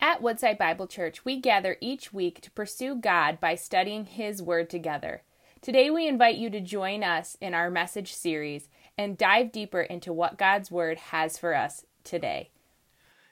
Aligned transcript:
At 0.00 0.22
Woodside 0.22 0.58
Bible 0.58 0.86
Church, 0.86 1.24
we 1.24 1.40
gather 1.40 1.76
each 1.80 2.12
week 2.12 2.40
to 2.42 2.52
pursue 2.52 2.94
God 2.94 3.40
by 3.40 3.56
studying 3.56 4.04
His 4.04 4.40
Word 4.40 4.70
together. 4.70 5.22
Today, 5.60 5.90
we 5.90 6.06
invite 6.06 6.36
you 6.36 6.50
to 6.50 6.60
join 6.60 7.02
us 7.02 7.36
in 7.40 7.52
our 7.52 7.68
message 7.68 8.14
series 8.14 8.68
and 8.96 9.18
dive 9.18 9.50
deeper 9.50 9.80
into 9.80 10.12
what 10.12 10.38
God's 10.38 10.70
Word 10.70 10.98
has 10.98 11.36
for 11.36 11.52
us 11.52 11.84
today. 12.04 12.50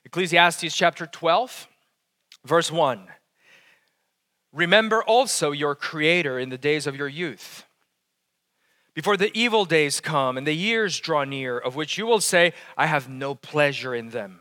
Ecclesiastes 0.04 0.74
chapter 0.74 1.06
12, 1.06 1.68
verse 2.44 2.72
1. 2.72 3.06
Remember 4.52 5.04
also 5.04 5.52
your 5.52 5.76
Creator 5.76 6.36
in 6.40 6.48
the 6.48 6.58
days 6.58 6.88
of 6.88 6.96
your 6.96 7.08
youth, 7.08 7.64
before 8.92 9.16
the 9.16 9.30
evil 9.38 9.64
days 9.66 10.00
come 10.00 10.36
and 10.36 10.44
the 10.46 10.52
years 10.52 10.98
draw 10.98 11.22
near, 11.22 11.58
of 11.58 11.76
which 11.76 11.96
you 11.96 12.06
will 12.06 12.20
say, 12.20 12.52
I 12.76 12.86
have 12.86 13.08
no 13.08 13.36
pleasure 13.36 13.94
in 13.94 14.08
them 14.08 14.40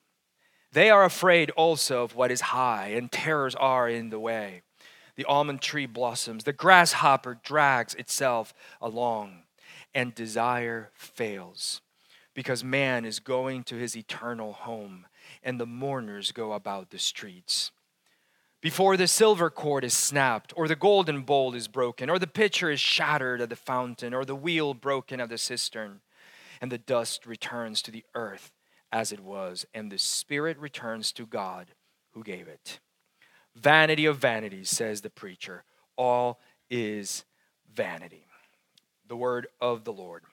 They 0.73 0.89
are 0.89 1.03
afraid 1.03 1.49
also 1.51 2.03
of 2.03 2.15
what 2.15 2.31
is 2.31 2.41
high, 2.41 2.89
and 2.89 3.11
terrors 3.11 3.55
are 3.55 3.89
in 3.89 4.09
the 4.09 4.19
way. 4.19 4.61
The 5.15 5.25
almond 5.25 5.61
tree 5.61 5.85
blossoms, 5.85 6.45
the 6.45 6.53
grasshopper 6.53 7.39
drags 7.43 7.93
itself 7.95 8.53
along, 8.81 9.43
and 9.93 10.15
desire 10.15 10.89
fails, 10.93 11.81
because 12.33 12.63
man 12.63 13.03
is 13.03 13.19
going 13.19 13.63
to 13.65 13.75
his 13.75 13.97
eternal 13.97 14.53
home, 14.53 15.07
and 15.43 15.59
the 15.59 15.65
mourners 15.65 16.31
go 16.31 16.53
about 16.53 16.89
the 16.89 16.99
streets. 16.99 17.71
Before 18.61 18.95
the 18.95 19.07
silver 19.07 19.49
cord 19.49 19.83
is 19.83 19.97
snapped, 19.97 20.53
or 20.55 20.69
the 20.69 20.75
golden 20.77 21.23
bowl 21.23 21.53
is 21.53 21.67
broken, 21.67 22.09
or 22.09 22.17
the 22.17 22.27
pitcher 22.27 22.71
is 22.71 22.79
shattered 22.79 23.41
at 23.41 23.49
the 23.49 23.55
fountain, 23.57 24.13
or 24.13 24.23
the 24.23 24.35
wheel 24.35 24.73
broken 24.73 25.19
at 25.19 25.27
the 25.27 25.37
cistern, 25.37 25.99
and 26.61 26.71
the 26.71 26.77
dust 26.77 27.25
returns 27.25 27.81
to 27.81 27.91
the 27.91 28.05
earth 28.15 28.51
as 28.91 29.11
it 29.11 29.19
was, 29.19 29.65
and 29.73 29.91
the 29.91 29.97
spirit 29.97 30.57
returns 30.57 31.11
to 31.13 31.25
God 31.25 31.67
who 32.11 32.23
gave 32.23 32.47
it. 32.47 32.79
Vanity 33.55 34.05
of 34.05 34.17
vanities, 34.17 34.69
says 34.69 35.01
the 35.01 35.09
preacher. 35.09 35.63
All 35.97 36.39
is 36.69 37.25
vanity. 37.73 38.25
The 39.07 39.15
word 39.15 39.47
of 39.59 39.83
the 39.83 39.93
Lord. 39.93 40.23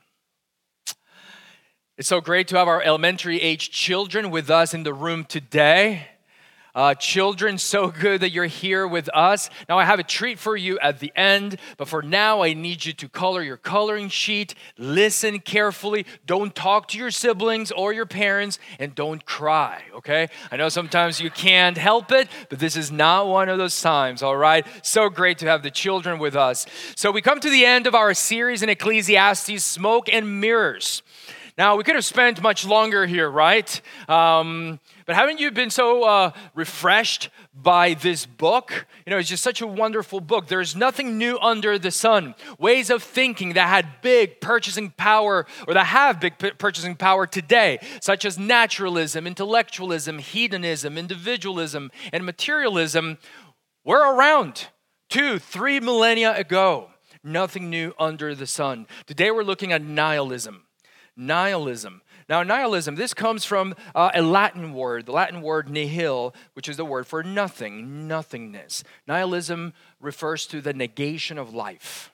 It's 1.96 2.08
so 2.08 2.20
great 2.20 2.46
to 2.48 2.56
have 2.56 2.68
our 2.68 2.80
elementary 2.80 3.40
age 3.40 3.70
children 3.70 4.30
with 4.30 4.50
us 4.50 4.72
in 4.72 4.84
the 4.84 4.94
room 4.94 5.24
today. 5.24 6.06
Uh, 6.78 6.94
children, 6.94 7.58
so 7.58 7.88
good 7.88 8.20
that 8.20 8.30
you're 8.30 8.46
here 8.46 8.86
with 8.86 9.10
us. 9.12 9.50
Now, 9.68 9.80
I 9.80 9.84
have 9.84 9.98
a 9.98 10.04
treat 10.04 10.38
for 10.38 10.56
you 10.56 10.78
at 10.78 11.00
the 11.00 11.10
end, 11.16 11.58
but 11.76 11.88
for 11.88 12.02
now, 12.02 12.44
I 12.44 12.52
need 12.52 12.84
you 12.84 12.92
to 12.92 13.08
color 13.08 13.42
your 13.42 13.56
coloring 13.56 14.08
sheet. 14.08 14.54
Listen 14.76 15.40
carefully. 15.40 16.06
Don't 16.24 16.54
talk 16.54 16.86
to 16.88 16.98
your 16.98 17.10
siblings 17.10 17.72
or 17.72 17.92
your 17.92 18.06
parents, 18.06 18.60
and 18.78 18.94
don't 18.94 19.24
cry, 19.24 19.82
okay? 19.92 20.28
I 20.52 20.56
know 20.56 20.68
sometimes 20.68 21.20
you 21.20 21.30
can't 21.30 21.76
help 21.76 22.12
it, 22.12 22.28
but 22.48 22.60
this 22.60 22.76
is 22.76 22.92
not 22.92 23.26
one 23.26 23.48
of 23.48 23.58
those 23.58 23.82
times, 23.82 24.22
all 24.22 24.36
right? 24.36 24.64
So 24.82 25.08
great 25.08 25.38
to 25.38 25.46
have 25.46 25.64
the 25.64 25.72
children 25.72 26.20
with 26.20 26.36
us. 26.36 26.64
So, 26.94 27.10
we 27.10 27.22
come 27.22 27.40
to 27.40 27.50
the 27.50 27.64
end 27.64 27.88
of 27.88 27.96
our 27.96 28.14
series 28.14 28.62
in 28.62 28.68
Ecclesiastes 28.68 29.64
Smoke 29.64 30.08
and 30.12 30.40
Mirrors. 30.40 31.02
Now, 31.58 31.74
we 31.74 31.82
could 31.82 31.96
have 31.96 32.04
spent 32.04 32.40
much 32.40 32.64
longer 32.64 33.04
here, 33.04 33.28
right? 33.28 33.80
Um, 34.08 34.78
but 35.08 35.16
haven't 35.16 35.40
you 35.40 35.50
been 35.50 35.70
so 35.70 36.04
uh, 36.04 36.32
refreshed 36.54 37.30
by 37.54 37.94
this 37.94 38.26
book? 38.26 38.86
You 39.06 39.10
know, 39.10 39.16
it's 39.16 39.30
just 39.30 39.42
such 39.42 39.62
a 39.62 39.66
wonderful 39.66 40.20
book. 40.20 40.48
There's 40.48 40.76
nothing 40.76 41.16
new 41.16 41.38
under 41.38 41.78
the 41.78 41.90
sun. 41.90 42.34
Ways 42.58 42.90
of 42.90 43.02
thinking 43.02 43.54
that 43.54 43.68
had 43.68 44.02
big 44.02 44.38
purchasing 44.42 44.90
power 44.90 45.46
or 45.66 45.72
that 45.72 45.86
have 45.86 46.20
big 46.20 46.36
p- 46.36 46.50
purchasing 46.50 46.94
power 46.94 47.26
today, 47.26 47.78
such 48.02 48.26
as 48.26 48.38
naturalism, 48.38 49.26
intellectualism, 49.26 50.18
hedonism, 50.18 50.98
individualism, 50.98 51.90
and 52.12 52.26
materialism, 52.26 53.16
were 53.86 54.14
around 54.14 54.66
two, 55.08 55.38
three 55.38 55.80
millennia 55.80 56.36
ago. 56.36 56.90
Nothing 57.24 57.70
new 57.70 57.94
under 57.98 58.34
the 58.34 58.46
sun. 58.46 58.86
Today 59.06 59.30
we're 59.30 59.42
looking 59.42 59.72
at 59.72 59.80
nihilism. 59.80 60.64
Nihilism. 61.16 62.02
Now, 62.28 62.42
nihilism, 62.42 62.96
this 62.96 63.14
comes 63.14 63.46
from 63.46 63.74
uh, 63.94 64.10
a 64.14 64.20
Latin 64.20 64.74
word, 64.74 65.06
the 65.06 65.12
Latin 65.12 65.40
word 65.40 65.70
nihil, 65.70 66.34
which 66.52 66.68
is 66.68 66.76
the 66.76 66.84
word 66.84 67.06
for 67.06 67.22
nothing, 67.22 68.06
nothingness. 68.06 68.84
Nihilism 69.06 69.72
refers 69.98 70.46
to 70.48 70.60
the 70.60 70.74
negation 70.74 71.38
of 71.38 71.54
life, 71.54 72.12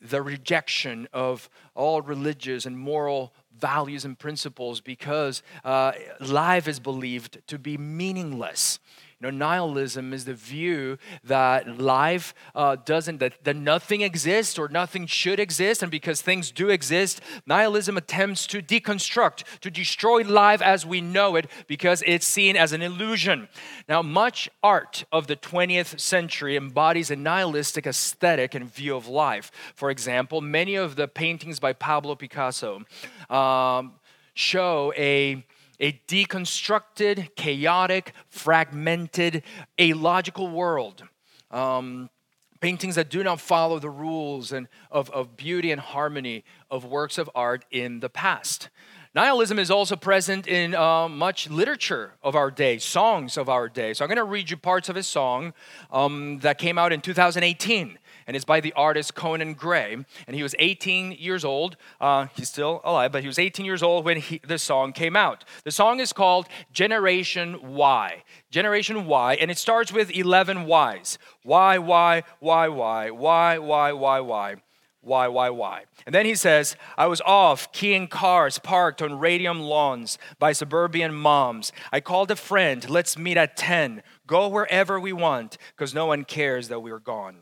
the 0.00 0.22
rejection 0.22 1.08
of 1.12 1.50
all 1.74 2.00
religious 2.00 2.64
and 2.64 2.78
moral 2.78 3.34
values 3.58 4.04
and 4.04 4.18
principles 4.18 4.80
because 4.80 5.42
uh, 5.64 5.92
life 6.20 6.68
is 6.68 6.78
believed 6.78 7.38
to 7.48 7.58
be 7.58 7.76
meaningless. 7.76 8.78
You 9.18 9.30
know, 9.30 9.38
nihilism 9.38 10.12
is 10.12 10.26
the 10.26 10.34
view 10.34 10.98
that 11.24 11.80
life 11.80 12.34
uh, 12.54 12.76
doesn't, 12.76 13.16
that, 13.20 13.42
that 13.44 13.56
nothing 13.56 14.02
exists 14.02 14.58
or 14.58 14.68
nothing 14.68 15.06
should 15.06 15.40
exist, 15.40 15.82
and 15.82 15.90
because 15.90 16.20
things 16.20 16.50
do 16.50 16.68
exist, 16.68 17.22
nihilism 17.46 17.96
attempts 17.96 18.46
to 18.48 18.60
deconstruct, 18.60 19.44
to 19.60 19.70
destroy 19.70 20.20
life 20.20 20.60
as 20.60 20.84
we 20.84 21.00
know 21.00 21.34
it, 21.34 21.50
because 21.66 22.02
it's 22.06 22.28
seen 22.28 22.58
as 22.58 22.74
an 22.74 22.82
illusion. 22.82 23.48
Now, 23.88 24.02
much 24.02 24.50
art 24.62 25.04
of 25.10 25.28
the 25.28 25.36
20th 25.36 25.98
century 25.98 26.54
embodies 26.54 27.10
a 27.10 27.16
nihilistic 27.16 27.86
aesthetic 27.86 28.54
and 28.54 28.70
view 28.70 28.94
of 28.96 29.08
life. 29.08 29.50
For 29.74 29.90
example, 29.90 30.42
many 30.42 30.74
of 30.74 30.96
the 30.96 31.08
paintings 31.08 31.58
by 31.58 31.72
Pablo 31.72 32.16
Picasso 32.16 32.82
um, 33.30 33.94
show 34.34 34.92
a 34.94 35.42
a 35.80 35.92
deconstructed, 36.08 37.34
chaotic, 37.36 38.12
fragmented, 38.28 39.42
illogical 39.78 40.48
world. 40.48 41.02
Um, 41.50 42.10
paintings 42.60 42.94
that 42.94 43.10
do 43.10 43.22
not 43.22 43.40
follow 43.40 43.78
the 43.78 43.90
rules 43.90 44.52
and 44.52 44.68
of, 44.90 45.10
of 45.10 45.36
beauty 45.36 45.70
and 45.70 45.80
harmony 45.80 46.44
of 46.70 46.84
works 46.84 47.18
of 47.18 47.30
art 47.34 47.64
in 47.70 48.00
the 48.00 48.08
past. 48.08 48.70
Nihilism 49.14 49.58
is 49.58 49.70
also 49.70 49.96
present 49.96 50.46
in 50.46 50.74
uh, 50.74 51.08
much 51.08 51.48
literature 51.48 52.12
of 52.22 52.34
our 52.34 52.50
day, 52.50 52.76
songs 52.76 53.38
of 53.38 53.48
our 53.48 53.68
day. 53.68 53.94
So 53.94 54.04
I'm 54.04 54.08
going 54.08 54.16
to 54.16 54.24
read 54.24 54.50
you 54.50 54.58
parts 54.58 54.90
of 54.90 54.96
a 54.96 55.02
song 55.02 55.54
um, 55.90 56.40
that 56.40 56.58
came 56.58 56.76
out 56.76 56.92
in 56.92 57.00
2018 57.00 57.98
and 58.26 58.34
it's 58.34 58.44
by 58.44 58.60
the 58.60 58.72
artist 58.72 59.14
Conan 59.14 59.54
Gray. 59.54 59.96
And 60.26 60.36
he 60.36 60.42
was 60.42 60.54
18 60.58 61.12
years 61.12 61.44
old. 61.44 61.76
Uh, 62.00 62.26
he's 62.34 62.48
still 62.48 62.80
alive, 62.84 63.12
but 63.12 63.22
he 63.22 63.28
was 63.28 63.38
18 63.38 63.64
years 63.64 63.82
old 63.82 64.04
when 64.04 64.18
he, 64.18 64.40
the 64.46 64.58
song 64.58 64.92
came 64.92 65.16
out. 65.16 65.44
The 65.64 65.70
song 65.70 66.00
is 66.00 66.12
called 66.12 66.48
Generation 66.72 67.54
Why. 67.74 68.24
Generation 68.50 69.06
Y, 69.06 69.34
and 69.34 69.50
it 69.50 69.58
starts 69.58 69.92
with 69.92 70.10
11 70.10 70.66
whys. 70.66 71.18
Why, 71.42 71.78
why, 71.78 72.24
why, 72.40 72.68
why, 72.68 73.10
why, 73.10 73.58
why, 73.58 73.92
why, 73.92 74.20
why. 74.20 74.56
Why, 75.06 75.28
why, 75.28 75.50
why? 75.50 75.84
And 76.04 76.12
then 76.12 76.26
he 76.26 76.34
says, 76.34 76.74
I 76.98 77.06
was 77.06 77.20
off 77.20 77.70
keying 77.70 78.08
cars 78.08 78.58
parked 78.58 79.00
on 79.00 79.20
radium 79.20 79.60
lawns 79.60 80.18
by 80.40 80.50
suburban 80.50 81.14
moms. 81.14 81.70
I 81.92 82.00
called 82.00 82.32
a 82.32 82.36
friend, 82.36 82.90
let's 82.90 83.16
meet 83.16 83.36
at 83.36 83.56
10. 83.56 84.02
Go 84.26 84.48
wherever 84.48 84.98
we 84.98 85.12
want, 85.12 85.58
because 85.76 85.94
no 85.94 86.06
one 86.06 86.24
cares 86.24 86.66
that 86.66 86.80
we're 86.80 86.98
gone. 86.98 87.36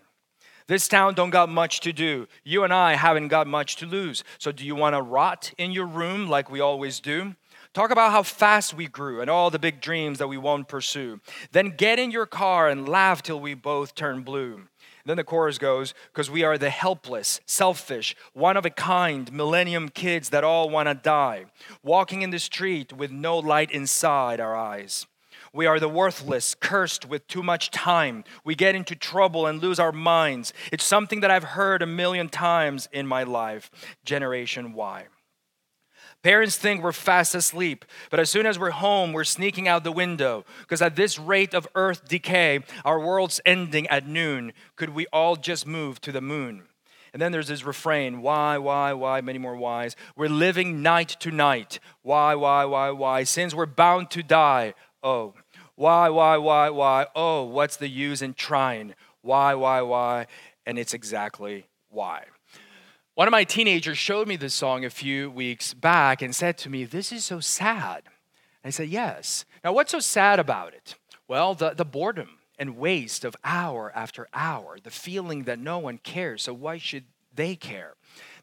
This 0.66 0.88
town 0.88 1.14
don't 1.14 1.31
got 1.31 1.49
much 1.50 1.81
to 1.81 1.93
do. 1.93 2.26
You 2.43 2.64
and 2.64 2.72
I 2.72 2.94
haven't 2.94 3.28
got 3.28 3.46
much 3.46 3.76
to 3.76 3.87
lose. 3.87 4.25
So 4.38 4.50
do 4.50 4.64
you 4.64 4.75
want 4.75 4.94
to 4.94 5.02
rot 5.02 5.52
in 5.58 5.72
your 5.72 5.87
room 5.87 6.26
like 6.26 6.50
we 6.50 6.61
always 6.61 7.00
do? 7.00 7.34
Talk 7.75 7.90
about 7.90 8.12
how 8.12 8.22
fast 8.22 8.72
we 8.72 8.87
grew 8.87 9.20
and 9.20 9.28
all 9.28 9.50
the 9.50 9.58
big 9.58 9.81
dreams 9.81 10.19
that 10.20 10.28
we 10.28 10.38
won't 10.38 10.69
pursue. 10.69 11.20
Then 11.52 11.75
get 11.76 11.99
in 11.99 12.11
your 12.11 12.25
car 12.25 12.69
and 12.69 12.88
laugh 12.88 13.20
till 13.20 13.40
we 13.40 13.55
both 13.55 13.94
turn 13.94 14.22
blue. 14.22 14.62
Then 15.05 15.19
the 15.19 15.25
chorus 15.25 15.58
goes, 15.58 15.93
because 16.12 16.31
we 16.31 16.44
are 16.44 16.56
the 16.56 16.70
helpless, 16.70 17.40
selfish, 17.44 18.16
one 18.32 18.56
of 18.56 18.64
a 18.64 18.70
kind 18.70 19.31
millennium 19.32 19.90
kids 19.90 20.31
that 20.31 20.44
all 20.44 20.70
want 20.70 20.88
to 20.88 20.94
die, 20.94 21.44
walking 21.82 22.22
in 22.22 22.31
the 22.31 22.38
street 22.38 22.90
with 22.90 23.11
no 23.11 23.38
light 23.38 23.70
inside 23.70 24.40
our 24.40 24.56
eyes. 24.56 25.06
We 25.54 25.66
are 25.66 25.78
the 25.78 25.88
worthless, 25.88 26.56
cursed 26.56 27.08
with 27.08 27.28
too 27.28 27.42
much 27.42 27.70
time. 27.70 28.24
We 28.44 28.56
get 28.56 28.74
into 28.74 28.96
trouble 28.96 29.46
and 29.46 29.62
lose 29.62 29.78
our 29.78 29.92
minds. 29.92 30.52
It's 30.72 30.82
something 30.82 31.20
that 31.20 31.30
I've 31.30 31.44
heard 31.44 31.80
a 31.80 31.86
million 31.86 32.28
times 32.28 32.88
in 32.92 33.06
my 33.06 33.22
life. 33.22 33.70
Generation 34.04 34.72
Y. 34.72 35.06
Parents 36.24 36.56
think 36.56 36.82
we're 36.82 36.90
fast 36.90 37.36
asleep, 37.36 37.84
but 38.10 38.18
as 38.18 38.30
soon 38.30 38.46
as 38.46 38.58
we're 38.58 38.70
home, 38.70 39.12
we're 39.12 39.22
sneaking 39.22 39.68
out 39.68 39.84
the 39.84 39.92
window. 39.92 40.44
Because 40.62 40.82
at 40.82 40.96
this 40.96 41.20
rate 41.20 41.54
of 41.54 41.68
earth 41.76 42.08
decay, 42.08 42.60
our 42.84 42.98
world's 42.98 43.40
ending 43.46 43.86
at 43.88 44.08
noon. 44.08 44.54
Could 44.74 44.90
we 44.90 45.06
all 45.12 45.36
just 45.36 45.68
move 45.68 46.00
to 46.00 46.10
the 46.10 46.20
moon? 46.20 46.64
And 47.12 47.22
then 47.22 47.30
there's 47.30 47.46
this 47.46 47.64
refrain 47.64 48.22
why, 48.22 48.58
why, 48.58 48.92
why, 48.92 49.20
many 49.20 49.38
more 49.38 49.54
whys. 49.54 49.94
We're 50.16 50.28
living 50.28 50.82
night 50.82 51.10
to 51.20 51.30
night. 51.30 51.78
Why, 52.02 52.34
why, 52.34 52.64
why, 52.64 52.90
why? 52.90 53.22
Since 53.22 53.54
we're 53.54 53.66
bound 53.66 54.10
to 54.10 54.24
die. 54.24 54.74
Oh. 55.00 55.34
Why, 55.76 56.09
why, 56.09 56.37
why, 56.37 56.71
why? 56.71 57.06
Oh, 57.17 57.44
what's 57.44 57.76
the 57.76 57.88
use 57.88 58.23
in 58.23 58.35
trying? 58.35 58.94
Why, 59.23 59.55
why, 59.55 59.82
why? 59.82 60.26
And 60.67 60.79
it's 60.79 60.94
exactly 60.94 61.67
why. 61.88 62.25
One 63.15 63.29
of 63.29 63.32
my 63.32 63.44
teenagers 63.44 63.99
showed 63.99 64.29
me 64.29 64.37
this 64.37 64.55
song 64.55 64.85
a 64.85 64.91
few 64.91 65.31
weeks 65.31 65.75
back 65.75 66.23
and 66.23 66.35
said 66.35 66.59
to 66.59 66.71
me, 66.71 66.85
This 66.85 67.12
is 67.12 67.25
so 67.25 67.41
sad. 67.41 68.05
I 68.65 68.71
said, 68.71 68.88
Yes. 68.88 69.44
Now, 69.62 69.73
what's 69.73 69.93
so 69.93 70.00
sad 70.00 70.38
about 70.38 70.75
it? 70.75 70.97
Well, 71.26 71.55
the, 71.55 71.71
the 71.71 71.85
boredom 71.85 72.38
and 72.59 72.76
waste 72.76 73.25
of 73.25 73.35
hour 73.43 73.91
after 73.94 74.29
hour, 74.32 74.79
the 74.82 74.91
feeling 74.91 75.44
that 75.44 75.59
no 75.59 75.79
one 75.79 75.99
cares, 75.99 76.43
so 76.43 76.55
why 76.55 76.79
should 76.79 77.05
they 77.35 77.56
care? 77.56 77.94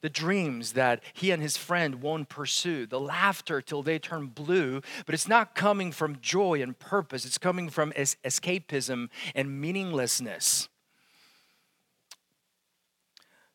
The 0.02 0.10
dreams 0.10 0.74
that 0.74 1.04
he 1.14 1.32
and 1.32 1.42
his 1.42 1.58
friend 1.58 2.02
won't 2.02 2.28
pursue, 2.28 2.86
the 2.86 3.00
laughter 3.00 3.62
till 3.62 3.84
they 3.84 4.00
turn 4.00 4.28
blue, 4.28 4.82
but 5.06 5.14
it's 5.14 5.28
not 5.28 5.56
coming 5.56 5.92
from 5.92 6.18
joy 6.22 6.62
and 6.62 6.78
purpose, 6.78 7.26
it's 7.26 7.38
coming 7.38 7.70
from 7.70 7.94
es- 7.96 8.18
escapism 8.26 9.10
and 9.36 9.62
meaninglessness. 9.62 10.70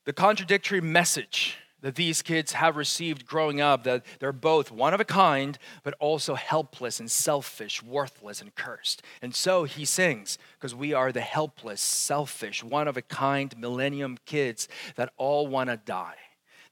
The 0.04 0.12
contradictory 0.12 0.80
message 0.80 1.58
that 1.82 1.94
these 1.94 2.22
kids 2.22 2.52
have 2.52 2.76
received 2.76 3.26
growing 3.26 3.60
up 3.60 3.84
that 3.84 4.04
they're 4.18 4.32
both 4.32 4.72
one 4.72 4.94
of 4.94 5.00
a 5.00 5.04
kind, 5.04 5.58
but 5.82 5.94
also 6.00 6.34
helpless 6.34 6.98
and 6.98 7.10
selfish, 7.10 7.82
worthless 7.82 8.40
and 8.40 8.54
cursed. 8.54 9.02
And 9.20 9.34
so 9.34 9.64
he 9.64 9.84
sings, 9.84 10.38
because 10.54 10.74
we 10.74 10.92
are 10.94 11.12
the 11.12 11.20
helpless, 11.20 11.80
selfish, 11.80 12.64
one 12.64 12.88
of 12.88 12.96
a 12.96 13.02
kind 13.02 13.56
millennium 13.58 14.18
kids 14.26 14.68
that 14.96 15.12
all 15.16 15.46
want 15.46 15.70
to 15.70 15.76
die, 15.76 16.16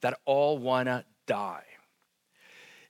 that 0.05 0.21
all 0.27 0.59
want 0.59 0.87
to 0.87 1.03
die. 1.27 1.65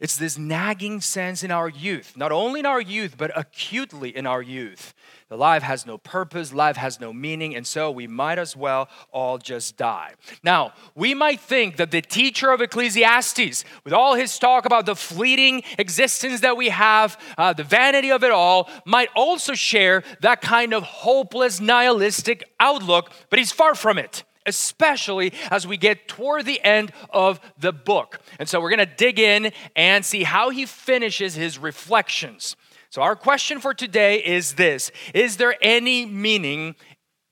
It's 0.00 0.16
this 0.16 0.36
nagging 0.36 1.00
sense 1.00 1.44
in 1.44 1.52
our 1.52 1.68
youth, 1.68 2.16
not 2.16 2.32
only 2.32 2.58
in 2.58 2.66
our 2.66 2.80
youth, 2.80 3.14
but 3.16 3.30
acutely 3.36 4.14
in 4.14 4.26
our 4.26 4.42
youth. 4.42 4.92
The 5.28 5.36
life 5.36 5.62
has 5.62 5.86
no 5.86 5.96
purpose, 5.96 6.52
life 6.52 6.76
has 6.76 6.98
no 6.98 7.12
meaning, 7.12 7.54
and 7.54 7.64
so 7.64 7.88
we 7.92 8.08
might 8.08 8.40
as 8.40 8.56
well 8.56 8.88
all 9.12 9.38
just 9.38 9.76
die. 9.76 10.14
Now, 10.42 10.72
we 10.96 11.14
might 11.14 11.38
think 11.38 11.76
that 11.76 11.92
the 11.92 12.02
teacher 12.02 12.50
of 12.50 12.60
Ecclesiastes, 12.60 13.64
with 13.84 13.92
all 13.92 14.16
his 14.16 14.36
talk 14.36 14.66
about 14.66 14.84
the 14.84 14.96
fleeting 14.96 15.62
existence 15.78 16.40
that 16.40 16.56
we 16.56 16.70
have, 16.70 17.16
uh, 17.38 17.52
the 17.52 17.62
vanity 17.62 18.10
of 18.10 18.24
it 18.24 18.32
all, 18.32 18.68
might 18.84 19.08
also 19.14 19.54
share 19.54 20.02
that 20.20 20.40
kind 20.40 20.74
of 20.74 20.82
hopeless, 20.82 21.60
nihilistic 21.60 22.42
outlook, 22.58 23.12
but 23.30 23.38
he's 23.38 23.52
far 23.52 23.76
from 23.76 23.98
it 23.98 24.24
especially 24.46 25.32
as 25.50 25.66
we 25.66 25.76
get 25.76 26.08
toward 26.08 26.44
the 26.44 26.62
end 26.62 26.92
of 27.10 27.40
the 27.58 27.72
book. 27.72 28.20
And 28.38 28.48
so 28.48 28.60
we're 28.60 28.70
going 28.70 28.86
to 28.86 28.94
dig 28.94 29.18
in 29.18 29.52
and 29.76 30.04
see 30.04 30.22
how 30.24 30.50
he 30.50 30.66
finishes 30.66 31.34
his 31.34 31.58
reflections. 31.58 32.56
So, 32.90 33.02
our 33.02 33.16
question 33.16 33.58
for 33.58 33.74
today 33.74 34.18
is 34.18 34.54
this 34.54 34.92
Is 35.14 35.36
there 35.36 35.56
any 35.60 36.06
meaning 36.06 36.76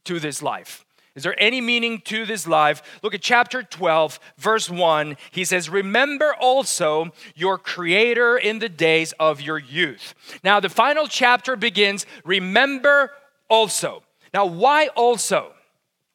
to 0.04 0.18
this 0.18 0.42
life? 0.42 0.84
Is 1.14 1.24
there 1.24 1.40
any 1.40 1.60
meaning 1.60 2.00
to 2.06 2.24
this 2.24 2.46
life? 2.46 2.82
Look 3.02 3.12
at 3.12 3.20
chapter 3.20 3.62
12, 3.62 4.18
verse 4.38 4.70
1. 4.70 5.16
He 5.30 5.44
says, 5.44 5.68
Remember 5.68 6.34
also 6.34 7.12
your 7.34 7.58
Creator 7.58 8.38
in 8.38 8.60
the 8.60 8.70
days 8.70 9.12
of 9.20 9.40
your 9.40 9.58
youth. 9.58 10.14
Now, 10.42 10.58
the 10.58 10.70
final 10.70 11.06
chapter 11.06 11.54
begins, 11.54 12.06
Remember 12.24 13.10
also. 13.48 14.02
Now, 14.32 14.46
why 14.46 14.88
also? 14.96 15.52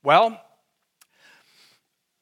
Well, 0.04 0.42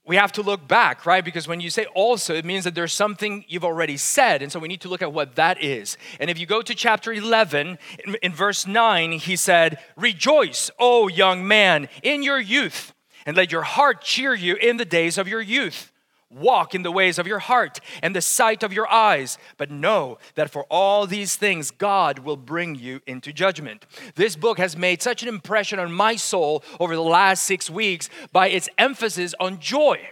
we 0.05 0.17
have 0.17 0.31
to 0.33 0.43
look 0.43 0.67
back, 0.67 1.05
right? 1.05 1.25
Because 1.25 1.47
when 1.47 1.59
you 1.59 1.71
say 1.71 1.85
also, 1.95 2.35
it 2.35 2.45
means 2.45 2.63
that 2.65 2.75
there's 2.75 2.93
something 2.93 3.43
you've 3.47 3.65
already 3.65 3.97
said. 3.97 4.43
And 4.43 4.51
so 4.51 4.59
we 4.59 4.67
need 4.67 4.81
to 4.81 4.87
look 4.87 5.01
at 5.01 5.11
what 5.11 5.35
that 5.35 5.63
is. 5.63 5.97
And 6.19 6.29
if 6.29 6.37
you 6.37 6.45
go 6.45 6.61
to 6.61 6.75
chapter 6.75 7.11
11, 7.11 7.79
in, 8.05 8.15
in, 8.21 8.31
verse 8.31 8.67
9, 8.67 9.13
he 9.13 9.35
said, 9.35 9.79
Rejoice, 9.95 10.69
O 10.77 11.07
young 11.07 11.47
man, 11.47 11.89
in 12.03 12.21
your 12.21 12.39
youth, 12.39 12.93
and 13.25 13.35
let 13.35 13.51
your 13.51 13.63
heart 13.63 14.01
cheer 14.01 14.35
you 14.35 14.55
in 14.55 14.77
the 14.77 14.85
days 14.85 15.17
of 15.17 15.27
your 15.27 15.41
youth. 15.41 15.91
Walk 16.31 16.73
in 16.73 16.81
the 16.81 16.91
ways 16.91 17.19
of 17.19 17.27
your 17.27 17.39
heart 17.39 17.79
and 18.01 18.15
the 18.15 18.21
sight 18.21 18.63
of 18.63 18.73
your 18.73 18.91
eyes, 18.91 19.37
but 19.57 19.69
know 19.69 20.17
that 20.33 20.49
for 20.49 20.63
all 20.69 21.05
these 21.05 21.35
things 21.35 21.69
God 21.71 22.19
will 22.19 22.35
bring 22.35 22.75
you 22.75 23.01
into 23.05 23.31
judgment. 23.31 23.85
This 24.15 24.35
book 24.35 24.57
has 24.57 24.75
made 24.75 25.01
such 25.01 25.21
an 25.21 25.29
impression 25.29 25.79
on 25.79 25.91
my 25.91 26.15
soul 26.15 26.63
over 26.79 26.95
the 26.95 27.01
last 27.01 27.43
six 27.43 27.69
weeks 27.69 28.09
by 28.31 28.49
its 28.49 28.67
emphasis 28.77 29.35
on 29.39 29.59
joy. 29.59 30.09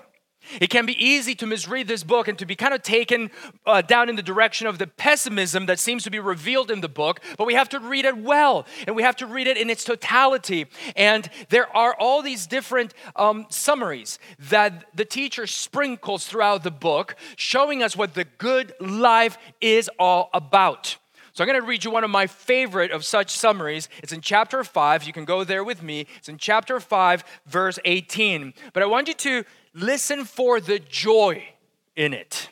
It 0.60 0.70
can 0.70 0.86
be 0.86 0.94
easy 1.04 1.36
to 1.36 1.46
misread 1.46 1.88
this 1.88 2.04
book 2.04 2.28
and 2.28 2.38
to 2.40 2.46
be 2.46 2.56
kind 2.56 2.74
of 2.74 2.82
taken 2.82 3.32
uh, 3.66 3.82
down 3.82 4.10
in 4.10 4.16
the 4.16 4.22
direction 4.22 4.68
of 4.68 4.78
the 4.78 4.88
pessimism 4.88 5.66
that 5.68 5.80
seems 5.80 6.04
to 6.04 6.12
be 6.12 6.20
revealed 6.20 6.72
in 6.72 6.82
the 6.82 6.90
book, 6.90 7.22
but 7.38 7.48
we 7.48 7.54
have 7.54 7.70
to 7.70 7.80
read 7.80 8.06
it 8.06 8.18
well 8.18 8.66
and 8.88 8.96
we 8.96 9.04
have 9.04 9.16
to 9.18 9.26
read 9.26 9.48
it 9.48 9.58
in 9.58 9.70
its 9.70 9.84
totality. 9.84 10.66
And 10.96 11.30
there 11.50 11.74
are 11.76 11.96
all 12.00 12.22
these 12.22 12.48
different 12.48 12.94
um, 13.16 13.46
summaries 13.50 14.20
that 14.50 14.86
the 14.96 15.06
teacher 15.06 15.48
sprinkles 15.48 16.26
throughout 16.26 16.64
the 16.64 16.72
book, 16.72 17.16
showing 17.36 17.84
us 17.84 17.96
what 17.96 18.14
the 18.14 18.26
good 18.38 18.74
life 18.80 19.38
is 19.62 19.90
all 20.00 20.30
about. 20.34 20.98
So 21.34 21.44
I'm 21.44 21.48
going 21.48 21.60
to 21.60 21.66
read 21.66 21.84
you 21.84 21.90
one 21.90 22.04
of 22.04 22.12
my 22.12 22.28
favorite 22.28 22.92
of 22.92 23.04
such 23.04 23.32
summaries. 23.32 23.90
It's 24.04 24.14
in 24.14 24.22
chapter 24.22 24.64
5. 24.64 25.04
You 25.04 25.14
can 25.14 25.26
go 25.26 25.44
there 25.44 25.64
with 25.64 25.82
me. 25.82 26.06
It's 26.18 26.30
in 26.30 26.38
chapter 26.38 26.80
5, 26.80 27.24
verse 27.48 27.80
18. 27.86 28.54
But 28.72 28.84
I 28.84 28.86
want 28.86 29.08
you 29.08 29.16
to 29.16 29.44
listen 29.74 30.26
for 30.26 30.60
the 30.60 30.80
joy 30.80 31.44
in 31.96 32.14
it. 32.14 32.50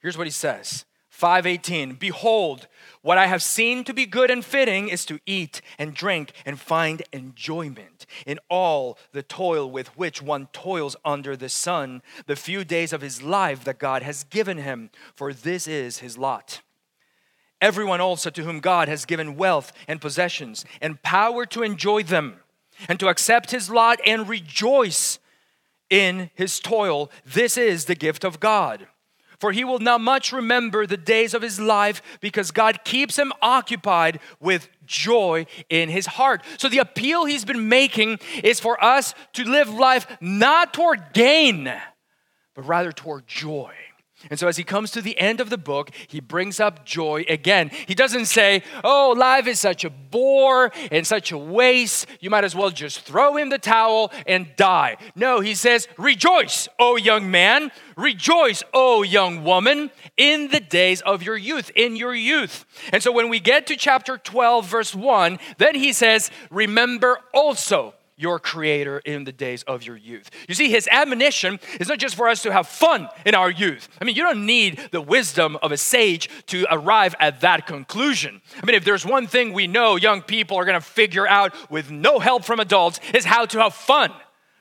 Here's 0.00 0.18
what 0.18 0.26
he 0.26 0.32
says 0.32 0.84
518 1.08 1.94
Behold, 1.94 2.68
what 3.02 3.18
I 3.18 3.26
have 3.26 3.42
seen 3.42 3.84
to 3.84 3.94
be 3.94 4.06
good 4.06 4.30
and 4.30 4.44
fitting 4.44 4.88
is 4.88 5.04
to 5.06 5.20
eat 5.26 5.60
and 5.78 5.94
drink 5.94 6.32
and 6.44 6.60
find 6.60 7.02
enjoyment 7.12 8.06
in 8.26 8.38
all 8.50 8.98
the 9.12 9.22
toil 9.22 9.70
with 9.70 9.96
which 9.96 10.20
one 10.20 10.48
toils 10.52 10.96
under 11.04 11.36
the 11.36 11.48
sun, 11.48 12.02
the 12.26 12.36
few 12.36 12.64
days 12.64 12.92
of 12.92 13.00
his 13.00 13.22
life 13.22 13.64
that 13.64 13.78
God 13.78 14.02
has 14.02 14.24
given 14.24 14.58
him, 14.58 14.90
for 15.14 15.32
this 15.32 15.66
is 15.66 15.98
his 15.98 16.18
lot. 16.18 16.60
Everyone 17.60 18.02
also 18.02 18.28
to 18.28 18.42
whom 18.42 18.60
God 18.60 18.88
has 18.88 19.06
given 19.06 19.36
wealth 19.36 19.72
and 19.88 20.00
possessions 20.00 20.66
and 20.82 21.02
power 21.02 21.46
to 21.46 21.62
enjoy 21.62 22.02
them 22.02 22.40
and 22.88 23.00
to 23.00 23.08
accept 23.08 23.50
his 23.50 23.70
lot 23.70 23.98
and 24.04 24.28
rejoice 24.28 25.18
in 25.90 26.30
his 26.34 26.60
toil. 26.60 27.10
This 27.24 27.56
is 27.56 27.84
the 27.84 27.94
gift 27.94 28.24
of 28.24 28.40
God. 28.40 28.86
For 29.38 29.52
he 29.52 29.64
will 29.64 29.78
not 29.78 30.00
much 30.00 30.32
remember 30.32 30.86
the 30.86 30.96
days 30.96 31.34
of 31.34 31.42
his 31.42 31.60
life 31.60 32.00
because 32.20 32.50
God 32.50 32.84
keeps 32.84 33.18
him 33.18 33.32
occupied 33.42 34.20
with 34.40 34.68
joy 34.86 35.46
in 35.68 35.90
his 35.90 36.06
heart. 36.06 36.42
So 36.58 36.68
the 36.68 36.78
appeal 36.78 37.26
he's 37.26 37.44
been 37.44 37.68
making 37.68 38.20
is 38.42 38.60
for 38.60 38.82
us 38.82 39.14
to 39.34 39.44
live 39.44 39.68
life 39.68 40.06
not 40.20 40.72
toward 40.72 41.12
gain, 41.12 41.70
but 42.54 42.66
rather 42.66 42.92
toward 42.92 43.26
joy. 43.26 43.74
And 44.30 44.38
so, 44.38 44.48
as 44.48 44.56
he 44.56 44.64
comes 44.64 44.90
to 44.92 45.02
the 45.02 45.18
end 45.18 45.40
of 45.40 45.50
the 45.50 45.58
book, 45.58 45.90
he 46.08 46.20
brings 46.20 46.58
up 46.58 46.86
joy 46.86 47.26
again. 47.28 47.70
He 47.86 47.94
doesn't 47.94 48.24
say, 48.26 48.62
Oh, 48.82 49.14
life 49.16 49.46
is 49.46 49.60
such 49.60 49.84
a 49.84 49.90
bore 49.90 50.72
and 50.90 51.06
such 51.06 51.32
a 51.32 51.38
waste. 51.38 52.06
You 52.20 52.30
might 52.30 52.44
as 52.44 52.56
well 52.56 52.70
just 52.70 53.00
throw 53.00 53.36
in 53.36 53.50
the 53.50 53.58
towel 53.58 54.10
and 54.26 54.48
die. 54.56 54.96
No, 55.14 55.40
he 55.40 55.54
says, 55.54 55.86
Rejoice, 55.98 56.66
O 56.78 56.96
young 56.96 57.30
man. 57.30 57.70
Rejoice, 57.94 58.62
O 58.72 59.02
young 59.02 59.44
woman, 59.44 59.90
in 60.16 60.48
the 60.48 60.60
days 60.60 61.02
of 61.02 61.22
your 61.22 61.36
youth, 61.36 61.70
in 61.76 61.94
your 61.94 62.14
youth. 62.14 62.64
And 62.94 63.02
so, 63.02 63.12
when 63.12 63.28
we 63.28 63.38
get 63.38 63.66
to 63.66 63.76
chapter 63.76 64.16
12, 64.16 64.66
verse 64.66 64.94
1, 64.94 65.38
then 65.58 65.74
he 65.74 65.92
says, 65.92 66.30
Remember 66.50 67.20
also 67.34 67.94
your 68.16 68.38
creator 68.38 68.98
in 69.00 69.24
the 69.24 69.32
days 69.32 69.62
of 69.64 69.82
your 69.84 69.96
youth. 69.96 70.30
You 70.48 70.54
see, 70.54 70.70
his 70.70 70.88
admonition 70.90 71.60
is 71.78 71.88
not 71.88 71.98
just 71.98 72.14
for 72.14 72.28
us 72.28 72.42
to 72.42 72.52
have 72.52 72.66
fun 72.66 73.08
in 73.26 73.34
our 73.34 73.50
youth. 73.50 73.88
I 74.00 74.04
mean, 74.04 74.16
you 74.16 74.22
don't 74.22 74.46
need 74.46 74.88
the 74.90 75.02
wisdom 75.02 75.56
of 75.62 75.70
a 75.70 75.76
sage 75.76 76.30
to 76.46 76.66
arrive 76.70 77.14
at 77.20 77.42
that 77.42 77.66
conclusion. 77.66 78.40
I 78.60 78.66
mean, 78.66 78.74
if 78.74 78.84
there's 78.84 79.04
one 79.04 79.26
thing 79.26 79.52
we 79.52 79.66
know 79.66 79.96
young 79.96 80.22
people 80.22 80.56
are 80.56 80.64
gonna 80.64 80.80
figure 80.80 81.28
out 81.28 81.54
with 81.70 81.90
no 81.90 82.18
help 82.18 82.44
from 82.44 82.58
adults, 82.58 83.00
is 83.12 83.26
how 83.26 83.44
to 83.46 83.58
have 83.58 83.74
fun. 83.74 84.12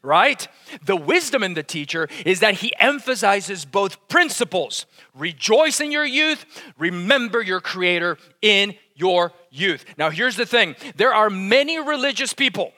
Right? 0.03 0.47
The 0.85 0.95
wisdom 0.95 1.41
in 1.41 1.55
the 1.55 1.63
teacher 1.63 2.07
is 2.27 2.41
that 2.41 2.55
he 2.55 2.71
emphasizes 2.79 3.65
both 3.65 4.07
principles. 4.07 4.85
Rejoice 5.15 5.81
in 5.81 5.91
your 5.91 6.05
youth, 6.05 6.45
remember 6.77 7.41
your 7.41 7.59
creator 7.59 8.19
in 8.39 8.75
your 8.93 9.33
youth. 9.49 9.83
Now, 9.97 10.11
here's 10.11 10.35
the 10.35 10.45
thing 10.45 10.75
there 10.95 11.13
are 11.13 11.31
many 11.31 11.79
religious 11.79 12.33
people 12.33 12.71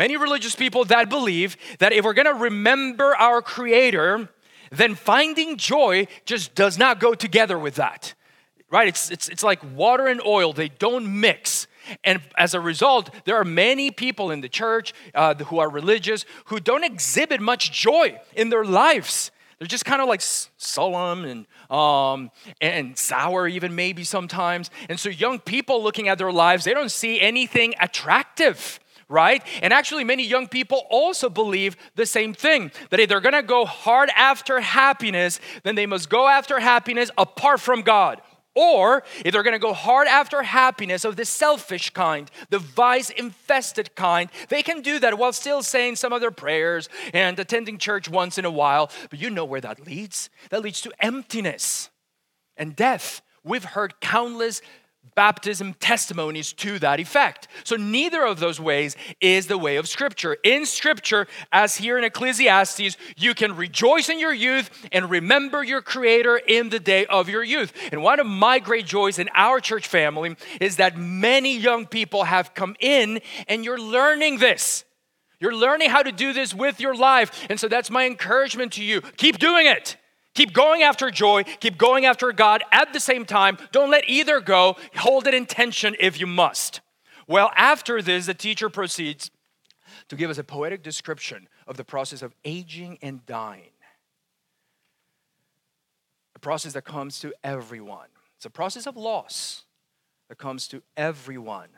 Many 0.00 0.16
religious 0.16 0.54
people 0.54 0.86
that 0.86 1.10
believe 1.10 1.58
that 1.78 1.92
if 1.92 2.06
we're 2.06 2.14
to 2.14 2.32
remember 2.32 3.14
our 3.16 3.42
Creator, 3.42 4.30
then 4.70 4.94
finding 4.94 5.58
joy 5.58 6.06
just 6.24 6.54
does 6.54 6.78
not 6.78 7.00
go 7.00 7.12
together 7.12 7.58
with 7.58 7.74
that. 7.74 8.14
Right? 8.70 8.88
It's, 8.88 9.10
it's, 9.10 9.28
it's 9.28 9.42
like 9.42 9.60
water 9.74 10.06
and 10.06 10.22
oil, 10.24 10.54
they 10.54 10.70
don't 10.70 11.20
mix. 11.20 11.66
And 12.02 12.22
as 12.38 12.54
a 12.54 12.62
result, 12.62 13.10
there 13.26 13.36
are 13.36 13.44
many 13.44 13.90
people 13.90 14.30
in 14.30 14.40
the 14.40 14.48
church 14.48 14.94
uh, 15.14 15.34
who 15.34 15.58
are 15.58 15.68
religious 15.68 16.24
who 16.46 16.60
don't 16.60 16.82
exhibit 16.82 17.42
much 17.42 17.70
joy 17.70 18.18
in 18.34 18.48
their 18.48 18.64
lives. 18.64 19.30
They're 19.58 19.68
just 19.68 19.84
kind 19.84 20.00
of 20.00 20.08
like 20.08 20.22
solemn 20.22 21.26
and, 21.26 21.46
um, 21.70 22.30
and 22.62 22.96
sour, 22.96 23.46
even 23.48 23.74
maybe 23.74 24.04
sometimes. 24.04 24.70
And 24.88 24.98
so, 24.98 25.10
young 25.10 25.40
people 25.40 25.82
looking 25.82 26.08
at 26.08 26.16
their 26.16 26.32
lives, 26.32 26.64
they 26.64 26.72
don't 26.72 26.90
see 26.90 27.20
anything 27.20 27.74
attractive 27.78 28.80
right? 29.10 29.42
And 29.60 29.72
actually, 29.74 30.04
many 30.04 30.26
young 30.26 30.48
people 30.48 30.86
also 30.88 31.28
believe 31.28 31.76
the 31.96 32.06
same 32.06 32.32
thing 32.32 32.70
that 32.88 33.00
if 33.00 33.08
they're 33.08 33.20
gonna 33.20 33.42
go 33.42 33.66
hard 33.66 34.10
after 34.16 34.60
happiness, 34.60 35.40
then 35.64 35.74
they 35.74 35.86
must 35.86 36.08
go 36.08 36.28
after 36.28 36.60
happiness 36.60 37.10
apart 37.18 37.60
from 37.60 37.82
God. 37.82 38.22
Or 38.54 39.04
if 39.24 39.32
they're 39.32 39.44
going 39.44 39.54
to 39.54 39.60
go 39.60 39.72
hard 39.72 40.08
after 40.08 40.42
happiness 40.42 41.04
of 41.04 41.14
the 41.14 41.24
selfish 41.24 41.90
kind, 41.90 42.28
the 42.50 42.58
vice 42.58 43.10
infested 43.10 43.94
kind, 43.94 44.28
they 44.48 44.62
can 44.62 44.82
do 44.82 44.98
that 44.98 45.18
while 45.18 45.32
still 45.32 45.62
saying 45.62 45.96
some 45.96 46.12
of 46.12 46.20
their 46.20 46.32
prayers 46.32 46.88
and 47.14 47.38
attending 47.38 47.78
church 47.78 48.08
once 48.08 48.38
in 48.38 48.44
a 48.44 48.50
while. 48.50 48.90
But 49.08 49.20
you 49.20 49.30
know 49.30 49.44
where 49.44 49.60
that 49.60 49.86
leads? 49.86 50.30
That 50.50 50.62
leads 50.62 50.80
to 50.80 50.92
emptiness 50.98 51.90
and 52.56 52.74
death. 52.74 53.22
We've 53.44 53.64
heard 53.64 54.00
countless 54.00 54.62
baptism 55.14 55.74
testimonies 55.74 56.52
to 56.54 56.78
that 56.78 57.00
effect. 57.00 57.48
So 57.64 57.76
neither 57.76 58.24
of 58.24 58.40
those 58.40 58.60
ways 58.60 58.96
is 59.20 59.46
the 59.46 59.58
way 59.58 59.76
of 59.76 59.88
Scripture. 59.88 60.36
In 60.44 60.64
Scripture, 60.64 61.26
as 61.52 61.76
here 61.76 61.98
in 61.98 62.04
Ecclesiastes, 62.04 62.96
you 63.16 63.34
can 63.34 63.56
rejoice 63.56 64.08
in 64.08 64.18
your 64.18 64.32
youth 64.32 64.70
and 64.92 65.10
remember 65.10 65.62
your 65.62 65.82
Creator 65.82 66.38
in 66.38 66.70
the 66.70 66.80
day 66.80 67.06
of 67.06 67.28
your 67.28 67.42
youth. 67.42 67.72
And 67.92 68.02
one 68.02 68.20
of 68.20 68.26
my 68.26 68.58
great 68.58 68.86
joys 68.86 69.18
in 69.18 69.28
our 69.34 69.60
church 69.60 69.88
family 69.88 70.36
is 70.60 70.76
that 70.76 70.96
many 70.96 71.56
young 71.56 71.86
people 71.86 72.24
have 72.24 72.54
come 72.54 72.76
in 72.80 73.20
and 73.48 73.64
you're 73.64 73.80
learning 73.80 74.38
this. 74.38 74.84
You're 75.40 75.54
learning 75.54 75.90
how 75.90 76.02
to 76.02 76.12
do 76.12 76.32
this 76.32 76.54
with 76.54 76.80
your 76.80 76.94
life. 76.94 77.46
And 77.48 77.58
so 77.58 77.66
that's 77.66 77.90
my 77.90 78.06
encouragement 78.06 78.72
to 78.74 78.84
you. 78.84 79.00
Keep 79.00 79.38
doing 79.38 79.66
it. 79.66 79.96
Keep 80.34 80.52
going 80.52 80.82
after 80.82 81.10
joy, 81.10 81.42
keep 81.44 81.76
going 81.76 82.04
after 82.04 82.32
God 82.32 82.62
at 82.70 82.92
the 82.92 83.00
same 83.00 83.24
time. 83.24 83.58
Don't 83.72 83.90
let 83.90 84.08
either 84.08 84.40
go. 84.40 84.76
Hold 84.96 85.26
it 85.26 85.34
in 85.34 85.46
tension 85.46 85.96
if 85.98 86.20
you 86.20 86.26
must. 86.26 86.80
Well, 87.26 87.50
after 87.56 88.00
this, 88.00 88.26
the 88.26 88.34
teacher 88.34 88.70
proceeds 88.70 89.30
to 90.08 90.16
give 90.16 90.30
us 90.30 90.38
a 90.38 90.44
poetic 90.44 90.82
description 90.82 91.48
of 91.66 91.76
the 91.76 91.84
process 91.84 92.22
of 92.22 92.34
aging 92.44 92.98
and 93.02 93.24
dying. 93.26 93.70
A 96.34 96.38
process 96.38 96.72
that 96.72 96.84
comes 96.84 97.20
to 97.20 97.34
everyone. 97.44 98.08
It's 98.36 98.46
a 98.46 98.50
process 98.50 98.86
of 98.86 98.96
loss 98.96 99.64
that 100.28 100.38
comes 100.38 100.68
to 100.68 100.82
everyone, 100.96 101.68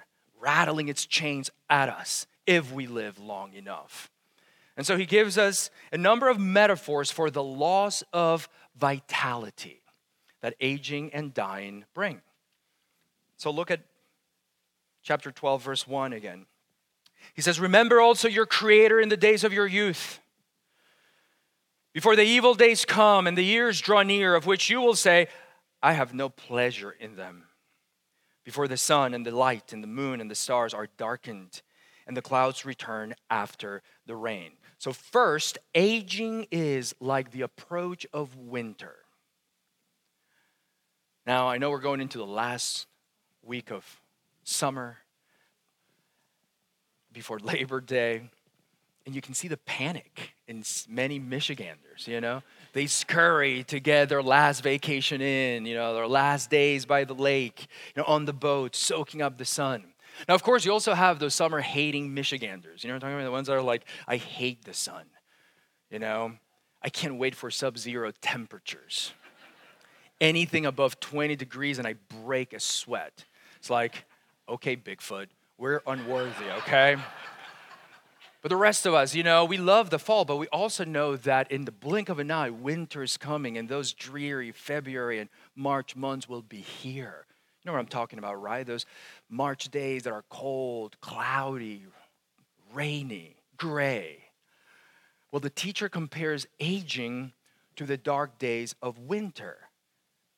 rattling 0.41 0.89
its 0.89 1.07
chains 1.07 1.51
at 1.69 1.89
us 1.89 2.27
if 2.47 2.73
we 2.73 2.87
live 2.87 3.19
long 3.19 3.55
enough. 3.55 4.12
And 4.77 4.87
so 4.87 4.97
he 4.97 5.07
gives 5.07 5.37
us 5.37 5.71
a 5.93 5.99
number 5.99 6.29
of 6.29 6.39
metaphors 6.39 7.11
for 7.11 7.31
the 7.31 7.43
loss 7.43 8.03
of 8.13 8.49
vitality 8.77 9.83
that 10.41 10.55
aging 10.61 11.13
and 11.13 11.35
dying 11.35 11.85
bring. 11.95 12.23
So 13.37 13.51
look 13.51 13.71
at 13.71 13.81
chapter 15.03 15.31
12, 15.31 15.63
verse 15.63 15.87
1 15.87 16.13
again. 16.13 16.47
He 17.35 17.43
says, 17.43 17.61
Remember 17.61 18.01
also 18.01 18.29
your 18.29 18.47
Creator 18.47 19.01
in 19.01 19.09
the 19.09 19.17
days 19.17 19.45
of 19.45 19.53
your 19.53 19.67
youth, 19.67 20.21
before 21.93 22.17
the 22.17 22.25
evil 22.25 22.55
days 22.55 22.85
come 22.85 23.27
and 23.27 23.37
the 23.37 23.45
years 23.45 23.81
draw 23.81 24.03
near, 24.03 24.35
of 24.35 24.47
which 24.47 24.71
you 24.71 24.81
will 24.81 24.95
say, 24.95 25.29
I 25.83 25.93
have 25.93 26.15
no 26.15 26.29
pleasure 26.29 26.91
in 26.91 27.17
them. 27.17 27.45
Before 28.45 28.67
the 28.67 28.77
sun 28.77 29.15
and 29.15 29.27
the 29.27 29.31
light 29.31 29.73
and 29.73 29.83
the 29.83 29.89
moon 29.89 30.21
and 30.21 30.31
the 30.31 30.35
stars 30.35 30.75
are 30.75 30.89
darkened, 30.97 31.63
and 32.07 32.17
the 32.17 32.23
clouds 32.23 32.65
return 32.65 33.15
after 33.31 33.83
the 34.07 34.17
rain. 34.17 34.53
So, 34.79 34.93
first, 34.93 35.59
aging 35.75 36.49
is 36.51 36.95
like 37.01 37.31
the 37.31 37.43
approach 37.43 38.07
of 38.13 38.37
winter. 38.37 38.97
Now, 41.27 41.49
I 41.49 41.59
know 41.59 41.71
we're 41.71 41.79
going 41.79 42.01
into 42.01 42.19
the 42.19 42.27
last 42.27 42.87
week 43.45 43.71
of 43.71 43.85
summer 44.43 44.99
before 47.13 47.39
Labor 47.43 47.81
Day, 47.81 48.29
and 49.07 49.15
you 49.15 49.21
can 49.21 49.35
see 49.35 49.49
the 49.49 49.57
panic 49.57 50.35
in 50.49 50.65
many 50.89 51.19
Michiganders, 51.19 52.07
you 52.07 52.21
know? 52.21 52.43
They 52.73 52.87
scurry 52.87 53.65
to 53.65 53.81
get 53.81 54.09
their 54.09 54.23
last 54.23 54.63
vacation 54.63 55.21
in, 55.21 55.67
you 55.67 55.75
know, 55.75 55.95
their 55.95 56.07
last 56.07 56.51
days 56.51 56.87
by 56.87 57.05
the 57.05 57.15
lake, 57.15 57.69
you 57.95 58.03
know, 58.03 58.07
on 58.07 58.25
the 58.25 58.33
boat, 58.33 58.75
soaking 58.75 59.23
up 59.23 59.39
the 59.39 59.45
sun. 59.45 59.92
Now, 60.29 60.35
of 60.35 60.43
course, 60.43 60.65
you 60.65 60.73
also 60.73 60.95
have 60.95 61.19
those 61.19 61.35
summer 61.35 61.61
hating 61.61 62.13
Michiganders. 62.15 62.85
You 62.85 62.89
know 62.89 62.95
what 62.95 62.97
I'm 62.97 63.01
talking 63.01 63.15
about? 63.17 63.25
The 63.25 63.33
ones 63.33 63.47
that 63.49 63.55
are 63.55 63.63
like, 63.63 63.85
I 64.07 64.17
hate 64.17 64.65
the 64.65 64.75
sun. 64.75 65.05
You 65.91 65.99
know, 65.99 66.33
I 66.83 66.89
can't 66.89 67.19
wait 67.19 67.35
for 67.35 67.51
sub 67.51 67.79
zero 67.79 68.13
temperatures. 68.21 69.13
Anything 70.21 70.67
above 70.67 71.01
20 71.01 71.37
degrees 71.37 71.79
and 71.79 71.87
I 71.87 71.95
break 72.25 72.53
a 72.53 72.61
sweat. 72.61 73.25
It's 73.59 73.71
like, 73.71 74.05
okay, 74.49 74.77
Bigfoot, 74.77 75.27
we're 75.59 75.83
unworthy, 75.87 76.51
okay? 76.59 76.97
But 78.43 78.49
the 78.49 78.57
rest 78.57 78.87
of 78.87 78.95
us, 78.95 79.15
you 79.15 79.23
know, 79.23 79.45
we 79.45 79.57
love 79.57 79.91
the 79.91 80.01
fall, 80.01 80.25
but 80.25 80.37
we 80.37 80.49
also 80.49 80.85
know 80.85 81.15
that 81.15 81.51
in 81.53 81.65
the 81.65 81.71
blink 81.71 82.09
of 82.09 82.19
an 82.19 82.31
eye, 82.33 82.51
winter 82.51 83.05
is 83.05 83.17
coming 83.17 83.57
and 83.57 83.69
those 83.69 83.93
dreary 83.93 84.51
February 84.51 85.21
and 85.21 85.31
March 85.55 85.95
months 85.95 86.29
will 86.29 86.43
be 86.43 86.61
here. 86.61 87.27
You 87.63 87.71
know 87.71 87.75
what 87.75 87.81
I'm 87.81 87.87
talking 87.87 88.19
about, 88.19 88.43
right? 88.43 88.67
Those 88.67 88.87
March 89.31 89.71
days 89.71 90.03
that 90.03 90.13
are 90.13 90.25
cold, 90.29 90.97
cloudy, 91.01 91.85
rainy, 92.75 93.37
gray. 93.57 94.19
Well, 95.31 95.41
the 95.41 95.51
teacher 95.51 95.89
compares 95.89 96.47
aging 96.59 97.33
to 97.77 97.87
the 97.87 97.97
dark 97.97 98.39
days 98.39 98.75
of 98.83 98.99
winter, 98.99 99.59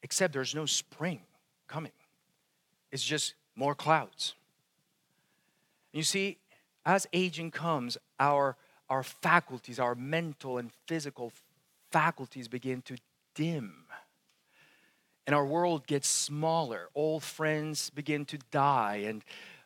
except 0.03 0.35
there's 0.35 0.55
no 0.55 0.67
spring 0.67 1.21
coming. 1.67 1.93
It's 2.93 3.03
just 3.03 3.35
more 3.57 3.75
clouds. 3.75 4.35
You 5.93 6.03
see, 6.03 6.37
as 6.85 7.07
aging 7.13 7.53
comes, 7.53 7.97
our, 8.21 8.57
our 8.91 9.03
faculties, 9.03 9.79
our 9.81 9.95
mental 9.95 10.59
and 10.59 10.71
physical 10.87 11.33
faculties 11.91 12.49
begin 12.49 12.83
to 12.83 12.97
dim 13.35 13.84
and 15.27 15.35
our 15.35 15.45
world 15.45 15.87
gets 15.87 16.09
smaller. 16.09 16.89
Old 16.95 17.23
friends 17.23 17.91
begin 17.91 18.25
to 18.27 18.39
die, 18.51 19.05
and 19.07 19.25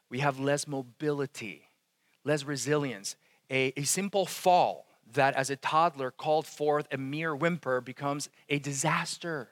we 0.08 0.20
have 0.20 0.38
less 0.38 0.66
mobility, 0.66 1.62
less 2.24 2.44
resilience. 2.44 3.16
A, 3.50 3.72
a 3.76 3.82
simple 3.84 4.26
fall 4.26 4.86
that, 5.14 5.34
as 5.34 5.50
a 5.50 5.56
toddler, 5.56 6.10
called 6.10 6.46
forth 6.46 6.86
a 6.92 6.98
mere 6.98 7.34
whimper 7.34 7.80
becomes 7.80 8.28
a 8.48 8.58
disaster 8.58 9.48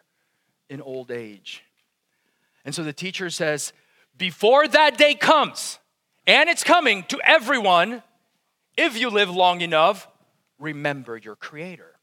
in 0.68 0.80
old 0.80 1.10
age. 1.10 1.64
And 2.64 2.74
so 2.74 2.82
the 2.82 2.92
teacher 2.92 3.30
says, 3.30 3.72
Before 4.16 4.68
that 4.68 4.98
day 4.98 5.14
comes, 5.14 5.78
and 6.26 6.48
it's 6.48 6.64
coming 6.64 7.04
to 7.04 7.20
everyone, 7.24 8.02
if 8.76 8.98
you 8.98 9.08
live 9.10 9.30
long 9.30 9.60
enough, 9.60 10.08
remember 10.58 11.16
your 11.16 11.36
Creator. 11.36 11.95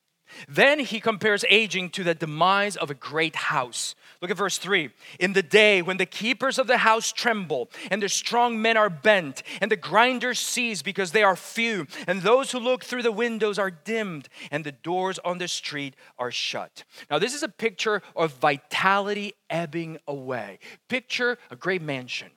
Then 0.48 0.80
he 0.80 1.00
compares 1.00 1.46
aging 1.50 1.90
to 1.92 2.04
the 2.04 2.16
demise 2.16 2.76
of 2.76 2.90
a 2.90 2.96
great 2.96 3.36
house. 3.36 3.96
Look 4.22 4.32
at 4.32 4.38
verse 4.38 4.58
3. 4.58 4.90
In 5.20 5.34
the 5.34 5.44
day 5.44 5.82
when 5.82 5.98
the 5.98 6.06
keepers 6.06 6.58
of 6.58 6.68
the 6.68 6.78
house 6.78 7.12
tremble, 7.12 7.70
and 7.92 8.02
the 8.02 8.10
strong 8.10 8.62
men 8.62 8.78
are 8.78 8.90
bent, 8.90 9.44
and 9.62 9.70
the 9.70 9.76
grinders 9.76 10.40
cease 10.40 10.82
because 10.82 11.12
they 11.12 11.24
are 11.24 11.36
few, 11.36 11.88
and 12.08 12.22
those 12.22 12.52
who 12.52 12.60
look 12.60 12.84
through 12.84 13.04
the 13.04 13.12
windows 13.12 13.60
are 13.60 13.72
dimmed, 13.72 14.30
and 14.50 14.64
the 14.64 14.72
doors 14.72 15.20
on 15.20 15.40
the 15.40 15.48
street 15.48 15.96
are 16.18 16.32
shut. 16.32 16.84
Now, 17.12 17.20
this 17.20 17.34
is 17.34 17.44
a 17.44 17.50
picture 17.50 18.02
of 18.16 18.34
vitality 18.34 19.34
ebbing 19.50 19.98
away. 20.08 20.60
Picture 20.88 21.38
a 21.52 21.56
great 21.56 21.82
mansion 21.82 22.32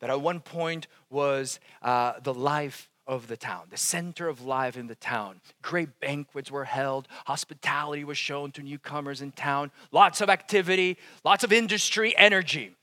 that 0.00 0.10
at 0.10 0.20
one 0.20 0.40
point 0.40 0.88
was 1.08 1.60
uh, 1.82 2.14
the 2.22 2.34
life 2.34 2.89
of 3.10 3.26
the 3.26 3.36
town, 3.36 3.66
the 3.70 3.76
center 3.76 4.28
of 4.28 4.44
life 4.44 4.76
in 4.76 4.86
the 4.86 4.94
town. 4.94 5.40
Great 5.62 5.98
banquets 5.98 6.48
were 6.48 6.64
held, 6.64 7.08
hospitality 7.26 8.04
was 8.04 8.16
shown 8.16 8.52
to 8.52 8.62
newcomers 8.62 9.20
in 9.20 9.32
town, 9.32 9.72
lots 9.90 10.20
of 10.20 10.30
activity, 10.30 10.96
lots 11.24 11.42
of 11.42 11.52
industry, 11.52 12.16
energy. 12.16 12.76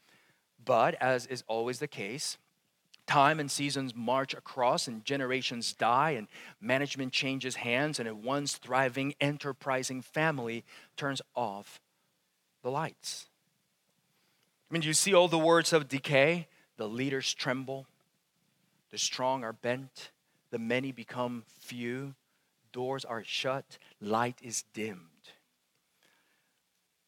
But 0.65 0.95
as 0.95 1.27
is 1.27 1.45
always 1.47 1.79
the 1.79 1.87
case, 1.87 2.37
time 3.05 3.39
and 3.39 3.49
seasons 3.49 3.95
march 3.95 4.33
across 4.33 4.89
and 4.89 5.05
generations 5.05 5.71
die 5.71 6.11
and 6.11 6.27
management 6.59 7.13
changes 7.13 7.55
hands 7.55 7.97
and 7.97 8.09
a 8.09 8.13
once 8.13 8.57
thriving 8.57 9.15
enterprising 9.21 10.01
family 10.01 10.65
turns 10.97 11.21
off 11.35 11.79
the 12.63 12.69
lights 12.69 13.27
i 14.69 14.73
mean 14.73 14.81
do 14.81 14.89
you 14.89 14.93
see 14.93 15.13
all 15.13 15.29
the 15.29 15.39
words 15.39 15.71
of 15.71 15.87
decay 15.87 16.47
the 16.75 16.89
leaders 16.89 17.33
tremble 17.33 17.87
the 18.91 18.97
strong 18.97 19.41
are 19.41 19.53
bent 19.53 20.11
the 20.51 20.59
many 20.59 20.91
become 20.91 21.43
few, 21.59 22.15
doors 22.71 23.05
are 23.05 23.23
shut, 23.23 23.77
light 24.01 24.39
is 24.41 24.63
dimmed. 24.73 24.99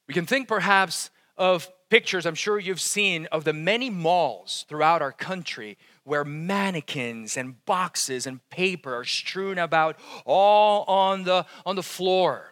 We 0.07 0.13
can 0.13 0.25
think 0.25 0.47
perhaps 0.47 1.11
of 1.37 1.69
pictures 1.89 2.25
I'm 2.25 2.35
sure 2.35 2.59
you've 2.59 2.81
seen 2.81 3.27
of 3.31 3.43
the 3.43 3.53
many 3.53 3.89
malls 3.89 4.65
throughout 4.67 5.01
our 5.01 5.11
country 5.11 5.77
where 6.03 6.25
mannequins 6.25 7.37
and 7.37 7.63
boxes 7.65 8.27
and 8.27 8.47
paper 8.49 8.95
are 8.95 9.05
strewn 9.05 9.57
about 9.57 9.97
all 10.25 10.83
on 10.85 11.23
the, 11.23 11.45
on 11.65 11.75
the 11.75 11.83
floor. 11.83 12.51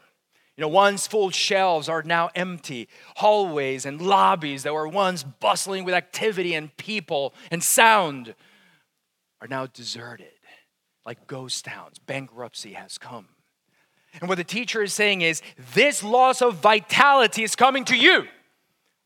You 0.56 0.62
know, 0.62 0.70
once 0.70 1.06
full 1.06 1.29
shelves 1.29 1.88
are 1.88 2.01
now 2.01 2.29
empty. 2.34 2.88
Hallways 3.17 3.86
and 3.86 4.01
lobbies 4.01 4.63
that 4.63 4.74
were 4.74 4.88
once 4.88 5.22
bustling 5.24 5.84
with 5.84 5.94
activity 5.94 6.56
and 6.56 6.75
people 6.77 7.36
and 7.51 7.63
sound 7.63 8.34
are 9.39 9.48
now 9.48 9.67
deserted, 9.67 10.32
like 11.07 11.25
ghost 11.25 11.63
towns. 11.63 11.97
Bankruptcy 11.99 12.73
has 12.73 12.97
come. 12.97 13.29
And 14.19 14.27
what 14.27 14.37
the 14.37 14.43
teacher 14.43 14.83
is 14.83 14.93
saying 14.93 15.21
is 15.21 15.41
this 15.73 16.03
loss 16.03 16.41
of 16.41 16.55
vitality 16.55 17.43
is 17.43 17.55
coming 17.55 17.85
to 17.85 17.95
you 17.95 18.25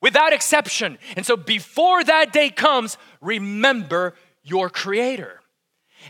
without 0.02 0.34
exception. 0.34 0.98
And 1.16 1.26
so 1.26 1.38
before 1.38 2.04
that 2.04 2.34
day 2.34 2.50
comes, 2.50 2.98
remember 3.22 4.16
your 4.42 4.70
creator. 4.70 5.42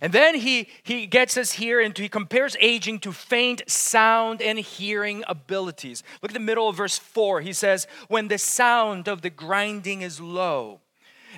And 0.01 0.13
then 0.13 0.35
he, 0.35 0.69
he 0.83 1.07
gets 1.07 1.35
us 1.35 1.51
here 1.51 1.81
into, 1.81 2.01
he 2.01 2.07
compares 2.07 2.55
aging 2.61 2.99
to 2.99 3.11
faint 3.11 3.61
sound 3.69 4.41
and 4.41 4.57
hearing 4.57 5.25
abilities. 5.27 6.03
Look 6.21 6.31
at 6.31 6.33
the 6.33 6.39
middle 6.39 6.69
of 6.69 6.77
verse 6.77 6.97
4. 6.97 7.41
He 7.41 7.51
says, 7.51 7.85
When 8.07 8.29
the 8.29 8.37
sound 8.37 9.09
of 9.09 9.21
the 9.21 9.29
grinding 9.29 10.03
is 10.03 10.21
low, 10.21 10.79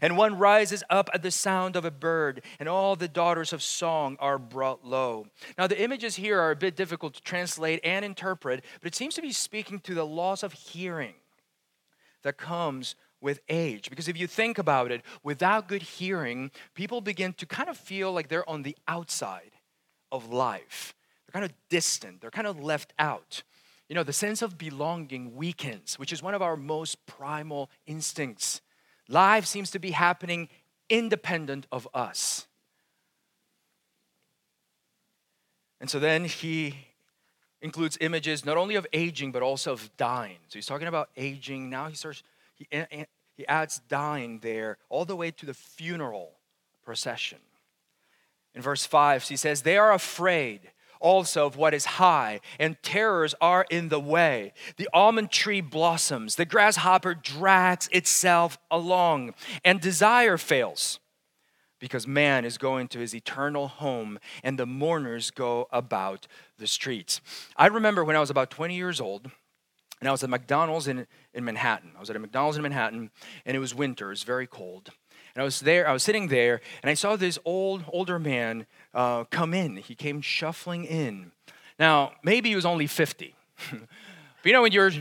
and 0.01 0.17
one 0.17 0.38
rises 0.38 0.83
up 0.89 1.09
at 1.13 1.21
the 1.21 1.31
sound 1.31 1.75
of 1.75 1.85
a 1.85 1.91
bird, 1.91 2.41
and 2.59 2.69
all 2.69 2.95
the 2.95 3.07
daughters 3.07 3.53
of 3.53 3.62
song 3.62 4.17
are 4.19 4.38
brought 4.38 4.85
low. 4.85 5.27
Now, 5.57 5.67
the 5.67 5.81
images 5.81 6.15
here 6.15 6.39
are 6.39 6.51
a 6.51 6.55
bit 6.55 6.75
difficult 6.75 7.13
to 7.15 7.21
translate 7.21 7.79
and 7.83 8.03
interpret, 8.03 8.63
but 8.81 8.88
it 8.88 8.95
seems 8.95 9.15
to 9.15 9.21
be 9.21 9.31
speaking 9.31 9.79
to 9.81 9.93
the 9.93 10.05
loss 10.05 10.43
of 10.43 10.53
hearing 10.53 11.15
that 12.23 12.38
comes 12.38 12.95
with 13.21 13.39
age. 13.47 13.89
Because 13.89 14.07
if 14.07 14.17
you 14.17 14.27
think 14.27 14.57
about 14.57 14.91
it, 14.91 15.01
without 15.23 15.67
good 15.67 15.81
hearing, 15.81 16.51
people 16.75 17.01
begin 17.01 17.33
to 17.33 17.45
kind 17.45 17.69
of 17.69 17.77
feel 17.77 18.12
like 18.12 18.27
they're 18.27 18.47
on 18.50 18.63
the 18.63 18.77
outside 18.88 19.51
of 20.12 20.31
life. 20.31 20.93
They're 21.25 21.41
kind 21.41 21.45
of 21.45 21.53
distant, 21.69 22.21
they're 22.21 22.31
kind 22.31 22.47
of 22.47 22.59
left 22.62 22.93
out. 23.00 23.43
You 23.89 23.95
know, 23.95 24.03
the 24.03 24.13
sense 24.13 24.41
of 24.41 24.57
belonging 24.57 25.35
weakens, 25.35 26.00
which 26.00 26.13
is 26.13 26.23
one 26.23 26.33
of 26.33 26.41
our 26.41 26.57
most 26.57 27.05
primal 27.05 27.69
instincts. 27.85 28.62
Life 29.07 29.45
seems 29.45 29.72
to 29.72 29.79
be 29.79 29.91
happening 29.91 30.50
independent 30.89 31.67
of 31.72 31.88
us. 31.93 32.48
And 35.79 35.89
so 35.89 36.00
then 36.00 36.25
he 36.25 36.75
includes 37.62 37.98
images 38.00 38.45
not 38.45 38.57
only 38.57 38.75
of 38.75 38.88
aging 38.93 39.31
but 39.31 39.41
also 39.41 39.74
of 39.74 39.89
dying. 39.98 40.38
So 40.48 40.55
he's 40.55 40.65
talking 40.65 40.88
about 40.88 41.10
aging. 41.17 41.69
Now 41.69 41.88
he 41.88 41.95
starts 41.95 42.24
he, 42.55 42.67
he 43.36 43.48
adds 43.48 43.81
dying 43.88 44.39
there 44.39 44.77
all 44.89 45.05
the 45.05 45.15
way 45.15 45.31
to 45.31 45.45
the 45.45 45.53
funeral 45.53 46.31
procession. 46.83 47.39
In 48.55 48.62
verse 48.62 48.86
5, 48.86 49.24
he 49.24 49.38
says, 49.38 49.63
They 49.63 49.77
are 49.77 49.91
afraid 49.91 50.62
also 51.03 51.45
of 51.45 51.55
what 51.55 51.75
is 51.75 51.86
high, 51.86 52.39
and 52.60 52.81
terrors 52.81 53.36
are 53.39 53.67
in 53.69 53.89
the 53.89 54.00
way. 54.00 54.53
The 54.77 54.89
almond 54.91 55.31
tree 55.31 55.62
blossoms, 55.62 56.36
the 56.36 56.45
grasshopper 56.45 57.13
drags 57.13 57.88
itself 57.91 58.57
along, 58.72 59.36
and 59.63 59.79
desire 59.79 60.38
fails 60.38 61.00
because 61.79 62.07
man 62.07 62.45
is 62.45 62.57
going 62.57 62.88
to 62.88 63.00
his 63.00 63.13
eternal 63.13 63.67
home 63.67 64.17
and 64.41 64.57
the 64.57 64.65
mourners 64.65 65.31
go 65.31 65.67
about 65.69 66.27
the 66.57 66.65
streets. 66.65 67.19
I 67.57 67.67
remember 67.67 68.05
when 68.05 68.15
I 68.15 68.22
was 68.22 68.29
about 68.29 68.50
20 68.50 68.74
years 68.74 69.01
old, 69.01 69.29
and 70.00 70.07
I 70.07 70.12
was 70.12 70.24
at 70.24 70.29
McDonald's 70.29 70.88
in, 70.88 71.07
in 71.33 71.43
Manhattan. 71.43 71.91
I 71.95 72.00
was 72.00 72.10
at 72.10 72.15
a 72.15 72.19
McDonald's 72.19 72.55
in 72.55 72.63
Manhattan, 72.63 73.12
and 73.45 73.57
it 73.57 73.60
was 73.60 73.75
winter, 73.75 74.07
it 74.07 74.12
was 74.12 74.24
very 74.24 74.48
cold. 74.48 74.91
And 75.36 75.42
I 75.42 75.46
was 75.46 75.62
there, 75.62 75.88
I 75.88 75.94
was 75.94 76.04
sitting 76.04 76.28
there, 76.28 76.62
and 76.84 76.90
I 76.90 76.94
saw 76.94 77.16
this 77.16 77.40
old, 77.44 77.84
older 77.92 78.20
man 78.20 78.68
uh, 78.94 79.24
come 79.25 79.54
in. 79.54 79.78
He 79.78 79.96
came 79.96 80.22
shuffling 80.22 80.86
in. 80.86 81.32
Now, 81.80 82.13
maybe 82.24 82.50
he 82.50 82.56
was 82.56 82.65
only 82.65 82.86
50. 82.86 83.36
but 83.72 83.80
you 84.43 84.54
know, 84.54 84.62
when 84.62 84.72
you're 84.72 84.91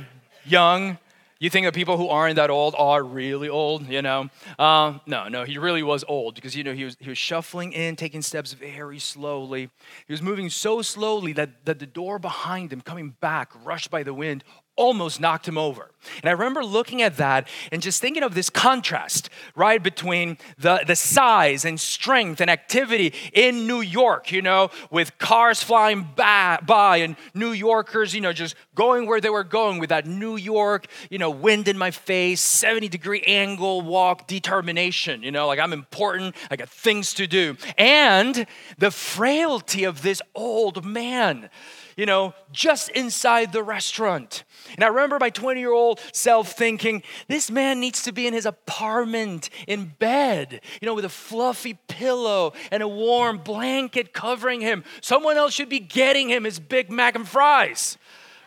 young, 0.44 0.96
you 1.42 1.50
think 1.50 1.66
that 1.66 1.74
people 1.74 1.96
who 1.96 2.08
aren't 2.08 2.36
that 2.36 2.50
old 2.50 2.76
are 2.78 3.02
really 3.02 3.48
old, 3.48 3.88
you 3.88 4.00
know? 4.00 4.30
Uh, 4.58 5.00
no, 5.06 5.26
no, 5.28 5.42
he 5.44 5.58
really 5.58 5.82
was 5.82 6.04
old 6.06 6.36
because, 6.36 6.54
you 6.54 6.62
know, 6.62 6.72
he 6.72 6.84
was, 6.84 6.96
he 7.00 7.08
was 7.08 7.18
shuffling 7.18 7.72
in, 7.72 7.96
taking 7.96 8.22
steps 8.22 8.52
very 8.52 9.00
slowly. 9.00 9.68
He 10.06 10.12
was 10.12 10.22
moving 10.22 10.48
so 10.50 10.82
slowly 10.82 11.32
that, 11.32 11.64
that 11.64 11.80
the 11.80 11.86
door 11.86 12.20
behind 12.20 12.72
him, 12.72 12.80
coming 12.80 13.16
back, 13.20 13.50
rushed 13.64 13.90
by 13.90 14.04
the 14.04 14.14
wind, 14.14 14.44
almost 14.76 15.20
knocked 15.20 15.46
him 15.46 15.58
over. 15.58 15.90
And 16.22 16.28
I 16.28 16.32
remember 16.32 16.64
looking 16.64 17.00
at 17.02 17.16
that 17.18 17.48
and 17.70 17.80
just 17.80 18.00
thinking 18.00 18.22
of 18.22 18.34
this 18.34 18.50
contrast, 18.50 19.30
right, 19.54 19.80
between 19.80 20.36
the, 20.58 20.82
the 20.86 20.96
size 20.96 21.64
and 21.64 21.78
strength 21.78 22.40
and 22.40 22.50
activity 22.50 23.14
in 23.32 23.66
New 23.66 23.80
York, 23.80 24.32
you 24.32 24.42
know, 24.42 24.70
with 24.90 25.16
cars 25.18 25.62
flying 25.62 26.08
by, 26.16 26.58
by 26.66 26.98
and 26.98 27.16
New 27.34 27.52
Yorkers, 27.52 28.14
you 28.14 28.20
know, 28.20 28.32
just 28.32 28.56
going 28.74 29.06
where 29.06 29.20
they 29.20 29.30
were 29.30 29.44
going 29.44 29.78
with 29.78 29.90
that 29.90 30.06
New 30.06 30.36
York, 30.36 30.86
you 31.10 31.18
know, 31.18 31.30
wind 31.30 31.68
in 31.68 31.78
my 31.78 31.90
face, 31.90 32.40
70 32.40 32.88
degree 32.88 33.22
angle 33.26 33.82
walk, 33.82 34.26
determination, 34.26 35.22
you 35.22 35.30
know, 35.30 35.46
like 35.46 35.60
I'm 35.60 35.72
important, 35.72 36.34
I 36.50 36.56
got 36.56 36.68
things 36.68 37.14
to 37.14 37.26
do. 37.26 37.56
And 37.78 38.46
the 38.78 38.90
frailty 38.90 39.84
of 39.84 40.02
this 40.02 40.20
old 40.34 40.84
man 40.84 41.48
you 41.96 42.06
know, 42.06 42.34
just 42.50 42.88
inside 42.90 43.52
the 43.52 43.62
restaurant. 43.62 44.44
And 44.74 44.84
I 44.84 44.88
remember 44.88 45.18
my 45.20 45.30
20 45.30 45.60
year 45.60 45.72
old 45.72 46.00
self 46.12 46.52
thinking, 46.52 47.02
this 47.28 47.50
man 47.50 47.80
needs 47.80 48.02
to 48.04 48.12
be 48.12 48.26
in 48.26 48.34
his 48.34 48.46
apartment 48.46 49.50
in 49.66 49.92
bed, 49.98 50.60
you 50.80 50.86
know, 50.86 50.94
with 50.94 51.04
a 51.04 51.10
fluffy 51.10 51.74
pillow 51.88 52.52
and 52.70 52.82
a 52.82 52.88
warm 52.88 53.38
blanket 53.38 54.12
covering 54.12 54.60
him. 54.60 54.84
Someone 55.00 55.36
else 55.36 55.52
should 55.52 55.68
be 55.68 55.80
getting 55.80 56.28
him 56.28 56.44
his 56.44 56.58
Big 56.58 56.90
Mac 56.90 57.14
and 57.14 57.28
fries, 57.28 57.98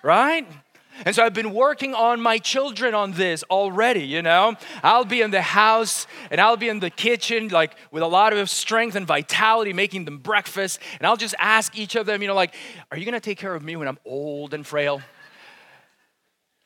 right? 0.04 0.48
And 1.04 1.14
so 1.14 1.24
I've 1.24 1.34
been 1.34 1.54
working 1.54 1.94
on 1.94 2.22
my 2.22 2.38
children 2.38 2.96
on 2.96 3.12
this 3.12 3.44
already, 3.44 4.06
you 4.06 4.22
know. 4.22 4.56
I'll 4.82 5.04
be 5.04 5.22
in 5.22 5.32
the 5.32 5.42
house 5.42 6.08
and 6.32 6.40
I'll 6.40 6.58
be 6.58 6.70
in 6.70 6.80
the 6.80 6.90
kitchen, 6.90 7.50
like 7.50 7.76
with 7.92 8.04
a 8.04 8.08
lot 8.08 8.32
of 8.32 8.50
strength 8.50 8.96
and 8.96 9.06
vitality, 9.06 9.74
making 9.74 10.06
them 10.06 10.20
breakfast. 10.20 10.80
And 11.00 11.08
I'll 11.08 11.18
just 11.18 11.36
ask 11.38 11.78
each 11.78 11.96
of 11.96 12.06
them, 12.06 12.22
you 12.22 12.28
know, 12.28 12.36
like, 12.36 12.56
are 12.92 12.98
you 12.98 13.04
gonna 13.04 13.20
take 13.20 13.38
care 13.38 13.54
of 13.54 13.64
me 13.64 13.76
when 13.76 13.88
I'm 13.88 14.00
old 14.06 14.54
and 14.54 14.66
frail? 14.66 15.02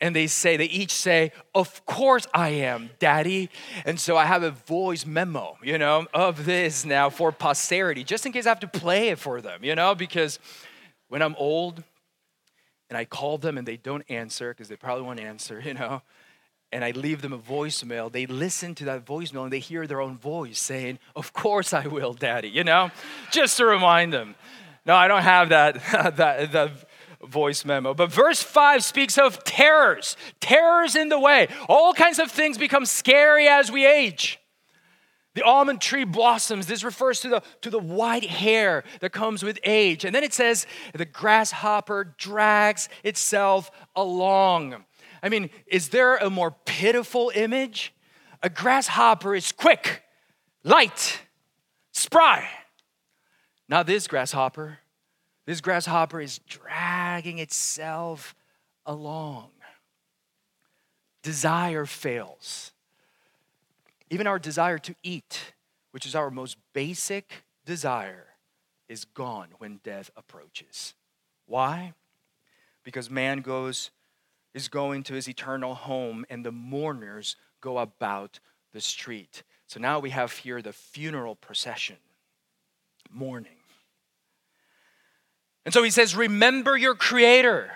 And 0.02 0.16
they 0.16 0.28
say, 0.28 0.56
they 0.56 0.66
each 0.66 0.94
say, 0.94 1.32
Of 1.54 1.86
course 1.86 2.26
I 2.34 2.50
am, 2.50 2.92
Daddy. 3.00 3.50
And 3.86 4.00
so 4.00 4.16
I 4.16 4.26
have 4.26 4.44
a 4.44 4.52
voice 4.52 5.06
memo, 5.06 5.58
you 5.62 5.78
know, 5.78 6.08
of 6.14 6.46
this 6.46 6.86
now 6.86 7.10
for 7.10 7.32
posterity, 7.32 8.04
just 8.04 8.26
in 8.26 8.32
case 8.32 8.46
I 8.46 8.50
have 8.50 8.62
to 8.62 8.68
play 8.68 9.10
it 9.10 9.20
for 9.20 9.42
them, 9.42 9.64
you 9.64 9.76
know, 9.76 9.96
because 9.96 10.40
when 11.10 11.22
I'm 11.22 11.36
old, 11.38 11.84
and 12.90 12.98
I 12.98 13.06
call 13.06 13.38
them 13.38 13.58
and 13.58 13.68
they 13.68 13.78
don't 13.78 14.04
answer 14.10 14.52
because 14.54 14.68
they 14.68 14.76
probably 14.76 15.04
won't 15.04 15.20
answer, 15.20 15.62
you 15.66 15.74
know, 15.74 16.02
and 16.72 16.84
I 16.84 16.92
leave 16.92 17.22
them 17.22 17.34
a 17.34 17.40
voicemail, 17.40 18.12
they 18.12 18.26
listen 18.26 18.76
to 18.76 18.86
that 18.86 19.06
voicemail 19.06 19.44
and 19.44 19.54
they 19.54 19.60
hear 19.60 19.88
their 19.88 20.02
own 20.02 20.18
voice 20.18 20.60
saying, 20.60 21.00
Of 21.16 21.34
course 21.34 21.74
I 21.74 21.88
will, 21.88 22.14
Daddy, 22.14 22.50
you 22.50 22.64
know, 22.64 22.92
just 23.32 23.58
to 23.58 23.66
remind 23.66 24.14
them. 24.14 24.36
No, 24.86 24.96
I 24.96 25.08
don't 25.08 25.24
have 25.24 25.50
that, 25.50 25.82
that, 26.18 26.52
that 26.52 26.72
voice 27.24 27.66
memo. 27.66 27.94
But 27.94 28.12
verse 28.12 28.42
5 28.42 28.84
speaks 28.84 29.18
of 29.18 29.44
terrors, 29.44 30.16
terrors 30.40 30.96
in 30.96 31.10
the 31.10 31.20
way. 31.20 31.48
All 31.68 31.94
kinds 31.94 32.20
of 32.20 32.32
things 32.32 32.58
become 32.58 32.86
scary 32.86 33.48
as 33.48 33.72
we 33.72 33.86
age. 33.86 34.40
The 35.36 35.44
almond 35.44 35.80
tree 35.80 36.06
blossoms. 36.06 36.66
This 36.66 36.84
refers 36.84 37.22
to 37.22 37.30
the, 37.30 37.44
to 37.62 37.70
the 37.70 37.80
white 37.80 38.26
hair 38.26 38.84
that 39.00 39.12
comes 39.12 39.44
with 39.44 39.60
age. 39.64 40.04
And 40.04 40.14
then 40.14 40.24
it 40.24 40.34
says, 40.34 40.66
the 40.94 41.06
grasshopper 41.06 42.16
drags 42.18 42.90
itself 43.04 43.70
along. 43.96 44.84
I 45.22 45.30
mean, 45.30 45.50
is 45.68 45.90
there 45.90 46.18
a 46.18 46.30
more 46.30 46.52
pitiful 46.66 47.32
image? 47.36 47.94
A 48.42 48.50
grasshopper 48.50 49.36
is 49.36 49.52
quick, 49.52 50.04
light, 50.64 51.20
spry. 51.92 52.48
Now, 53.68 53.84
this 53.84 54.08
grasshopper, 54.08 54.80
this 55.46 55.62
grasshopper 55.62 56.22
is 56.22 56.40
dragging 56.40 57.38
itself 57.38 58.34
along. 58.86 59.52
Desire 61.22 61.86
fails 61.86 62.72
even 64.10 64.28
our 64.28 64.40
desire 64.40 64.78
to 64.80 64.96
eat, 65.04 65.54
which 65.92 66.06
is 66.06 66.16
our 66.16 66.32
most 66.32 66.58
basic 66.74 67.44
desire, 67.66 68.28
is 68.88 69.06
gone 69.06 69.50
when 69.60 69.80
death 69.84 70.10
approaches. 70.18 70.96
Why? 71.46 71.94
Because 72.84 73.10
man 73.10 73.42
goes 73.42 73.92
is 74.54 74.68
going 74.68 75.04
to 75.04 75.14
his 75.14 75.30
eternal 75.30 75.76
home 75.76 76.26
and 76.30 76.44
the 76.44 76.52
mourners 76.52 77.36
go 77.62 77.78
about 77.78 78.40
the 78.74 78.82
street. 78.82 79.44
So 79.68 79.80
now 79.80 80.00
we 80.00 80.10
have 80.10 80.32
here 80.32 80.62
the 80.62 80.74
funeral 80.74 81.36
procession, 81.36 81.98
mourning. 83.12 83.58
And 85.66 85.74
so 85.74 85.84
he 85.84 85.92
says, 85.92 86.16
Remember 86.16 86.76
your 86.76 86.96
Creator. 86.96 87.72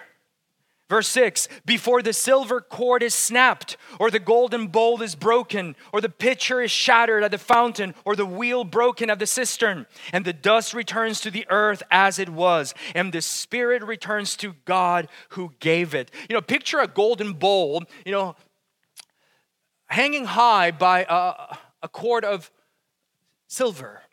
Verse 0.93 1.07
6 1.07 1.47
Before 1.65 2.03
the 2.03 2.13
silver 2.13 2.61
cord 2.61 3.01
is 3.01 3.15
snapped, 3.15 3.77
or 3.99 4.11
the 4.11 4.19
golden 4.19 4.67
bowl 4.67 5.01
is 5.01 5.15
broken, 5.15 5.75
or 5.91 6.01
the 6.01 6.07
pitcher 6.07 6.61
is 6.61 6.69
shattered 6.69 7.23
at 7.23 7.31
the 7.31 7.39
fountain, 7.39 7.95
or 8.05 8.15
the 8.15 8.27
wheel 8.27 8.63
broken 8.63 9.09
at 9.09 9.17
the 9.17 9.25
cistern, 9.25 9.87
and 10.11 10.23
the 10.23 10.33
dust 10.33 10.71
returns 10.71 11.19
to 11.21 11.31
the 11.31 11.47
earth 11.49 11.81
as 11.89 12.19
it 12.19 12.29
was, 12.29 12.75
and 12.93 13.11
the 13.11 13.23
spirit 13.23 13.81
returns 13.81 14.35
to 14.35 14.53
God 14.65 15.07
who 15.29 15.53
gave 15.59 15.95
it. 15.95 16.11
You 16.29 16.35
know, 16.35 16.41
picture 16.41 16.77
a 16.77 16.85
golden 16.85 17.33
bowl, 17.33 17.85
you 18.05 18.11
know, 18.11 18.35
hanging 19.87 20.25
high 20.25 20.69
by 20.69 21.07
a, 21.09 21.57
a 21.81 21.89
cord 21.89 22.23
of 22.23 22.51
silver. 23.47 24.03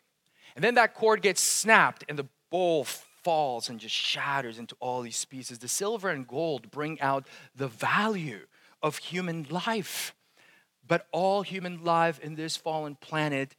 And 0.55 0.63
then 0.63 0.73
that 0.73 0.95
cord 0.95 1.21
gets 1.21 1.41
snapped, 1.41 2.05
and 2.09 2.17
the 2.17 2.25
bowl 2.49 2.87
falls 3.23 3.69
and 3.69 3.79
just 3.79 3.95
shatters 3.95 4.57
into 4.57 4.75
all 4.79 5.01
these 5.01 5.25
pieces. 5.25 5.59
The 5.59 5.67
silver 5.67 6.09
and 6.09 6.27
gold 6.27 6.71
bring 6.71 6.99
out 7.01 7.27
the 7.55 7.67
value 7.67 8.47
of 8.81 8.97
human 8.97 9.45
life. 9.49 10.15
But 10.87 11.07
all 11.11 11.41
human 11.43 11.83
life 11.83 12.19
in 12.19 12.35
this 12.35 12.57
fallen 12.57 12.95
planet 12.95 13.55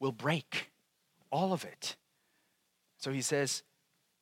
will 0.00 0.12
break, 0.12 0.70
all 1.30 1.52
of 1.52 1.64
it. 1.64 1.96
So 2.98 3.12
he 3.12 3.22
says, 3.22 3.62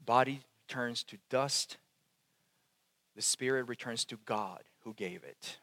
body 0.04 0.40
turns 0.68 1.02
to 1.04 1.18
dust, 1.28 1.78
the 3.16 3.22
spirit 3.22 3.68
returns 3.68 4.04
to 4.06 4.18
God 4.24 4.62
who 4.84 4.94
gave 4.94 5.24
it. 5.24 5.58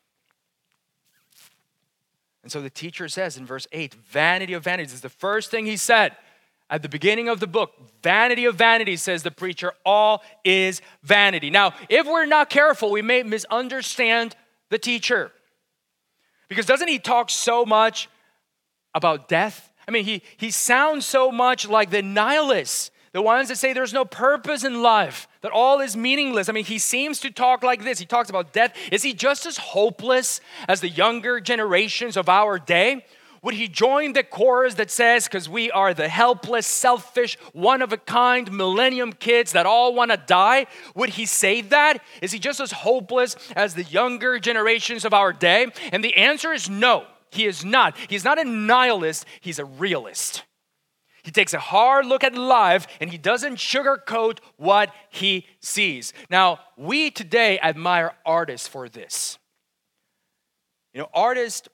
And 2.44 2.52
so 2.52 2.62
the 2.62 2.70
teacher 2.70 3.10
says 3.10 3.38
in 3.38 3.46
verse 3.46 3.68
8, 3.72 3.94
vanity 3.94 4.54
of 4.54 4.64
vanities 4.64 4.94
is 4.94 5.02
the 5.02 5.10
first 5.10 5.52
thing 5.52 5.66
he 5.66 5.78
said 5.78 6.16
at 6.70 6.82
the 6.82 6.90
beginning 6.90 7.30
of 7.30 7.40
the 7.40 7.48
book, 7.48 7.74
vanity 8.04 8.46
of 8.46 8.56
vanity, 8.56 8.98
says 8.98 9.24
the 9.24 9.32
preacher, 9.32 9.74
all 9.86 10.22
is 10.44 10.82
vanity. 11.02 11.50
Now, 11.50 11.74
if 11.90 12.06
we're 12.06 12.26
not 12.26 12.50
careful, 12.50 12.92
we 12.92 13.02
may 13.02 13.24
misunderstand 13.24 14.36
the 14.70 14.78
teacher. 14.78 15.32
Because 16.50 16.66
doesn't 16.66 16.88
he 16.88 17.00
talk 17.00 17.30
so 17.30 17.66
much 17.66 18.10
about 18.94 19.30
death? 19.30 19.72
I 19.88 19.92
mean, 19.92 20.04
he, 20.04 20.22
he 20.36 20.52
sounds 20.52 21.06
so 21.06 21.32
much 21.32 21.68
like 21.68 21.90
the 21.90 22.02
nihilists, 22.02 22.92
the 23.14 23.22
ones 23.22 23.48
that 23.48 23.56
say 23.58 23.72
there's 23.72 23.94
no 23.94 24.04
purpose 24.04 24.66
in 24.66 24.82
life, 24.82 25.30
that 25.42 25.52
all 25.54 25.80
is 25.80 25.96
meaningless. 25.96 26.50
I 26.50 26.52
mean, 26.52 26.66
he 26.66 26.78
seems 26.78 27.22
to 27.22 27.32
talk 27.32 27.64
like 27.64 27.84
this. 27.84 28.00
He 28.00 28.06
talks 28.06 28.30
about 28.30 28.52
death. 28.52 28.76
Is 28.92 29.04
he 29.04 29.14
just 29.14 29.46
as 29.46 29.58
hopeless 29.58 30.42
as 30.68 30.82
the 30.82 30.90
younger 30.90 31.40
generations 31.40 32.18
of 32.18 32.28
our 32.28 32.60
day? 32.60 33.06
Would 33.48 33.56
he 33.56 33.70
join 33.70 34.12
the 34.12 34.24
chorus 34.24 34.74
that 34.74 34.92
says, 34.92 35.24
because 35.24 35.48
we 35.48 35.72
are 35.72 35.94
the 35.94 36.10
helpless, 36.10 36.68
selfish, 36.68 37.38
one 37.54 37.82
of 37.82 37.94
a 37.94 37.98
kind 37.98 38.52
millennium 38.52 39.14
kids 39.14 39.54
that 39.54 39.66
all 39.66 39.96
want 39.96 40.12
to 40.12 40.18
die? 40.18 40.66
Would 40.96 41.12
he 41.12 41.26
say 41.26 41.62
that? 41.62 42.04
Is 42.22 42.34
he 42.34 42.40
just 42.40 42.60
as 42.60 42.74
hopeless 42.74 43.38
as 43.56 43.74
the 43.74 43.84
younger 43.84 44.38
generations 44.38 45.06
of 45.06 45.14
our 45.14 45.32
day? 45.32 45.68
And 45.94 46.04
the 46.04 46.18
answer 46.18 46.52
is 46.52 46.70
no, 46.70 47.06
he 47.32 47.46
is 47.46 47.64
not. 47.64 47.96
He's 48.10 48.26
not 48.26 48.38
a 48.38 48.44
nihilist, 48.44 49.26
he's 49.40 49.60
a 49.60 49.66
realist. 49.66 50.44
He 51.24 51.32
takes 51.32 51.54
a 51.54 51.60
hard 51.60 52.06
look 52.06 52.26
at 52.26 52.36
life 52.36 52.86
and 53.00 53.10
he 53.10 53.18
doesn't 53.18 53.56
sugarcoat 53.56 54.40
what 54.58 54.94
he 55.10 55.46
sees. 55.62 56.12
Now, 56.30 56.60
we 56.76 57.12
today 57.12 57.62
admire 57.62 58.12
artists 58.26 58.68
for 58.68 58.90
this. 58.90 59.40
You 60.94 61.04
know, 61.04 61.10
artists 61.14 61.70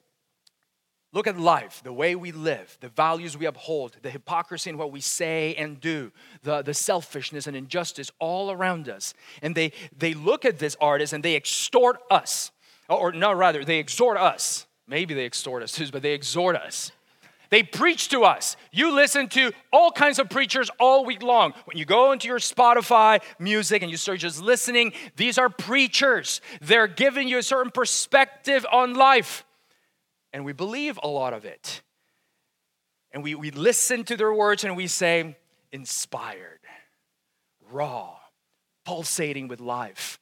Look 1.14 1.28
at 1.28 1.40
life, 1.40 1.82
the 1.84 1.94
way 1.94 2.16
we 2.16 2.32
live, 2.32 2.76
the 2.82 2.90
values 2.90 3.38
we 3.38 3.46
uphold, 3.46 3.96
the 4.02 4.10
hypocrisy 4.10 4.72
in 4.72 4.80
what 4.80 4.92
we 4.92 5.00
say 5.00 5.54
and 5.56 5.80
do, 5.80 6.12
the, 6.42 6.64
the 6.64 6.74
selfishness 6.74 7.46
and 7.46 7.56
injustice 7.56 8.10
all 8.18 8.50
around 8.50 8.90
us. 8.90 9.14
And 9.44 9.54
they, 9.54 9.74
they 9.96 10.16
look 10.16 10.44
at 10.44 10.58
this 10.58 10.76
artist 10.82 11.14
and 11.14 11.24
they 11.24 11.36
extort 11.36 12.00
us. 12.10 12.52
Or, 12.90 13.12
no, 13.12 13.32
rather, 13.32 13.64
they 13.64 13.78
exhort 13.78 14.18
us. 14.18 14.66
Maybe 14.88 15.14
they 15.14 15.26
extort 15.26 15.62
us 15.62 15.72
too, 15.72 15.88
but 15.92 16.02
they 16.02 16.14
exhort 16.14 16.56
us. 16.56 16.92
They 17.52 17.62
preach 17.62 18.10
to 18.10 18.24
us. 18.24 18.58
You 18.72 18.96
listen 18.96 19.30
to 19.30 19.52
all 19.72 19.92
kinds 19.92 20.18
of 20.18 20.32
preachers 20.32 20.72
all 20.80 21.06
week 21.06 21.22
long. 21.22 21.54
When 21.66 21.78
you 21.78 21.86
go 21.86 22.12
into 22.12 22.28
your 22.28 22.40
Spotify 22.40 23.22
music 23.38 23.84
and 23.84 23.92
you 23.92 23.98
start 23.98 24.18
just 24.18 24.42
listening, 24.42 24.94
these 25.16 25.38
are 25.38 25.50
preachers. 25.50 26.42
They're 26.60 26.88
giving 26.88 27.28
you 27.28 27.38
a 27.38 27.44
certain 27.44 27.72
perspective 27.72 28.66
on 28.72 28.96
life 28.96 29.46
and 30.34 30.44
we 30.44 30.52
believe 30.52 31.00
a 31.02 31.08
lot 31.08 31.34
of 31.34 31.46
it. 31.46 31.82
And 33.12 33.24
we, 33.24 33.36
we 33.36 33.52
listen 33.52 34.04
to 34.06 34.18
their 34.18 34.34
words 34.34 34.64
and 34.64 34.76
we 34.76 34.88
say, 34.88 35.38
inspired, 35.72 36.60
raw, 37.72 38.16
pulsating 38.86 39.48
with 39.48 39.60
life. 39.60 40.20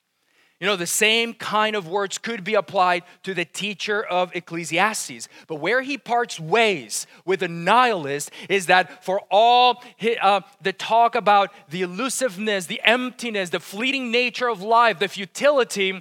You 0.60 0.68
know, 0.68 0.76
the 0.76 0.86
same 0.86 1.34
kind 1.34 1.76
of 1.76 1.88
words 1.88 2.20
could 2.20 2.44
be 2.44 2.54
applied 2.54 3.02
to 3.24 3.34
the 3.34 3.46
teacher 3.46 4.04
of 4.04 4.36
Ecclesiastes. 4.36 5.28
But 5.48 5.56
where 5.56 5.82
he 5.82 5.98
parts 5.98 6.40
ways 6.40 7.08
with 7.26 7.42
a 7.42 7.48
nihilist 7.48 8.30
is 8.48 8.68
that 8.68 9.04
for 9.04 9.22
all 9.32 9.84
uh, 10.22 10.42
the 10.62 10.74
talk 10.74 11.16
about 11.16 11.52
the 11.72 11.82
elusiveness, 11.82 12.68
the 12.68 12.80
emptiness, 12.84 13.50
the 13.50 13.60
fleeting 13.60 14.12
nature 14.12 14.50
of 14.50 14.62
life, 14.62 15.00
the 15.00 15.08
futility, 15.08 16.00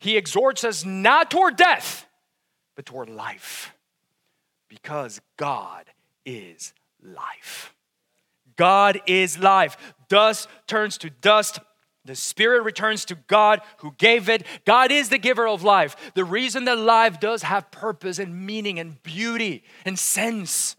he 0.00 0.16
exhorts 0.16 0.64
us 0.64 0.84
not 0.84 1.30
toward 1.30 1.54
death, 1.54 2.08
but 2.80 2.86
toward 2.86 3.10
life. 3.10 3.74
Because 4.70 5.20
God 5.36 5.84
is 6.24 6.72
life. 7.02 7.74
God 8.56 9.02
is 9.06 9.38
life. 9.38 9.76
Dust 10.08 10.48
turns 10.66 10.96
to 10.98 11.10
dust. 11.10 11.58
The 12.06 12.14
spirit 12.16 12.62
returns 12.62 13.04
to 13.06 13.16
God 13.26 13.60
who 13.78 13.92
gave 13.98 14.30
it. 14.30 14.46
God 14.64 14.90
is 14.90 15.10
the 15.10 15.18
giver 15.18 15.46
of 15.46 15.62
life. 15.62 15.94
The 16.14 16.24
reason 16.24 16.64
that 16.64 16.78
life 16.78 17.20
does 17.20 17.42
have 17.42 17.70
purpose 17.70 18.18
and 18.18 18.46
meaning 18.46 18.78
and 18.78 19.02
beauty 19.02 19.62
and 19.84 19.98
sense 19.98 20.74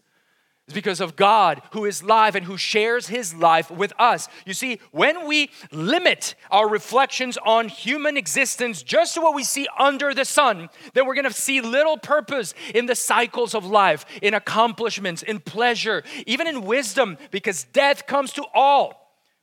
it's 0.72 0.74
because 0.74 1.02
of 1.02 1.16
God 1.16 1.60
who 1.72 1.84
is 1.84 2.02
life 2.02 2.34
and 2.34 2.46
who 2.46 2.56
shares 2.56 3.08
his 3.08 3.34
life 3.34 3.70
with 3.70 3.92
us. 3.98 4.28
You 4.46 4.54
see, 4.54 4.80
when 4.90 5.26
we 5.26 5.50
limit 5.70 6.34
our 6.50 6.66
reflections 6.66 7.36
on 7.44 7.68
human 7.68 8.16
existence 8.16 8.82
just 8.82 9.14
to 9.14 9.20
what 9.20 9.34
we 9.34 9.44
see 9.44 9.68
under 9.78 10.14
the 10.14 10.24
sun, 10.24 10.70
then 10.94 11.06
we're 11.06 11.14
going 11.14 11.26
to 11.26 11.32
see 11.32 11.60
little 11.60 11.98
purpose 11.98 12.54
in 12.74 12.86
the 12.86 12.94
cycles 12.94 13.54
of 13.54 13.66
life, 13.66 14.06
in 14.22 14.32
accomplishments, 14.32 15.22
in 15.22 15.40
pleasure, 15.40 16.02
even 16.26 16.46
in 16.46 16.62
wisdom, 16.62 17.18
because 17.30 17.64
death 17.64 18.06
comes 18.06 18.32
to 18.32 18.44
all 18.54 19.01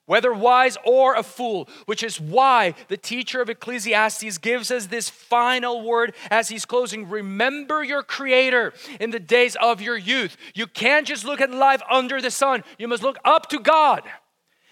whether 0.10 0.34
wise 0.34 0.76
or 0.84 1.14
a 1.14 1.22
fool, 1.22 1.70
which 1.86 2.02
is 2.02 2.20
why 2.20 2.74
the 2.88 2.98
teacher 2.98 3.44
of 3.44 3.50
Ecclesiastes 3.50 4.40
gives 4.40 4.72
us 4.72 4.88
this 4.88 5.08
final 5.08 5.84
word 5.84 6.16
as 6.32 6.50
he's 6.50 6.66
closing. 6.66 7.08
Remember 7.08 7.84
your 7.84 8.02
Creator 8.02 8.74
in 9.00 9.12
the 9.12 9.20
days 9.20 9.56
of 9.62 9.82
your 9.82 9.96
youth. 9.96 10.36
You 10.56 10.66
can't 10.66 11.06
just 11.06 11.26
look 11.26 11.40
at 11.42 11.52
life 11.52 11.84
under 11.88 12.20
the 12.20 12.32
sun, 12.32 12.64
you 12.80 12.88
must 12.88 13.04
look 13.04 13.18
up 13.24 13.50
to 13.50 13.60
God. 13.60 14.02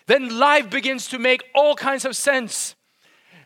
Then 0.08 0.40
life 0.40 0.72
begins 0.72 1.08
to 1.10 1.20
make 1.20 1.44
all 1.54 1.76
kinds 1.76 2.04
of 2.04 2.16
sense. 2.16 2.74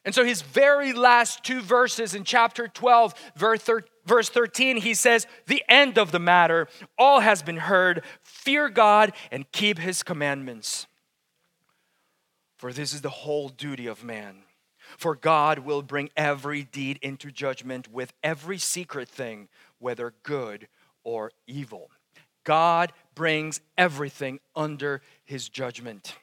And 0.05 0.15
so, 0.15 0.23
his 0.23 0.43
very 0.43 0.93
last 0.93 1.43
two 1.43 1.59
verses 1.59 2.15
in 2.15 2.23
chapter 2.23 2.69
12, 2.69 3.13
verse 3.35 4.29
13, 4.29 4.77
he 4.77 4.93
says, 4.93 5.27
The 5.47 5.61
end 5.67 5.97
of 5.97 6.13
the 6.13 6.19
matter, 6.19 6.69
all 6.97 7.19
has 7.19 7.43
been 7.43 7.57
heard. 7.57 8.05
Fear 8.23 8.69
God 8.69 9.11
and 9.29 9.51
keep 9.51 9.77
his 9.77 10.03
commandments. 10.03 10.87
For 12.61 12.71
this 12.71 12.93
is 12.93 13.01
the 13.01 13.09
whole 13.09 13.49
duty 13.49 13.87
of 13.87 14.03
man. 14.03 14.43
For 14.95 15.15
God 15.15 15.57
will 15.57 15.81
bring 15.81 16.11
every 16.15 16.61
deed 16.61 16.99
into 17.01 17.31
judgment 17.31 17.91
with 17.91 18.13
every 18.21 18.59
secret 18.59 19.09
thing, 19.09 19.49
whether 19.79 20.13
good 20.21 20.67
or 21.03 21.31
evil. 21.47 21.89
God 22.43 22.93
brings 23.15 23.61
everything 23.79 24.41
under 24.55 25.01
his 25.25 25.49
judgment. 25.49 26.17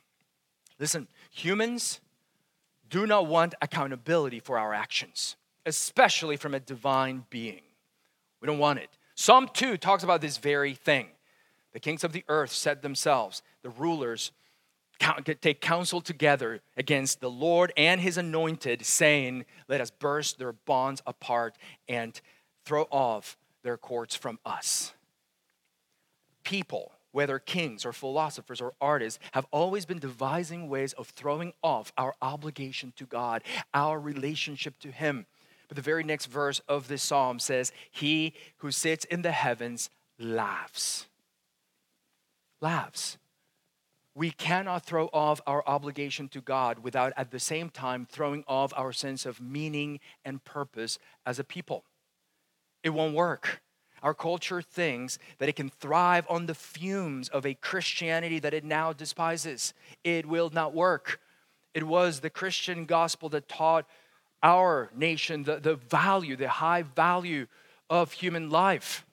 Listen, 0.79 1.09
humans 1.29 1.99
do 2.89 3.05
not 3.05 3.27
want 3.27 3.57
accountability 3.61 4.39
for 4.39 4.61
our 4.61 4.73
actions, 4.73 5.35
especially 5.67 6.37
from 6.37 6.55
a 6.55 6.61
divine 6.61 7.25
being. 7.31 7.63
We 8.41 8.47
don't 8.47 8.61
want 8.61 8.79
it. 8.79 8.91
Psalm 9.17 9.51
2 9.53 9.77
talks 9.77 10.05
about 10.05 10.21
this 10.21 10.37
very 10.37 10.75
thing. 10.75 11.09
The 11.73 11.81
kings 11.81 12.05
of 12.05 12.13
the 12.13 12.25
earth 12.29 12.53
said 12.53 12.83
themselves, 12.83 13.43
the 13.63 13.71
rulers 13.71 14.31
take 14.99 15.61
counsel 15.61 16.01
together 16.01 16.61
against 16.77 17.21
the 17.21 17.31
Lord 17.31 17.73
and 17.77 18.01
his 18.01 18.17
anointed, 18.17 18.85
saying, 18.85 19.45
Let 19.69 19.81
us 19.81 19.91
burst 19.91 20.39
their 20.39 20.53
bonds 20.53 21.03
apart 21.07 21.57
and 21.89 22.21
throw 22.65 22.85
off 22.91 23.37
their 23.63 23.77
cords 23.77 24.15
from 24.15 24.39
us. 24.45 24.93
People, 26.45 26.93
whether 27.13 27.39
kings 27.39 27.85
or 27.85 27.93
philosophers 27.93 28.61
or 28.61 28.75
artists, 28.81 29.19
have 29.33 29.47
always 29.51 29.85
been 29.85 29.99
devising 29.99 30.69
ways 30.69 30.93
of 30.95 31.09
throwing 31.09 31.53
off 31.63 31.93
our 31.97 32.15
obligation 32.21 32.93
to 32.97 33.07
God, 33.07 33.43
our 33.75 33.99
relationship 34.01 34.79
to 34.81 34.91
Him. 34.91 35.27
But 35.69 35.77
the 35.77 35.83
very 35.83 36.03
next 36.03 36.27
verse 36.27 36.61
of 36.69 36.89
this 36.89 37.03
psalm 37.03 37.39
says, 37.39 37.73
He 37.91 38.35
who 38.59 38.71
sits 38.71 39.05
in 39.05 39.23
the 39.23 39.33
heavens 39.33 39.91
laughs. 40.19 41.07
Laughs 42.61 43.19
we 44.15 44.31
cannot 44.31 44.85
throw 44.85 45.07
off 45.13 45.41
our 45.47 45.63
obligation 45.67 46.29
to 46.31 46.41
God 46.41 46.81
without 46.81 47.13
at 47.17 47.31
the 47.31 47.39
same 47.39 47.71
time 47.71 48.07
throwing 48.11 48.45
off 48.49 48.73
our 48.77 48.93
sense 48.93 49.25
of 49.27 49.41
meaning 49.41 50.01
and 50.25 50.43
purpose 50.45 50.99
as 51.25 51.39
a 51.39 51.45
people. 51.45 51.85
It 52.83 52.91
won't 52.91 53.15
work. 53.15 53.61
Our 54.03 54.15
culture 54.15 54.63
thinks 54.63 55.19
that 55.39 55.49
it 55.49 55.57
can 55.57 55.71
thrive 55.71 56.27
on 56.29 56.47
the 56.47 56.55
fumes 56.55 57.29
of 57.29 57.45
a 57.45 57.55
Christianity 57.55 58.39
that 58.41 58.55
it 58.55 58.65
now 58.65 58.93
despises. 58.93 59.75
It 60.05 60.27
will 60.27 60.51
not 60.51 60.75
work. 60.75 61.21
It 61.75 61.87
was 61.87 62.21
the 62.21 62.31
Christian 62.31 62.85
gospel 62.85 63.29
that 63.31 63.49
taught 63.49 63.87
our 64.43 64.91
nation 64.95 65.45
the, 65.45 65.57
the 65.57 65.77
value, 65.77 66.37
the 66.37 66.49
high 66.49 66.83
value 66.83 67.47
of 67.91 68.13
human 68.13 68.51
life. 68.51 69.05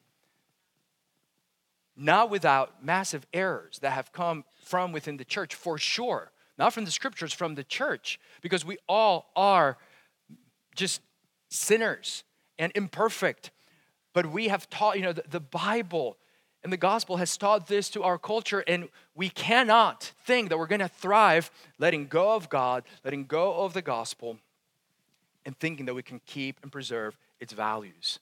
Not 1.98 2.30
without 2.30 2.84
massive 2.84 3.26
errors 3.34 3.80
that 3.80 3.92
have 3.92 4.12
come 4.12 4.44
from 4.66 4.92
within 4.92 5.18
the 5.18 5.26
church, 5.26 5.54
for 5.54 5.78
sure. 5.78 6.32
Not 6.58 6.74
from 6.74 6.86
the 6.86 6.92
scriptures, 6.92 7.34
from 7.34 7.56
the 7.56 7.64
church, 7.64 8.20
because 8.42 8.66
we 8.66 8.78
all 8.90 9.30
are 9.36 9.78
just 10.76 11.02
sinners 11.50 12.24
and 12.58 12.72
imperfect. 12.76 13.52
But 14.14 14.32
we 14.32 14.48
have 14.48 14.70
taught, 14.70 14.98
you 14.98 15.04
know, 15.04 15.14
the, 15.14 15.24
the 15.30 15.40
Bible 15.40 16.18
and 16.64 16.74
the 16.74 16.78
gospel 16.78 17.18
has 17.18 17.38
taught 17.38 17.68
this 17.68 17.90
to 17.92 18.02
our 18.02 18.18
culture, 18.18 18.64
and 18.68 18.90
we 19.14 19.30
cannot 19.30 20.14
think 20.26 20.50
that 20.50 20.58
we're 20.58 20.66
to 20.66 20.88
thrive 20.88 21.52
letting 21.78 22.08
go 22.08 22.34
of 22.34 22.50
God, 22.50 22.84
letting 23.04 23.26
go 23.26 23.54
of 23.54 23.74
the 23.74 23.84
gospel, 23.84 24.40
and 25.46 25.56
thinking 25.60 25.86
that 25.86 25.94
we 25.94 26.02
can 26.02 26.22
keep 26.26 26.58
and 26.64 26.72
preserve 26.72 27.20
its 27.40 27.54
values. 27.54 28.20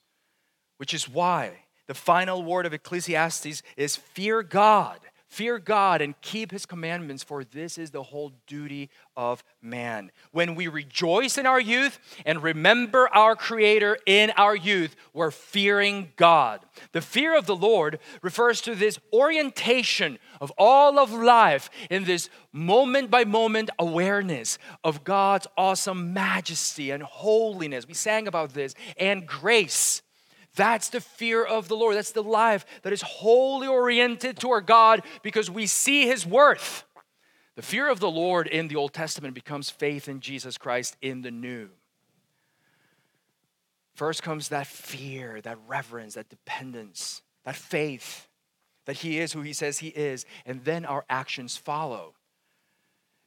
Which 0.75 0.93
is 0.93 1.07
why 1.07 1.59
the 1.87 1.93
final 1.93 2.43
word 2.43 2.65
of 2.65 2.73
Ecclesiastes 2.73 3.63
is 3.77 3.95
fear 3.95 4.43
God 4.43 4.99
Fear 5.33 5.57
God 5.57 6.03
and 6.03 6.13
keep 6.21 6.51
his 6.51 6.67
commandments, 6.67 7.23
for 7.23 7.43
this 7.43 7.79
is 7.79 7.89
the 7.89 8.03
whole 8.03 8.33
duty 8.45 8.91
of 9.17 9.43
man. 9.63 10.11
When 10.31 10.53
we 10.53 10.67
rejoice 10.67 11.39
in 11.39 11.47
our 11.47 11.59
youth 11.59 11.97
and 12.23 12.43
remember 12.43 13.09
our 13.11 13.35
Creator 13.35 13.97
in 14.05 14.31
our 14.37 14.55
youth, 14.55 14.95
we're 15.11 15.31
fearing 15.31 16.11
God. 16.17 16.63
The 16.91 17.01
fear 17.01 17.35
of 17.35 17.47
the 17.47 17.55
Lord 17.55 17.97
refers 18.21 18.61
to 18.61 18.75
this 18.75 18.99
orientation 19.11 20.19
of 20.39 20.51
all 20.55 20.99
of 20.99 21.11
life 21.11 21.71
in 21.89 22.03
this 22.03 22.29
moment 22.51 23.09
by 23.09 23.25
moment 23.25 23.71
awareness 23.79 24.59
of 24.83 25.03
God's 25.03 25.47
awesome 25.57 26.13
majesty 26.13 26.91
and 26.91 27.01
holiness. 27.01 27.87
We 27.87 27.95
sang 27.95 28.27
about 28.27 28.53
this, 28.53 28.75
and 28.97 29.25
grace. 29.25 30.02
That's 30.55 30.89
the 30.89 31.01
fear 31.01 31.43
of 31.43 31.67
the 31.67 31.75
Lord. 31.75 31.95
That's 31.95 32.11
the 32.11 32.23
life 32.23 32.65
that 32.83 32.93
is 32.93 33.01
wholly 33.01 33.67
oriented 33.67 34.37
toward 34.37 34.65
God 34.65 35.03
because 35.21 35.49
we 35.49 35.65
see 35.65 36.05
His 36.05 36.25
worth. 36.25 36.83
The 37.55 37.61
fear 37.61 37.89
of 37.89 37.99
the 37.99 38.09
Lord 38.09 38.47
in 38.47 38.67
the 38.67 38.75
Old 38.75 38.93
Testament 38.93 39.35
becomes 39.35 39.69
faith 39.69 40.07
in 40.07 40.19
Jesus 40.19 40.57
Christ 40.57 40.97
in 41.01 41.21
the 41.21 41.31
New. 41.31 41.69
First 43.95 44.23
comes 44.23 44.49
that 44.49 44.65
fear, 44.65 45.39
that 45.41 45.57
reverence, 45.67 46.15
that 46.15 46.29
dependence, 46.29 47.21
that 47.43 47.55
faith 47.55 48.27
that 48.85 48.97
He 48.97 49.19
is 49.19 49.33
who 49.33 49.41
He 49.41 49.53
says 49.53 49.79
He 49.79 49.89
is, 49.89 50.25
and 50.45 50.63
then 50.65 50.85
our 50.85 51.05
actions 51.09 51.57
follow. 51.57 52.15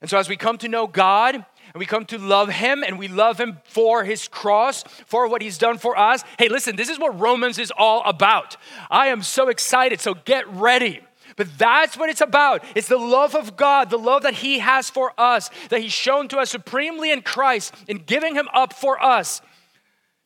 And 0.00 0.10
so, 0.10 0.18
as 0.18 0.28
we 0.28 0.36
come 0.36 0.58
to 0.58 0.68
know 0.68 0.86
God 0.86 1.34
and 1.34 1.44
we 1.74 1.86
come 1.86 2.04
to 2.06 2.18
love 2.18 2.50
Him 2.50 2.84
and 2.84 2.98
we 2.98 3.08
love 3.08 3.40
Him 3.40 3.58
for 3.64 4.04
His 4.04 4.28
cross, 4.28 4.84
for 5.06 5.28
what 5.28 5.40
He's 5.40 5.58
done 5.58 5.78
for 5.78 5.98
us, 5.98 6.22
hey, 6.38 6.48
listen, 6.48 6.76
this 6.76 6.90
is 6.90 6.98
what 6.98 7.18
Romans 7.18 7.58
is 7.58 7.72
all 7.76 8.02
about. 8.04 8.56
I 8.90 9.08
am 9.08 9.22
so 9.22 9.48
excited, 9.48 10.00
so 10.00 10.14
get 10.14 10.46
ready. 10.48 11.00
But 11.36 11.58
that's 11.58 11.96
what 11.98 12.08
it's 12.08 12.20
about. 12.20 12.64
It's 12.74 12.88
the 12.88 12.96
love 12.96 13.34
of 13.34 13.56
God, 13.56 13.90
the 13.90 13.98
love 13.98 14.22
that 14.22 14.34
He 14.34 14.58
has 14.58 14.90
for 14.90 15.12
us, 15.18 15.50
that 15.70 15.80
He's 15.80 15.92
shown 15.92 16.28
to 16.28 16.38
us 16.38 16.50
supremely 16.50 17.10
in 17.10 17.22
Christ 17.22 17.74
in 17.88 17.98
giving 17.98 18.34
Him 18.34 18.48
up 18.52 18.72
for 18.72 19.02
us. 19.02 19.42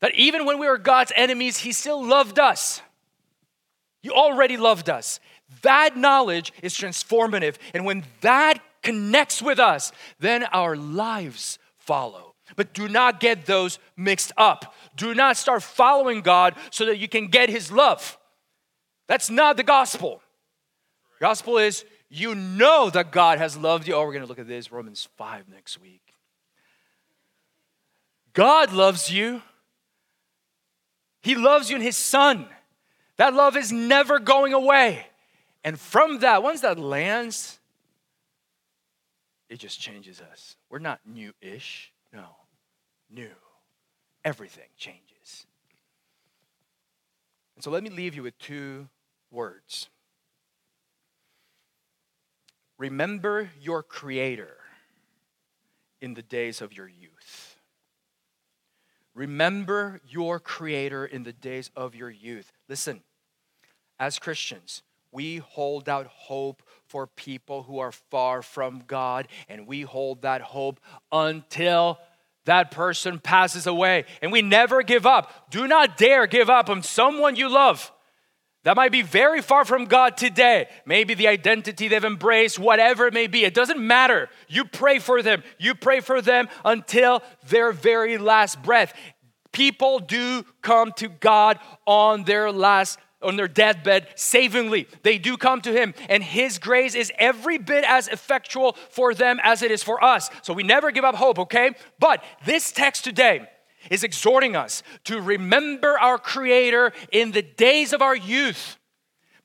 That 0.00 0.14
even 0.14 0.46
when 0.46 0.58
we 0.58 0.68
were 0.68 0.78
God's 0.78 1.12
enemies, 1.14 1.58
He 1.58 1.72
still 1.72 2.04
loved 2.04 2.38
us. 2.38 2.80
He 4.02 4.10
already 4.10 4.56
loved 4.56 4.88
us. 4.88 5.20
That 5.62 5.96
knowledge 5.96 6.52
is 6.62 6.74
transformative. 6.74 7.56
And 7.74 7.84
when 7.84 8.04
that 8.20 8.60
connects 8.82 9.42
with 9.42 9.58
us, 9.58 9.92
then 10.18 10.44
our 10.44 10.76
lives 10.76 11.58
follow. 11.76 12.34
But 12.56 12.74
do 12.74 12.88
not 12.88 13.20
get 13.20 13.46
those 13.46 13.78
mixed 13.96 14.32
up. 14.36 14.74
Do 14.96 15.14
not 15.14 15.36
start 15.36 15.62
following 15.62 16.20
God 16.20 16.54
so 16.70 16.86
that 16.86 16.98
you 16.98 17.08
can 17.08 17.28
get 17.28 17.48
his 17.48 17.70
love. 17.70 18.18
That's 19.06 19.30
not 19.30 19.56
the 19.56 19.62
gospel. 19.62 20.20
Gospel 21.20 21.58
is 21.58 21.84
you 22.08 22.34
know 22.34 22.90
that 22.90 23.12
God 23.12 23.38
has 23.38 23.56
loved 23.56 23.86
you. 23.86 23.94
Oh, 23.94 24.04
we're 24.04 24.12
going 24.12 24.22
to 24.22 24.28
look 24.28 24.38
at 24.38 24.48
this 24.48 24.72
Romans 24.72 25.08
5 25.16 25.48
next 25.48 25.80
week. 25.80 26.14
God 28.32 28.72
loves 28.72 29.12
you. 29.12 29.42
He 31.22 31.34
loves 31.34 31.70
you 31.70 31.76
in 31.76 31.82
his 31.82 31.96
son. 31.96 32.46
That 33.16 33.34
love 33.34 33.56
is 33.56 33.70
never 33.70 34.18
going 34.18 34.52
away. 34.54 35.06
And 35.62 35.78
from 35.78 36.20
that, 36.20 36.42
once 36.42 36.62
that 36.62 36.78
lands, 36.78 37.59
it 39.50 39.58
just 39.58 39.80
changes 39.80 40.20
us. 40.20 40.56
We're 40.70 40.78
not 40.78 41.00
new 41.04 41.32
ish, 41.42 41.92
no, 42.12 42.28
new. 43.10 43.28
Everything 44.24 44.68
changes. 44.78 45.46
And 47.56 47.64
so 47.64 47.70
let 47.70 47.82
me 47.82 47.90
leave 47.90 48.14
you 48.14 48.22
with 48.22 48.38
two 48.38 48.88
words. 49.30 49.88
Remember 52.78 53.50
your 53.60 53.82
Creator 53.82 54.56
in 56.00 56.14
the 56.14 56.22
days 56.22 56.62
of 56.62 56.72
your 56.72 56.88
youth. 56.88 57.56
Remember 59.14 60.00
your 60.08 60.38
Creator 60.38 61.04
in 61.06 61.24
the 61.24 61.32
days 61.32 61.70
of 61.74 61.94
your 61.94 62.08
youth. 62.08 62.52
Listen, 62.68 63.02
as 63.98 64.18
Christians, 64.18 64.82
we 65.12 65.38
hold 65.38 65.88
out 65.88 66.06
hope 66.06 66.62
for 66.90 67.06
people 67.06 67.62
who 67.62 67.78
are 67.78 67.92
far 67.92 68.42
from 68.42 68.82
God, 68.88 69.28
and 69.48 69.68
we 69.68 69.82
hold 69.82 70.22
that 70.22 70.40
hope 70.40 70.80
until 71.12 72.00
that 72.46 72.72
person 72.72 73.20
passes 73.20 73.68
away. 73.68 74.06
And 74.20 74.32
we 74.32 74.42
never 74.42 74.82
give 74.82 75.06
up. 75.06 75.50
Do 75.50 75.68
not 75.68 75.96
dare 75.96 76.26
give 76.26 76.50
up 76.50 76.68
on 76.68 76.82
someone 76.82 77.36
you 77.36 77.48
love. 77.48 77.92
That 78.64 78.76
might 78.76 78.90
be 78.90 79.02
very 79.02 79.40
far 79.40 79.64
from 79.64 79.84
God 79.84 80.16
today. 80.16 80.68
Maybe 80.84 81.14
the 81.14 81.28
identity 81.28 81.86
they've 81.86 82.04
embraced, 82.04 82.58
whatever 82.58 83.06
it 83.06 83.14
may 83.14 83.28
be, 83.28 83.44
it 83.44 83.54
doesn't 83.54 83.78
matter. 83.78 84.28
You 84.48 84.64
pray 84.64 84.98
for 84.98 85.22
them. 85.22 85.44
You 85.58 85.76
pray 85.76 86.00
for 86.00 86.20
them 86.20 86.48
until 86.64 87.22
their 87.48 87.70
very 87.70 88.18
last 88.18 88.62
breath. 88.62 88.92
People 89.52 90.00
do 90.00 90.44
come 90.60 90.92
to 90.96 91.08
God 91.08 91.60
on 91.86 92.24
their 92.24 92.50
last 92.50 92.98
on 93.22 93.36
their 93.36 93.48
deathbed 93.48 94.08
savingly. 94.14 94.86
They 95.02 95.18
do 95.18 95.36
come 95.36 95.60
to 95.62 95.72
Him, 95.72 95.94
and 96.08 96.22
His 96.22 96.58
grace 96.58 96.94
is 96.94 97.12
every 97.18 97.58
bit 97.58 97.84
as 97.86 98.08
effectual 98.08 98.72
for 98.90 99.14
them 99.14 99.38
as 99.42 99.62
it 99.62 99.70
is 99.70 99.82
for 99.82 100.02
us. 100.02 100.30
So 100.42 100.52
we 100.52 100.62
never 100.62 100.90
give 100.90 101.04
up 101.04 101.14
hope, 101.14 101.38
okay? 101.38 101.72
But 101.98 102.24
this 102.44 102.72
text 102.72 103.04
today 103.04 103.48
is 103.90 104.04
exhorting 104.04 104.56
us 104.56 104.82
to 105.04 105.20
remember 105.20 105.98
our 105.98 106.18
Creator 106.18 106.92
in 107.12 107.32
the 107.32 107.42
days 107.42 107.92
of 107.92 108.02
our 108.02 108.16
youth 108.16 108.76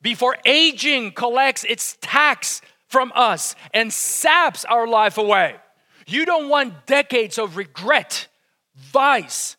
before 0.02 0.38
aging 0.46 1.12
collects 1.12 1.64
its 1.64 1.98
tax 2.02 2.62
from 2.88 3.12
us 3.16 3.56
and 3.74 3.92
saps 3.92 4.66
our 4.66 4.88
life 4.88 5.18
away. 5.18 5.56
You 6.06 6.26
don't 6.26 6.50
want 6.50 6.86
decades 6.86 7.40
of 7.40 7.58
regret, 7.58 8.28
vice, 8.76 9.56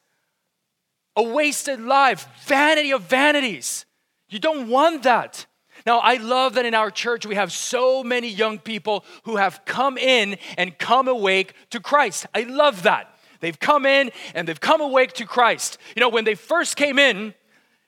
a 1.16 1.22
wasted 1.22 1.80
life, 1.80 2.28
vanity 2.44 2.92
of 2.92 3.02
vanities. 3.02 3.85
You 4.28 4.38
don't 4.38 4.68
want 4.68 5.04
that. 5.04 5.46
Now, 5.84 5.98
I 5.98 6.14
love 6.14 6.54
that 6.54 6.64
in 6.64 6.74
our 6.74 6.90
church 6.90 7.26
we 7.26 7.34
have 7.34 7.52
so 7.52 8.02
many 8.02 8.28
young 8.28 8.58
people 8.58 9.04
who 9.24 9.36
have 9.36 9.64
come 9.64 9.98
in 9.98 10.38
and 10.56 10.76
come 10.78 11.06
awake 11.06 11.54
to 11.70 11.80
Christ. 11.80 12.26
I 12.34 12.42
love 12.42 12.84
that. 12.84 13.12
They've 13.40 13.58
come 13.58 13.84
in 13.84 14.10
and 14.34 14.48
they've 14.48 14.58
come 14.58 14.80
awake 14.80 15.12
to 15.14 15.26
Christ. 15.26 15.78
You 15.94 16.00
know, 16.00 16.08
when 16.08 16.24
they 16.24 16.34
first 16.34 16.76
came 16.76 16.98
in, 16.98 17.34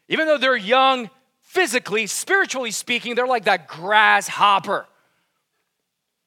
even 0.09 0.27
though 0.27 0.39
they're 0.39 0.57
young 0.57 1.11
physically, 1.41 2.07
spiritually 2.07 2.71
speaking, 2.71 3.15
they're 3.15 3.27
like 3.27 3.45
that 3.45 3.67
grasshopper, 3.67 4.87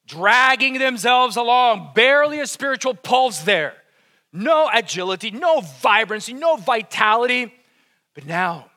dragging 0.07 0.79
themselves 0.79 1.35
along, 1.35 1.91
barely 1.93 2.39
a 2.39 2.47
spiritual 2.47 2.95
pulse 2.95 3.41
there. 3.41 3.75
No 4.33 4.69
agility, 4.73 5.29
no 5.29 5.61
vibrancy, 5.61 6.33
no 6.33 6.55
vitality. 6.55 7.53
But 8.15 8.25
now, 8.25 8.70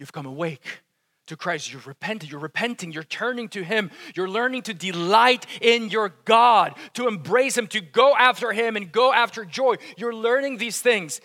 You've 0.00 0.12
come 0.12 0.24
awake 0.24 0.80
to 1.26 1.36
Christ. 1.36 1.70
You've 1.70 1.86
repented. 1.86 2.30
You're 2.30 2.40
repenting. 2.40 2.90
You're 2.90 3.04
turning 3.04 3.50
to 3.50 3.62
Him. 3.62 3.90
You're 4.16 4.30
learning 4.30 4.62
to 4.62 4.74
delight 4.74 5.46
in 5.60 5.90
your 5.90 6.14
God, 6.24 6.74
to 6.94 7.06
embrace 7.06 7.56
Him, 7.56 7.66
to 7.68 7.82
go 7.82 8.16
after 8.16 8.50
Him 8.50 8.76
and 8.76 8.90
go 8.90 9.12
after 9.12 9.44
joy. 9.44 9.76
You're 9.98 10.14
learning 10.14 10.56
these 10.56 10.80
things. 10.80 11.20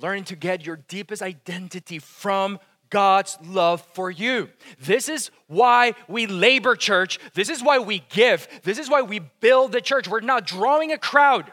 Learning 0.00 0.24
to 0.24 0.36
get 0.36 0.64
your 0.64 0.76
deepest 0.76 1.20
identity 1.20 1.98
from 1.98 2.60
God's 2.90 3.36
love 3.44 3.84
for 3.92 4.08
you. 4.08 4.48
This 4.78 5.08
is 5.08 5.32
why 5.48 5.94
we 6.06 6.26
labor 6.26 6.76
church. 6.76 7.18
This 7.34 7.48
is 7.48 7.60
why 7.60 7.80
we 7.80 8.04
give. 8.10 8.46
This 8.62 8.78
is 8.78 8.88
why 8.88 9.02
we 9.02 9.18
build 9.18 9.72
the 9.72 9.80
church. 9.80 10.06
We're 10.06 10.20
not 10.20 10.46
drawing 10.46 10.92
a 10.92 10.98
crowd, 10.98 11.50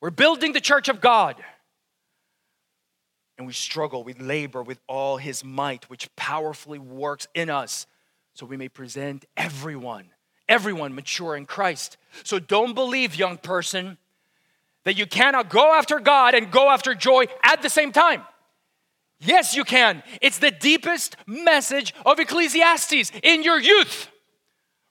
we're 0.00 0.10
building 0.10 0.54
the 0.54 0.60
church 0.60 0.88
of 0.88 1.00
God. 1.00 1.36
And 3.40 3.46
we 3.46 3.54
struggle, 3.54 4.04
we 4.04 4.12
labor 4.12 4.62
with 4.62 4.80
all 4.86 5.16
his 5.16 5.42
might, 5.42 5.88
which 5.88 6.14
powerfully 6.14 6.78
works 6.78 7.26
in 7.34 7.48
us, 7.48 7.86
so 8.34 8.44
we 8.44 8.58
may 8.58 8.68
present 8.68 9.24
everyone, 9.34 10.10
everyone 10.46 10.94
mature 10.94 11.34
in 11.34 11.46
Christ. 11.46 11.96
So 12.22 12.38
don't 12.38 12.74
believe, 12.74 13.14
young 13.14 13.38
person, 13.38 13.96
that 14.84 14.98
you 14.98 15.06
cannot 15.06 15.48
go 15.48 15.72
after 15.72 16.00
God 16.00 16.34
and 16.34 16.50
go 16.50 16.68
after 16.68 16.94
joy 16.94 17.28
at 17.42 17.62
the 17.62 17.70
same 17.70 17.92
time. 17.92 18.24
Yes, 19.20 19.56
you 19.56 19.64
can. 19.64 20.02
It's 20.20 20.36
the 20.36 20.50
deepest 20.50 21.16
message 21.26 21.94
of 22.04 22.20
Ecclesiastes. 22.20 23.10
In 23.22 23.42
your 23.42 23.58
youth, 23.58 24.10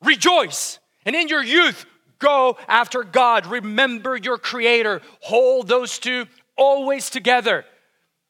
rejoice. 0.01 0.79
And 1.05 1.15
in 1.15 1.27
your 1.27 1.43
youth, 1.43 1.85
go 2.17 2.57
after 2.67 3.03
God. 3.03 3.45
Remember 3.45 4.17
your 4.17 4.39
Creator. 4.39 5.01
Hold 5.21 5.67
those 5.67 5.99
two 5.99 6.25
always 6.57 7.11
together. 7.11 7.63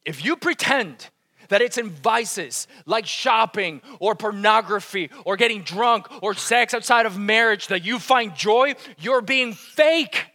If 0.05 0.23
you 0.23 0.35
pretend 0.35 1.09
that 1.49 1.61
it's 1.61 1.77
in 1.77 1.89
vices 1.89 2.67
like 2.85 3.05
shopping 3.05 3.81
or 3.99 4.15
pornography 4.15 5.09
or 5.25 5.35
getting 5.35 5.61
drunk 5.63 6.07
or 6.23 6.33
sex 6.33 6.73
outside 6.73 7.05
of 7.05 7.17
marriage 7.17 7.67
that 7.67 7.83
you 7.83 7.99
find 7.99 8.35
joy, 8.35 8.75
you're 8.97 9.21
being 9.21 9.53
fake. 9.53 10.27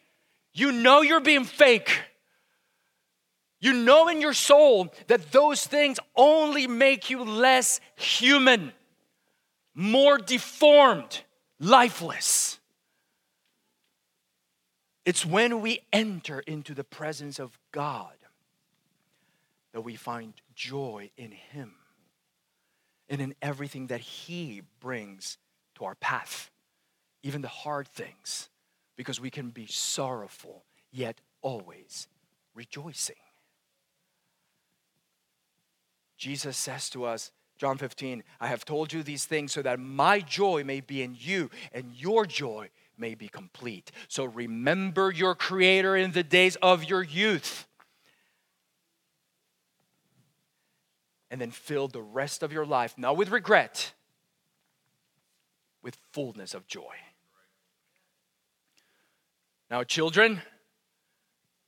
You 0.52 0.70
know 0.70 1.02
you're 1.02 1.20
being 1.20 1.44
fake. 1.44 2.02
You 3.60 3.72
know 3.72 4.08
in 4.08 4.20
your 4.20 4.34
soul 4.34 4.92
that 5.06 5.32
those 5.32 5.66
things 5.66 5.98
only 6.14 6.66
make 6.66 7.08
you 7.08 7.24
less 7.24 7.80
human, 7.96 8.72
more 9.74 10.18
deformed, 10.18 11.22
lifeless. 11.58 12.58
It's 15.06 15.24
when 15.24 15.60
we 15.60 15.80
enter 15.92 16.40
into 16.40 16.74
the 16.74 16.84
presence 16.84 17.38
of 17.38 17.58
God 17.72 18.14
that 19.74 19.80
we 19.82 19.96
find 19.96 20.32
joy 20.54 21.10
in 21.16 21.32
Him 21.32 21.74
and 23.08 23.20
in 23.20 23.34
everything 23.42 23.88
that 23.88 24.00
He 24.00 24.62
brings 24.80 25.36
to 25.74 25.84
our 25.84 25.96
path, 25.96 26.50
even 27.24 27.42
the 27.42 27.48
hard 27.48 27.88
things, 27.88 28.48
because 28.96 29.20
we 29.20 29.30
can 29.30 29.50
be 29.50 29.66
sorrowful 29.66 30.64
yet 30.92 31.20
always 31.42 32.06
rejoicing. 32.54 33.16
Jesus 36.16 36.56
says 36.56 36.88
to 36.90 37.04
us, 37.04 37.32
John 37.58 37.76
15, 37.76 38.22
I 38.40 38.46
have 38.46 38.64
told 38.64 38.92
you 38.92 39.02
these 39.02 39.24
things 39.24 39.52
so 39.52 39.62
that 39.62 39.80
my 39.80 40.20
joy 40.20 40.62
may 40.62 40.80
be 40.80 41.02
in 41.02 41.16
you 41.18 41.50
and 41.72 41.92
your 41.94 42.26
joy 42.26 42.70
may 42.96 43.16
be 43.16 43.26
complete. 43.26 43.90
So 44.06 44.24
remember 44.24 45.10
your 45.10 45.34
Creator 45.34 45.96
in 45.96 46.12
the 46.12 46.22
days 46.22 46.54
of 46.62 46.84
your 46.84 47.02
youth. 47.02 47.66
And 51.30 51.40
then 51.40 51.50
fill 51.50 51.88
the 51.88 52.02
rest 52.02 52.42
of 52.42 52.52
your 52.52 52.66
life, 52.66 52.94
not 52.96 53.16
with 53.16 53.30
regret, 53.30 53.92
with 55.82 55.96
fullness 56.12 56.54
of 56.54 56.66
joy. 56.66 56.94
Now, 59.70 59.82
children, 59.82 60.40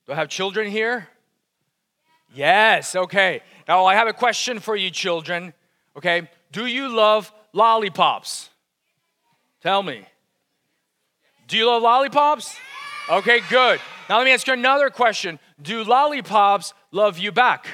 do 0.06 0.12
I 0.12 0.14
have 0.14 0.28
children 0.28 0.70
here? 0.70 1.08
Yes, 2.34 2.94
okay. 2.94 3.40
Now 3.66 3.86
I 3.86 3.94
have 3.94 4.08
a 4.08 4.12
question 4.12 4.60
for 4.60 4.76
you, 4.76 4.90
children. 4.90 5.52
Okay, 5.96 6.28
do 6.52 6.66
you 6.66 6.88
love 6.88 7.32
lollipops? 7.52 8.50
Tell 9.62 9.82
me. 9.82 10.06
Do 11.48 11.56
you 11.56 11.66
love 11.66 11.82
lollipops? 11.82 12.56
Okay, 13.10 13.40
good. 13.48 13.80
Now 14.08 14.18
let 14.18 14.24
me 14.24 14.32
ask 14.32 14.46
you 14.46 14.52
another 14.52 14.90
question. 14.90 15.38
Do 15.60 15.82
lollipops 15.82 16.74
love 16.92 17.18
you 17.18 17.32
back? 17.32 17.66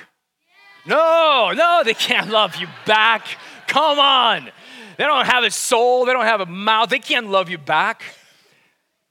No, 0.85 1.53
no, 1.55 1.83
they 1.85 1.95
can't 1.95 2.31
love 2.31 2.57
you 2.57 2.67
back. 2.87 3.27
Come 3.67 3.99
on. 3.99 4.51
They 4.99 5.05
don't 5.05 5.27
have 5.27 5.45
a 5.45 5.51
soul, 5.51 6.05
they 6.05 6.13
don't 6.13 6.25
have 6.25 6.41
a 6.41 6.47
mouth, 6.47 6.91
they 6.91 6.99
can't 6.99 7.29
love 7.29 7.49
you 7.49 7.59
back. 7.59 8.03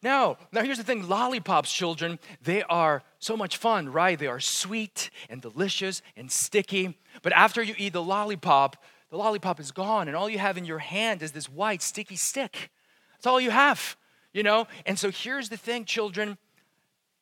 No. 0.03 0.38
Now, 0.51 0.63
here's 0.63 0.77
the 0.77 0.84
thing 0.84 1.07
lollipops, 1.07 1.71
children, 1.71 2.19
they 2.43 2.63
are 2.63 3.03
so 3.19 3.38
much 3.38 3.57
fun, 3.57 3.91
right? 3.91 4.17
They 4.17 4.27
are 4.27 4.39
sweet 4.39 5.10
and 5.29 5.41
delicious 5.41 6.01
and 6.17 6.31
sticky. 6.31 6.97
But 7.21 7.34
after 7.34 7.62
you 7.62 7.75
eat 7.77 7.93
the 7.93 8.01
lollipop, 8.01 8.77
the 9.10 9.17
lollipop 9.17 9.60
is 9.60 9.71
gone, 9.71 10.07
and 10.07 10.17
all 10.17 10.29
you 10.29 10.39
have 10.39 10.57
in 10.57 10.65
your 10.65 10.79
hand 10.79 11.21
is 11.21 11.31
this 11.31 11.49
white, 11.49 11.81
sticky 11.81 12.15
stick. 12.15 12.71
That's 13.13 13.27
all 13.27 13.39
you 13.39 13.51
have, 13.51 13.95
you 14.34 14.43
know? 14.43 14.67
And 14.86 14.97
so 14.97 15.12
here's 15.12 15.49
the 15.49 15.57
thing, 15.57 15.86
children 15.86 16.38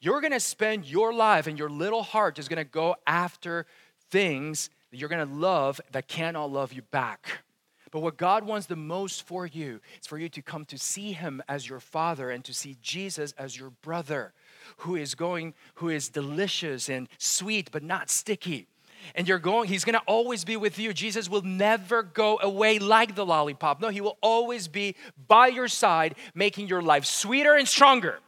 you're 0.02 0.22
gonna 0.22 0.40
spend 0.40 0.86
your 0.86 1.14
life, 1.14 1.46
and 1.46 1.60
your 1.60 1.70
little 1.70 2.04
heart 2.04 2.40
is 2.40 2.48
gonna 2.48 2.64
go 2.64 2.96
after 3.06 3.66
things 4.10 4.70
that 4.92 4.98
you're 4.98 5.10
gonna 5.10 5.26
love 5.26 5.80
that 5.92 6.08
cannot 6.08 6.52
love 6.52 6.74
you 6.74 6.82
back. 6.82 7.44
But 7.92 8.02
what 8.02 8.18
God 8.18 8.44
wants 8.44 8.68
the 8.68 8.76
most 8.76 9.24
for 9.24 9.48
you 9.48 9.82
is 10.00 10.08
for 10.08 10.20
you 10.20 10.30
to 10.30 10.42
come 10.42 10.66
to 10.66 10.78
see 10.78 11.12
Him 11.12 11.42
as 11.48 11.68
your 11.68 11.80
Father 11.80 12.30
and 12.30 12.44
to 12.46 12.54
see 12.54 12.78
Jesus 12.82 13.34
as 13.38 13.58
your 13.58 13.72
brother, 13.72 14.34
who 14.78 14.96
is 14.96 15.16
going, 15.16 15.56
who 15.76 15.90
is 15.90 16.10
delicious 16.10 16.88
and 16.88 17.10
sweet 17.18 17.72
but 17.72 17.82
not 17.82 18.10
sticky. 18.10 18.68
And 19.16 19.28
you're 19.28 19.40
going, 19.40 19.70
He's 19.70 19.86
gonna 19.86 20.04
always 20.06 20.46
be 20.46 20.56
with 20.56 20.78
you. 20.78 20.94
Jesus 20.94 21.30
will 21.30 21.42
never 21.42 22.04
go 22.04 22.40
away 22.40 22.78
like 22.78 23.16
the 23.16 23.26
lollipop. 23.26 23.82
No, 23.82 23.90
He 23.90 24.02
will 24.02 24.18
always 24.22 24.68
be 24.68 24.96
by 25.28 25.48
your 25.48 25.68
side, 25.68 26.16
making 26.36 26.68
your 26.68 26.82
life 26.82 27.06
sweeter 27.06 27.56
and 27.56 27.68
stronger. 27.68 28.20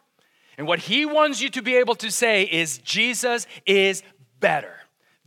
And 0.58 0.66
what 0.66 0.80
He 0.80 1.06
wants 1.06 1.42
you 1.42 1.50
to 1.50 1.62
be 1.62 1.76
able 1.76 1.96
to 1.96 2.10
say 2.10 2.44
is, 2.44 2.80
Jesus 2.80 3.46
is 3.66 4.02
better. 4.40 4.81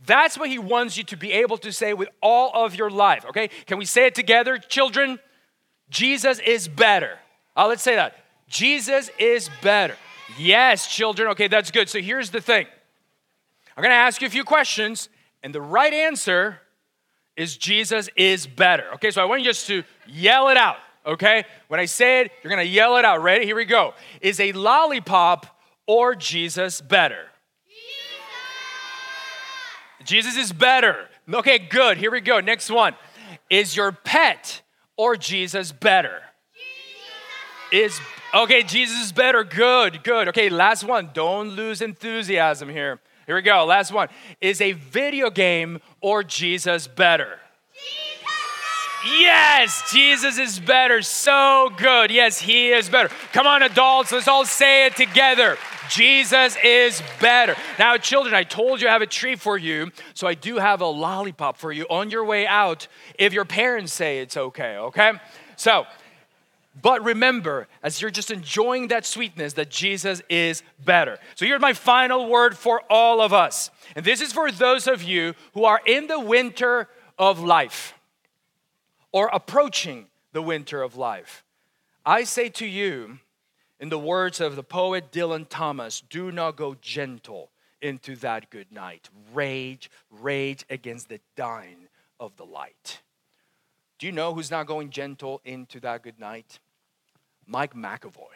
That's 0.05 0.37
what 0.37 0.49
he 0.49 0.59
wants 0.59 0.97
you 0.97 1.03
to 1.05 1.17
be 1.17 1.31
able 1.31 1.57
to 1.59 1.71
say 1.71 1.93
with 1.93 2.09
all 2.21 2.51
of 2.53 2.75
your 2.75 2.89
life, 2.89 3.25
okay? 3.29 3.49
Can 3.65 3.77
we 3.77 3.85
say 3.85 4.07
it 4.07 4.15
together, 4.15 4.57
children? 4.57 5.19
Jesus 5.89 6.39
is 6.39 6.67
better. 6.67 7.19
Uh, 7.55 7.67
let's 7.67 7.83
say 7.83 7.95
that. 7.95 8.15
Jesus 8.47 9.09
is 9.17 9.49
better. 9.61 9.95
Yes, 10.37 10.87
children. 10.93 11.29
Okay, 11.29 11.47
that's 11.47 11.71
good. 11.71 11.89
So 11.89 11.99
here's 11.99 12.29
the 12.29 12.41
thing 12.41 12.67
I'm 13.75 13.83
gonna 13.83 13.95
ask 13.95 14.21
you 14.21 14.27
a 14.27 14.31
few 14.31 14.43
questions, 14.43 15.09
and 15.43 15.53
the 15.53 15.61
right 15.61 15.93
answer 15.93 16.61
is 17.35 17.57
Jesus 17.57 18.09
is 18.15 18.47
better. 18.47 18.93
Okay, 18.95 19.11
so 19.11 19.21
I 19.21 19.25
want 19.25 19.41
you 19.41 19.47
just 19.47 19.67
to 19.67 19.83
yell 20.07 20.49
it 20.49 20.57
out, 20.57 20.77
okay? 21.05 21.43
When 21.67 21.79
I 21.79 21.85
say 21.85 22.21
it, 22.21 22.31
you're 22.41 22.49
gonna 22.49 22.63
yell 22.63 22.97
it 22.97 23.05
out. 23.05 23.21
Ready? 23.21 23.45
Here 23.45 23.55
we 23.55 23.65
go. 23.65 23.93
Is 24.21 24.39
a 24.39 24.51
lollipop 24.53 25.47
or 25.85 26.15
Jesus 26.15 26.81
better? 26.81 27.27
Jesus 30.05 30.37
is 30.37 30.53
better. 30.53 31.07
Okay, 31.31 31.57
good. 31.57 31.97
Here 31.97 32.11
we 32.11 32.21
go. 32.21 32.39
Next 32.39 32.69
one. 32.69 32.93
Is 33.49 33.75
your 33.75 33.91
pet 33.91 34.61
or 34.95 35.15
Jesus 35.15 35.71
better? 35.71 36.21
Jesus. 37.71 37.93
Is 37.93 38.01
okay, 38.33 38.63
Jesus 38.63 39.05
is 39.05 39.11
better. 39.11 39.43
Good, 39.43 40.03
good. 40.03 40.29
Okay, 40.29 40.49
last 40.49 40.83
one. 40.83 41.09
Don't 41.13 41.49
lose 41.49 41.81
enthusiasm 41.81 42.69
here. 42.69 42.99
Here 43.25 43.35
we 43.35 43.41
go. 43.41 43.65
Last 43.65 43.91
one. 43.91 44.09
Is 44.39 44.61
a 44.61 44.73
video 44.73 45.31
game 45.31 45.81
or 45.99 46.23
Jesus 46.23 46.87
better? 46.87 47.39
Jesus. 47.73 49.19
Yes, 49.19 49.91
Jesus 49.91 50.37
is 50.37 50.59
better. 50.59 51.01
So 51.01 51.71
good. 51.77 52.11
Yes, 52.11 52.39
he 52.39 52.69
is 52.69 52.89
better. 52.89 53.09
Come 53.33 53.47
on, 53.47 53.63
adults, 53.63 54.11
let's 54.11 54.27
all 54.27 54.45
say 54.45 54.85
it 54.85 54.95
together. 54.95 55.57
Jesus 55.89 56.57
is 56.63 57.01
better. 57.19 57.55
Now, 57.79 57.97
children, 57.97 58.33
I 58.33 58.43
told 58.43 58.81
you 58.81 58.87
I 58.87 58.91
have 58.91 59.01
a 59.01 59.07
treat 59.07 59.39
for 59.39 59.57
you, 59.57 59.91
so 60.13 60.27
I 60.27 60.33
do 60.33 60.57
have 60.57 60.81
a 60.81 60.85
lollipop 60.85 61.57
for 61.57 61.71
you 61.71 61.85
on 61.89 62.09
your 62.09 62.25
way 62.25 62.47
out 62.47 62.87
if 63.17 63.33
your 63.33 63.45
parents 63.45 63.93
say 63.93 64.19
it's 64.19 64.37
okay, 64.37 64.77
okay? 64.77 65.13
So, 65.55 65.85
but 66.81 67.03
remember, 67.03 67.67
as 67.81 68.01
you're 68.01 68.11
just 68.11 68.31
enjoying 68.31 68.89
that 68.89 69.05
sweetness, 69.05 69.53
that 69.53 69.69
Jesus 69.69 70.21
is 70.29 70.61
better. 70.83 71.17
So 71.35 71.45
here's 71.45 71.61
my 71.61 71.73
final 71.73 72.27
word 72.27 72.57
for 72.57 72.81
all 72.89 73.21
of 73.21 73.31
us. 73.31 73.69
And 73.95 74.05
this 74.05 74.21
is 74.21 74.33
for 74.33 74.51
those 74.51 74.87
of 74.87 75.01
you 75.01 75.35
who 75.53 75.63
are 75.63 75.81
in 75.85 76.07
the 76.07 76.19
winter 76.19 76.89
of 77.17 77.39
life 77.39 77.93
or 79.13 79.29
approaching 79.31 80.07
the 80.33 80.41
winter 80.41 80.81
of 80.81 80.97
life. 80.97 81.45
I 82.05 82.25
say 82.25 82.49
to 82.49 82.65
you, 82.65 83.19
in 83.85 83.89
the 83.89 83.99
words 83.99 84.41
of 84.41 84.55
the 84.55 84.63
poet 84.63 85.11
Dylan 85.11 85.45
Thomas, 85.47 86.01
do 86.09 86.31
not 86.31 86.55
go 86.55 86.73
gentle 86.81 87.51
into 87.83 88.15
that 88.15 88.49
good 88.49 88.71
night. 88.71 89.11
Rage, 89.31 89.91
rage 90.09 90.65
against 90.71 91.07
the 91.07 91.19
dying 91.35 91.87
of 92.19 92.35
the 92.35 92.45
light. 92.45 93.03
Do 93.99 94.07
you 94.07 94.11
know 94.11 94.33
who's 94.33 94.49
not 94.49 94.65
going 94.65 94.89
gentle 94.89 95.39
into 95.45 95.79
that 95.81 96.01
good 96.01 96.19
night? 96.19 96.57
Mike 97.45 97.75
McAvoy. 97.75 98.34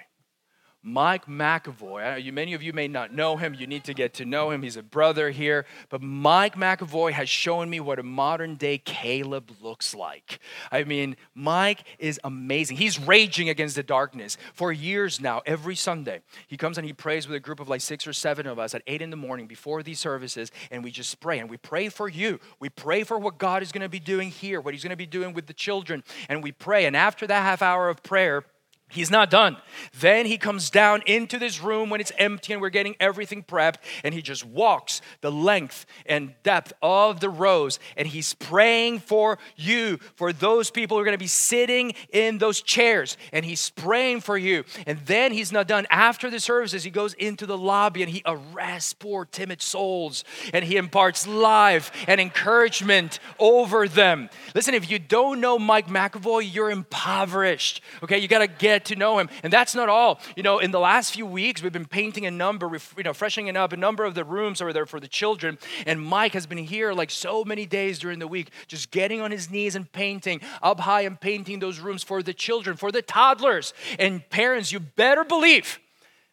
Mike 0.81 1.25
McAvoy, 1.25 2.23
you, 2.23 2.31
many 2.31 2.53
of 2.53 2.63
you 2.63 2.71
may 2.71 2.87
not 2.87 3.13
know 3.13 3.35
him. 3.35 3.53
You 3.53 3.67
need 3.67 3.83
to 3.83 3.93
get 3.93 4.13
to 4.15 4.25
know 4.25 4.49
him. 4.49 4.63
He's 4.63 4.77
a 4.77 4.83
brother 4.83 5.29
here. 5.29 5.65
But 5.89 6.01
Mike 6.01 6.55
McAvoy 6.55 7.11
has 7.11 7.27
shown 7.27 7.69
me 7.69 7.81
what 7.81 7.99
a 7.99 8.03
modern 8.03 8.55
day 8.55 8.77
Caleb 8.77 9.51
looks 9.61 9.93
like. 9.93 10.39
I 10.71 10.85
mean, 10.85 11.17
Mike 11.35 11.83
is 11.99 12.17
amazing. 12.23 12.77
He's 12.77 12.97
raging 12.97 13.49
against 13.49 13.75
the 13.75 13.83
darkness 13.83 14.37
for 14.53 14.71
years 14.71 15.19
now, 15.19 15.41
every 15.45 15.75
Sunday. 15.75 16.21
He 16.47 16.55
comes 16.55 16.77
and 16.77 16.87
he 16.87 16.93
prays 16.93 17.27
with 17.27 17.35
a 17.35 17.41
group 17.41 17.59
of 17.59 17.67
like 17.67 17.81
six 17.81 18.07
or 18.07 18.13
seven 18.13 18.47
of 18.47 18.57
us 18.57 18.73
at 18.73 18.81
eight 18.87 19.01
in 19.01 19.09
the 19.09 19.17
morning 19.17 19.47
before 19.47 19.83
these 19.83 19.99
services, 19.99 20.49
and 20.71 20.81
we 20.81 20.91
just 20.91 21.19
pray. 21.19 21.39
And 21.39 21.49
we 21.49 21.57
pray 21.57 21.89
for 21.89 22.07
you. 22.07 22.39
We 22.61 22.69
pray 22.69 23.03
for 23.03 23.19
what 23.19 23.37
God 23.37 23.63
is 23.63 23.73
going 23.73 23.81
to 23.81 23.89
be 23.89 23.99
doing 23.99 24.29
here, 24.29 24.61
what 24.61 24.73
He's 24.73 24.83
going 24.83 24.91
to 24.91 24.95
be 24.95 25.05
doing 25.05 25.33
with 25.33 25.47
the 25.47 25.53
children. 25.53 26.05
And 26.29 26.41
we 26.41 26.53
pray. 26.53 26.85
And 26.85 26.95
after 26.95 27.27
that 27.27 27.41
half 27.41 27.61
hour 27.61 27.89
of 27.89 28.01
prayer, 28.01 28.45
He's 28.91 29.11
not 29.11 29.29
done. 29.29 29.57
Then 29.99 30.25
he 30.25 30.37
comes 30.37 30.71
down 30.71 31.03
into 31.05 31.37
this 31.37 31.61
room 31.61 31.91
when 31.91 32.01
it's 32.01 32.11
empty 32.17 32.53
and 32.53 32.61
we're 32.61 32.69
getting 32.69 32.95
everything 32.99 33.43
prepped, 33.43 33.75
and 34.03 34.15
he 34.15 34.21
just 34.21 34.43
walks 34.43 35.01
the 35.21 35.31
length 35.31 35.85
and 36.07 36.33
depth 36.41 36.73
of 36.81 37.19
the 37.19 37.29
rows, 37.29 37.79
and 37.95 38.07
he's 38.07 38.33
praying 38.33 38.99
for 38.99 39.37
you, 39.55 39.99
for 40.15 40.33
those 40.33 40.71
people 40.71 40.97
who 40.97 41.01
are 41.01 41.05
going 41.05 41.13
to 41.13 41.19
be 41.19 41.27
sitting 41.27 41.93
in 42.11 42.39
those 42.39 42.63
chairs, 42.63 43.15
and 43.31 43.45
he's 43.45 43.69
praying 43.69 44.21
for 44.21 44.37
you. 44.37 44.63
And 44.87 44.97
then 45.05 45.33
he's 45.33 45.51
not 45.51 45.67
done. 45.67 45.85
After 45.91 46.31
the 46.31 46.39
services, 46.39 46.83
he 46.83 46.89
goes 46.89 47.13
into 47.13 47.45
the 47.45 47.57
lobby 47.57 48.01
and 48.01 48.11
he 48.11 48.23
arrests 48.25 48.93
poor 48.93 49.25
timid 49.25 49.61
souls, 49.61 50.23
and 50.51 50.65
he 50.65 50.77
imparts 50.77 51.27
life 51.27 51.91
and 52.07 52.19
encouragement 52.19 53.19
over 53.37 53.87
them. 53.87 54.29
Listen, 54.55 54.73
if 54.73 54.89
you 54.89 54.97
don't 54.97 55.39
know 55.39 55.59
Mike 55.59 55.87
McAvoy, 55.87 56.51
you're 56.51 56.71
impoverished. 56.71 57.81
Okay, 58.01 58.17
you 58.17 58.27
got 58.27 58.39
to 58.39 58.47
get 58.47 58.78
get 58.79 58.85
to 58.85 58.95
know 58.95 59.19
him. 59.19 59.29
And 59.43 59.51
that's 59.51 59.75
not 59.75 59.89
all. 59.89 60.19
You 60.35 60.43
know, 60.43 60.59
in 60.59 60.71
the 60.71 60.79
last 60.79 61.13
few 61.13 61.25
weeks, 61.25 61.61
we've 61.61 61.73
been 61.73 61.85
painting 61.85 62.25
a 62.25 62.31
number, 62.31 62.69
you 62.97 63.03
know, 63.03 63.13
freshening 63.13 63.55
up 63.57 63.73
a 63.73 63.77
number 63.77 64.05
of 64.05 64.15
the 64.15 64.23
rooms 64.23 64.61
over 64.61 64.71
there 64.71 64.85
for 64.85 64.99
the 64.99 65.07
children. 65.07 65.57
And 65.85 66.01
Mike 66.01 66.33
has 66.33 66.45
been 66.45 66.57
here 66.57 66.93
like 66.93 67.11
so 67.11 67.43
many 67.43 67.65
days 67.65 67.99
during 67.99 68.19
the 68.19 68.27
week, 68.27 68.51
just 68.67 68.91
getting 68.91 69.21
on 69.21 69.31
his 69.31 69.49
knees 69.49 69.75
and 69.75 69.91
painting 69.91 70.41
up 70.61 70.79
high 70.79 71.01
and 71.01 71.19
painting 71.19 71.59
those 71.59 71.79
rooms 71.79 72.03
for 72.03 72.23
the 72.23 72.33
children, 72.33 72.77
for 72.77 72.91
the 72.91 73.01
toddlers. 73.01 73.73
And 73.97 74.27
parents, 74.29 74.71
you 74.71 74.79
better 74.79 75.23
believe 75.23 75.79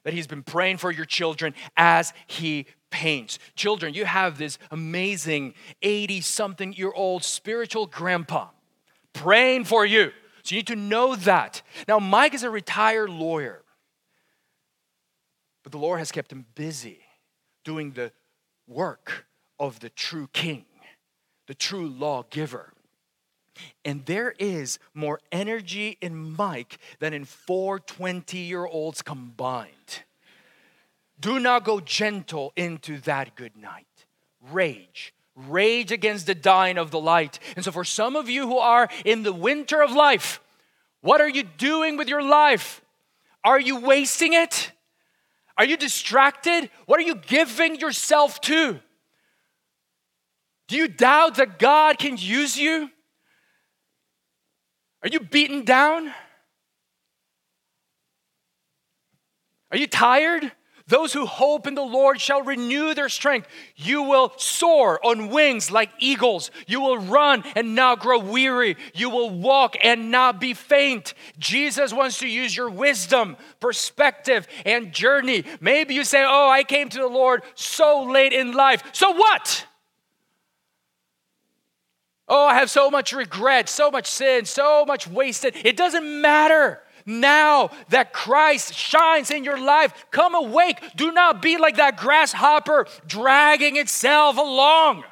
that 0.04 0.14
he's 0.14 0.28
been 0.28 0.44
praying 0.44 0.76
for 0.76 0.92
your 0.92 1.04
children 1.04 1.52
as 1.76 2.12
he 2.28 2.66
paints. 2.90 3.40
Children, 3.56 3.92
you 3.92 4.04
have 4.04 4.38
this 4.38 4.58
amazing 4.70 5.54
80 5.82 6.20
something 6.20 6.72
year 6.72 6.92
old 6.94 7.24
spiritual 7.24 7.86
grandpa 7.86 8.48
praying 9.12 9.64
for 9.64 9.84
you 9.84 10.12
so 10.46 10.54
you 10.54 10.60
need 10.60 10.68
to 10.68 10.76
know 10.76 11.16
that. 11.16 11.60
Now, 11.88 11.98
Mike 11.98 12.32
is 12.32 12.44
a 12.44 12.50
retired 12.50 13.10
lawyer, 13.10 13.62
but 15.64 15.72
the 15.72 15.78
Lord 15.78 15.98
has 15.98 16.12
kept 16.12 16.30
him 16.30 16.46
busy 16.54 17.00
doing 17.64 17.90
the 17.90 18.12
work 18.68 19.26
of 19.58 19.80
the 19.80 19.88
true 19.88 20.28
king, 20.32 20.64
the 21.48 21.54
true 21.54 21.88
lawgiver. 21.88 22.72
And 23.84 24.06
there 24.06 24.34
is 24.38 24.78
more 24.94 25.18
energy 25.32 25.98
in 26.00 26.36
Mike 26.36 26.78
than 27.00 27.12
in 27.12 27.24
four 27.24 27.80
20 27.80 28.38
year 28.38 28.66
olds 28.66 29.02
combined. 29.02 30.04
Do 31.18 31.40
not 31.40 31.64
go 31.64 31.80
gentle 31.80 32.52
into 32.54 32.98
that 32.98 33.34
good 33.34 33.56
night. 33.56 33.86
Rage, 34.52 35.12
rage 35.36 35.92
against 35.92 36.26
the 36.26 36.34
dying 36.34 36.78
of 36.78 36.90
the 36.90 36.98
light. 36.98 37.38
And 37.54 37.64
so, 37.64 37.70
for 37.70 37.84
some 37.84 38.16
of 38.16 38.28
you 38.28 38.46
who 38.46 38.58
are 38.58 38.88
in 39.04 39.22
the 39.22 39.32
winter 39.32 39.82
of 39.82 39.92
life, 39.92 40.40
what 41.02 41.20
are 41.20 41.28
you 41.28 41.42
doing 41.42 41.96
with 41.96 42.08
your 42.08 42.22
life? 42.22 42.82
Are 43.44 43.60
you 43.60 43.78
wasting 43.78 44.32
it? 44.32 44.72
Are 45.58 45.64
you 45.64 45.76
distracted? 45.76 46.70
What 46.86 46.98
are 47.00 47.04
you 47.04 47.14
giving 47.14 47.78
yourself 47.78 48.40
to? 48.42 48.80
Do 50.68 50.76
you 50.76 50.88
doubt 50.88 51.36
that 51.36 51.58
God 51.58 51.98
can 51.98 52.16
use 52.16 52.58
you? 52.58 52.90
Are 55.02 55.08
you 55.08 55.20
beaten 55.20 55.64
down? 55.64 56.12
Are 59.70 59.76
you 59.76 59.86
tired? 59.86 60.50
Those 60.88 61.12
who 61.12 61.26
hope 61.26 61.66
in 61.66 61.74
the 61.74 61.82
Lord 61.82 62.20
shall 62.20 62.42
renew 62.42 62.94
their 62.94 63.08
strength. 63.08 63.48
You 63.74 64.02
will 64.02 64.32
soar 64.36 65.04
on 65.04 65.30
wings 65.30 65.68
like 65.72 65.90
eagles. 65.98 66.52
You 66.68 66.80
will 66.80 66.98
run 66.98 67.42
and 67.56 67.74
not 67.74 67.98
grow 67.98 68.20
weary. 68.20 68.76
You 68.94 69.10
will 69.10 69.30
walk 69.30 69.76
and 69.82 70.12
not 70.12 70.40
be 70.40 70.54
faint. 70.54 71.14
Jesus 71.38 71.92
wants 71.92 72.20
to 72.20 72.28
use 72.28 72.56
your 72.56 72.70
wisdom, 72.70 73.36
perspective, 73.58 74.46
and 74.64 74.92
journey. 74.92 75.44
Maybe 75.60 75.94
you 75.94 76.04
say, 76.04 76.24
Oh, 76.24 76.48
I 76.48 76.62
came 76.62 76.88
to 76.90 76.98
the 76.98 77.08
Lord 77.08 77.42
so 77.56 78.04
late 78.04 78.32
in 78.32 78.52
life. 78.52 78.84
So 78.92 79.10
what? 79.10 79.66
Oh, 82.28 82.46
I 82.46 82.54
have 82.54 82.70
so 82.70 82.90
much 82.90 83.12
regret, 83.12 83.68
so 83.68 83.90
much 83.90 84.08
sin, 84.08 84.44
so 84.44 84.84
much 84.84 85.08
wasted. 85.08 85.56
It 85.64 85.76
doesn't 85.76 86.20
matter 86.20 86.80
now 87.06 87.70
that 87.88 88.12
Christ 88.12 88.74
shines 88.74 89.30
in 89.30 89.44
your 89.44 89.58
life. 89.58 90.06
Come 90.10 90.34
awake. 90.34 90.82
Do 90.96 91.12
not 91.12 91.40
be 91.40 91.56
like 91.56 91.76
that 91.76 91.96
grasshopper 91.96 92.86
dragging 93.06 93.76
itself 93.76 94.36
along. 94.36 95.04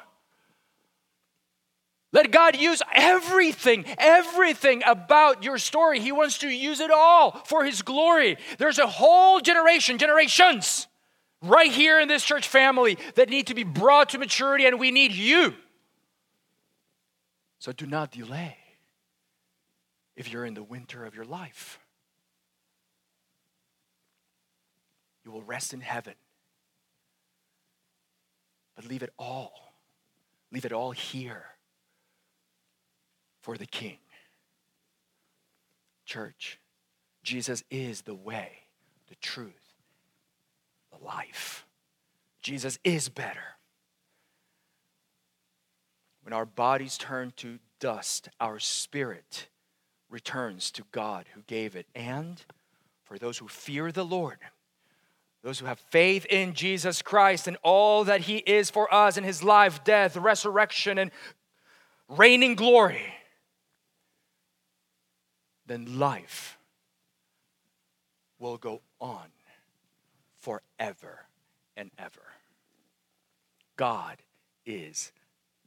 Let 2.11 2.31
God 2.31 2.55
use 2.55 2.81
everything, 2.93 3.83
everything 3.97 4.83
about 4.85 5.43
your 5.43 5.57
story. 5.57 5.99
He 5.99 6.13
wants 6.13 6.37
to 6.39 6.47
use 6.47 6.79
it 6.79 6.89
all 6.89 7.31
for 7.45 7.65
His 7.65 7.81
glory. 7.81 8.37
There's 8.57 8.79
a 8.79 8.87
whole 8.87 9.41
generation, 9.41 9.97
generations, 9.97 10.87
right 11.41 11.69
here 11.69 11.99
in 11.99 12.07
this 12.07 12.23
church 12.23 12.47
family 12.47 12.97
that 13.15 13.29
need 13.29 13.47
to 13.47 13.53
be 13.53 13.63
brought 13.63 14.09
to 14.09 14.17
maturity, 14.17 14.65
and 14.65 14.79
we 14.79 14.91
need 14.91 15.11
you. 15.11 15.55
So 17.59 17.73
do 17.73 17.85
not 17.85 18.11
delay 18.11 18.57
if 20.15 20.31
you're 20.31 20.45
in 20.45 20.53
the 20.53 20.63
winter 20.63 21.05
of 21.05 21.15
your 21.15 21.25
life. 21.25 21.79
You 25.25 25.31
will 25.31 25.41
rest 25.41 25.73
in 25.73 25.81
heaven. 25.81 26.13
But 28.75 28.85
leave 28.85 29.03
it 29.03 29.13
all, 29.17 29.73
leave 30.51 30.65
it 30.65 30.73
all 30.73 30.91
here 30.91 31.45
for 33.41 33.57
the 33.57 33.65
King. 33.65 33.97
Church, 36.05 36.59
Jesus 37.23 37.63
is 37.71 38.03
the 38.03 38.13
way, 38.13 38.51
the 39.09 39.15
truth, 39.15 39.73
the 40.91 41.03
life. 41.03 41.65
Jesus 42.41 42.77
is 42.83 43.09
better. 43.09 43.55
When 46.21 46.33
our 46.33 46.45
bodies 46.45 46.97
turn 46.97 47.33
to 47.37 47.59
dust, 47.79 48.29
our 48.39 48.59
spirit 48.59 49.47
returns 50.09 50.69
to 50.71 50.83
God 50.91 51.25
who 51.33 51.41
gave 51.47 51.75
it. 51.75 51.87
And 51.95 52.43
for 53.03 53.17
those 53.17 53.37
who 53.37 53.47
fear 53.47 53.91
the 53.91 54.05
Lord, 54.05 54.37
those 55.45 55.59
who 55.59 55.67
have 55.67 55.77
faith 55.91 56.25
in 56.25 56.55
Jesus 56.55 57.03
Christ 57.03 57.47
and 57.47 57.55
all 57.61 58.05
that 58.05 58.21
He 58.21 58.37
is 58.37 58.71
for 58.71 58.91
us 58.91 59.15
in 59.15 59.23
His 59.23 59.43
life, 59.43 59.83
death, 59.83 60.17
resurrection, 60.17 60.97
and 60.97 61.11
reigning 62.09 62.55
glory, 62.55 63.13
then 65.67 65.99
life 65.99 66.57
will 68.39 68.57
go 68.57 68.81
on 68.99 69.27
forever 70.39 71.27
and 71.77 71.91
ever. 71.99 72.23
God 73.75 74.17
is 74.65 75.11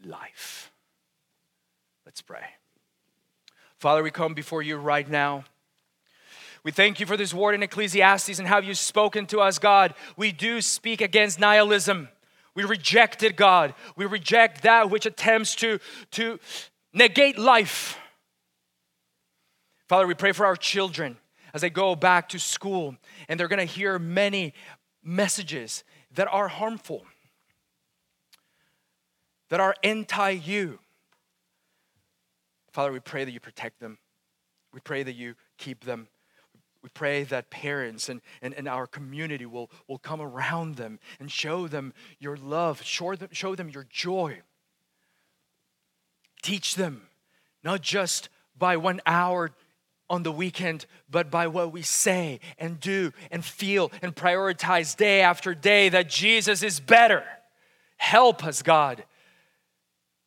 life. 0.04 0.72
Let's 2.04 2.20
pray. 2.20 2.46
Father, 3.76 4.02
we 4.02 4.10
come 4.10 4.34
before 4.34 4.60
you 4.60 4.76
right 4.76 5.08
now. 5.08 5.44
We 6.64 6.72
thank 6.72 7.00
you 7.00 7.06
for 7.06 7.16
this 7.16 7.32
word 7.32 7.54
in 7.54 7.62
Ecclesiastes 7.62 8.38
and 8.38 8.48
how 8.48 8.58
you've 8.58 8.78
spoken 8.78 9.26
to 9.26 9.40
us, 9.40 9.58
God. 9.58 9.94
We 10.16 10.32
do 10.32 10.60
speak 10.60 11.00
against 11.00 11.38
nihilism. 11.38 12.08
We 12.54 12.64
rejected 12.64 13.36
God. 13.36 13.74
We 13.96 14.06
reject 14.06 14.62
that 14.62 14.90
which 14.90 15.06
attempts 15.06 15.54
to, 15.56 15.78
to 16.12 16.40
negate 16.92 17.38
life. 17.38 17.98
Father, 19.88 20.06
we 20.06 20.14
pray 20.14 20.32
for 20.32 20.44
our 20.44 20.56
children 20.56 21.16
as 21.54 21.62
they 21.62 21.70
go 21.70 21.94
back 21.94 22.28
to 22.30 22.38
school 22.38 22.96
and 23.28 23.38
they're 23.38 23.48
going 23.48 23.66
to 23.66 23.72
hear 23.72 23.98
many 23.98 24.54
messages 25.02 25.84
that 26.14 26.28
are 26.30 26.48
harmful, 26.48 27.04
that 29.48 29.60
are 29.60 29.74
anti 29.82 30.30
you. 30.30 30.78
Father, 32.72 32.92
we 32.92 33.00
pray 33.00 33.24
that 33.24 33.32
you 33.32 33.40
protect 33.40 33.80
them. 33.80 33.98
We 34.72 34.80
pray 34.80 35.02
that 35.02 35.14
you 35.14 35.34
keep 35.56 35.84
them. 35.84 36.08
We 36.88 36.92
pray 36.92 37.24
that 37.24 37.50
parents 37.50 38.08
and, 38.08 38.22
and, 38.40 38.54
and 38.54 38.66
our 38.66 38.86
community 38.86 39.44
will, 39.44 39.70
will 39.88 39.98
come 39.98 40.22
around 40.22 40.76
them 40.76 41.00
and 41.20 41.30
show 41.30 41.68
them 41.68 41.92
your 42.18 42.38
love, 42.38 42.82
show 42.82 43.14
them, 43.14 43.28
show 43.30 43.54
them 43.54 43.68
your 43.68 43.86
joy. 43.90 44.40
Teach 46.40 46.76
them, 46.76 47.02
not 47.62 47.82
just 47.82 48.30
by 48.56 48.78
one 48.78 49.02
hour 49.04 49.50
on 50.08 50.22
the 50.22 50.32
weekend, 50.32 50.86
but 51.10 51.30
by 51.30 51.46
what 51.46 51.72
we 51.72 51.82
say 51.82 52.40
and 52.58 52.80
do 52.80 53.12
and 53.30 53.44
feel 53.44 53.92
and 54.00 54.16
prioritize 54.16 54.96
day 54.96 55.20
after 55.20 55.54
day 55.54 55.90
that 55.90 56.08
Jesus 56.08 56.62
is 56.62 56.80
better. 56.80 57.22
Help 57.98 58.46
us, 58.46 58.62
God. 58.62 59.04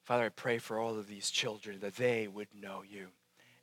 Father, 0.03 0.25
I 0.25 0.29
pray 0.29 0.59
for 0.59 0.77
all 0.77 0.99
of 0.99 1.07
these 1.07 1.31
children 1.31 1.79
that 1.79 1.95
they 1.95 2.27
would 2.27 2.49
know 2.53 2.83
you 2.87 3.07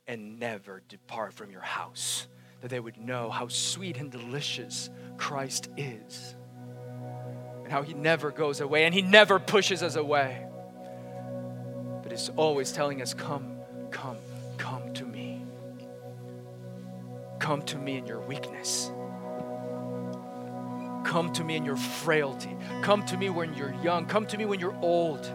and 0.05 0.37
never 0.37 0.81
depart 0.89 1.33
from 1.33 1.49
your 1.49 1.61
house, 1.61 2.27
that 2.61 2.69
they 2.69 2.79
would 2.79 2.97
know 2.97 3.29
how 3.29 3.47
sweet 3.47 3.97
and 3.97 4.11
delicious 4.11 4.89
Christ 5.17 5.69
is, 5.77 6.35
and 7.63 7.71
how 7.71 7.83
he 7.83 7.93
never 7.93 8.31
goes 8.31 8.61
away 8.61 8.85
and 8.85 8.93
he 8.93 9.01
never 9.01 9.39
pushes 9.39 9.83
us 9.83 9.95
away, 9.95 10.45
but 12.03 12.11
is 12.11 12.31
always 12.35 12.71
telling 12.71 13.01
us, 13.01 13.13
Come, 13.13 13.57
come, 13.91 14.17
come 14.57 14.93
to 14.93 15.05
me. 15.05 15.43
Come 17.39 17.61
to 17.63 17.77
me 17.77 17.97
in 17.97 18.05
your 18.05 18.19
weakness. 18.19 18.91
Come 21.05 21.31
to 21.33 21.43
me 21.43 21.55
in 21.55 21.65
your 21.65 21.77
frailty. 21.77 22.55
Come 22.81 23.03
to 23.05 23.17
me 23.17 23.29
when 23.29 23.53
you're 23.53 23.73
young. 23.81 24.05
Come 24.05 24.27
to 24.27 24.37
me 24.37 24.45
when 24.45 24.59
you're 24.59 24.77
old. 24.81 25.25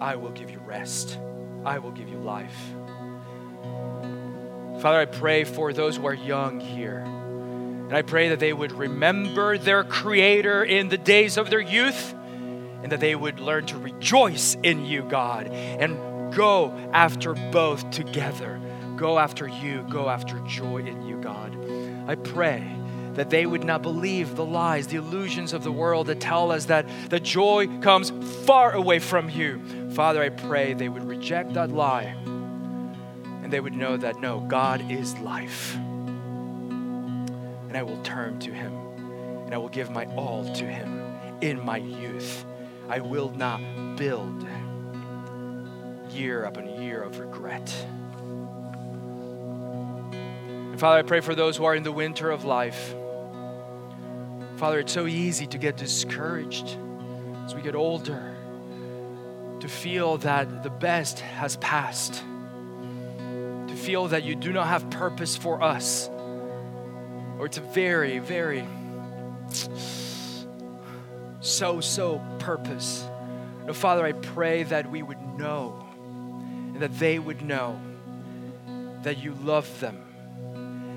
I 0.00 0.16
will 0.16 0.30
give 0.30 0.50
you 0.50 0.58
rest. 0.60 1.18
I 1.64 1.78
will 1.78 1.90
give 1.90 2.08
you 2.08 2.18
life. 2.18 2.56
Father, 4.80 5.00
I 5.00 5.04
pray 5.04 5.44
for 5.44 5.74
those 5.74 5.96
who 5.96 6.06
are 6.06 6.14
young 6.14 6.58
here. 6.58 7.00
And 7.00 7.92
I 7.92 8.00
pray 8.00 8.30
that 8.30 8.40
they 8.40 8.54
would 8.54 8.72
remember 8.72 9.58
their 9.58 9.84
Creator 9.84 10.64
in 10.64 10.88
the 10.88 10.96
days 10.96 11.36
of 11.36 11.50
their 11.50 11.60
youth 11.60 12.14
and 12.82 12.90
that 12.90 13.00
they 13.00 13.14
would 13.14 13.40
learn 13.40 13.66
to 13.66 13.76
rejoice 13.76 14.56
in 14.62 14.86
you, 14.86 15.02
God, 15.02 15.48
and 15.48 16.32
go 16.32 16.70
after 16.94 17.34
both 17.34 17.90
together. 17.90 18.58
Go 18.96 19.18
after 19.18 19.46
you, 19.46 19.84
go 19.90 20.08
after 20.08 20.38
joy 20.46 20.78
in 20.78 21.02
you, 21.02 21.20
God. 21.20 21.54
I 22.08 22.14
pray 22.14 22.66
that 23.14 23.28
they 23.28 23.44
would 23.44 23.64
not 23.64 23.82
believe 23.82 24.34
the 24.34 24.46
lies, 24.46 24.86
the 24.86 24.96
illusions 24.96 25.52
of 25.52 25.62
the 25.62 25.72
world 25.72 26.06
that 26.06 26.20
tell 26.20 26.50
us 26.50 26.66
that 26.66 26.86
the 27.10 27.20
joy 27.20 27.66
comes 27.80 28.12
far 28.46 28.72
away 28.72 28.98
from 28.98 29.28
you. 29.28 29.60
Father, 29.90 30.22
I 30.22 30.30
pray 30.30 30.72
they 30.72 30.88
would 30.88 31.06
reject 31.06 31.52
that 31.52 31.70
lie 31.70 32.16
they 33.50 33.60
would 33.60 33.74
know 33.74 33.96
that 33.96 34.20
no, 34.20 34.40
God 34.40 34.90
is 34.90 35.18
life. 35.18 35.76
And 37.68 37.76
I 37.76 37.82
will 37.82 38.02
turn 38.02 38.38
to 38.40 38.52
Him 38.52 38.72
and 39.44 39.54
I 39.54 39.58
will 39.58 39.68
give 39.68 39.90
my 39.90 40.06
all 40.14 40.44
to 40.54 40.64
Him 40.64 41.02
in 41.40 41.64
my 41.64 41.78
youth. 41.78 42.44
I 42.88 43.00
will 43.00 43.30
not 43.30 43.60
build 43.96 44.46
year 46.10 46.44
upon 46.44 46.68
year 46.80 47.02
of 47.02 47.18
regret. 47.18 47.74
And 50.12 50.78
Father, 50.78 50.98
I 50.98 51.02
pray 51.02 51.20
for 51.20 51.34
those 51.34 51.56
who 51.56 51.64
are 51.64 51.74
in 51.74 51.82
the 51.82 51.92
winter 51.92 52.30
of 52.30 52.44
life. 52.44 52.94
Father, 54.56 54.80
it's 54.80 54.92
so 54.92 55.06
easy 55.06 55.46
to 55.48 55.58
get 55.58 55.76
discouraged 55.76 56.76
as 57.44 57.54
we 57.54 57.62
get 57.62 57.74
older, 57.74 58.36
to 59.58 59.68
feel 59.68 60.18
that 60.18 60.62
the 60.62 60.70
best 60.70 61.18
has 61.20 61.56
passed, 61.56 62.22
feel 63.80 64.08
that 64.08 64.24
you 64.24 64.34
do 64.34 64.52
not 64.52 64.66
have 64.66 64.90
purpose 64.90 65.36
for 65.36 65.62
us, 65.62 66.08
or 67.38 67.46
it's 67.46 67.58
very, 67.58 68.18
very 68.18 68.66
so 71.40 71.80
so 71.80 72.20
purpose. 72.38 73.04
No, 73.66 73.72
Father, 73.72 74.04
I 74.04 74.12
pray 74.12 74.62
that 74.64 74.90
we 74.90 75.02
would 75.02 75.20
know 75.38 75.86
and 76.74 76.80
that 76.80 76.98
they 76.98 77.18
would 77.18 77.42
know 77.42 77.80
that 79.02 79.18
you 79.18 79.34
love 79.42 79.80
them 79.80 80.04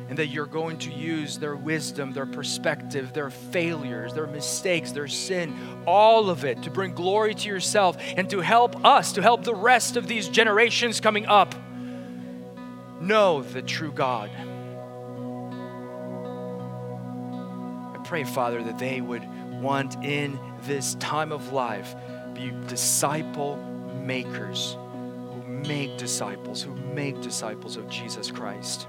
and 0.10 0.20
that 0.20 0.28
you're 0.28 0.46
going 0.46 0.78
to 0.80 0.92
use 0.92 1.40
their 1.40 1.56
wisdom, 1.56 2.12
their 2.12 2.26
perspective, 2.26 3.14
their 3.14 3.30
failures, 3.30 4.14
their 4.14 4.28
mistakes, 4.28 4.92
their 4.92 5.08
sin, 5.08 5.56
all 5.88 6.30
of 6.30 6.44
it 6.44 6.62
to 6.64 6.70
bring 6.70 6.94
glory 6.94 7.34
to 7.34 7.48
yourself 7.48 7.98
and 8.18 8.30
to 8.30 8.42
help 8.42 8.86
us, 8.86 9.14
to 9.14 9.22
help 9.22 9.44
the 9.44 9.56
rest 9.56 9.96
of 9.96 10.08
these 10.08 10.28
generations 10.28 11.00
coming 11.00 11.26
up 11.26 11.56
know 13.08 13.41
the 13.41 13.62
true 13.62 13.91
God. 13.91 14.30
I 17.93 17.97
pray, 18.04 18.24
Father, 18.24 18.64
that 18.64 18.80
they 18.80 19.01
would 19.01 19.24
want 19.62 19.95
in 20.04 20.39
this 20.64 20.95
time 20.95 21.32
of 21.32 21.54
life 21.54 21.95
be 22.34 22.51
disciple 22.68 23.58
makers 24.04 24.78
who 25.32 25.43
make 25.68 25.97
disciples, 25.97 26.62
who 26.62 26.74
make 26.93 27.22
disciples 27.22 27.78
of 27.78 27.89
Jesus 27.89 28.32
Christ 28.32 28.88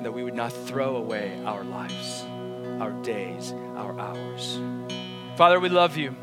and 0.00 0.06
that 0.06 0.12
we 0.12 0.24
would 0.24 0.34
not 0.34 0.50
throw 0.50 0.96
away 0.96 1.38
our 1.44 1.62
lives, 1.62 2.24
our 2.80 2.90
days, 3.02 3.52
our 3.76 4.00
hours. 4.00 4.58
Father, 5.36 5.60
we 5.60 5.68
love 5.68 5.98
you. 5.98 6.16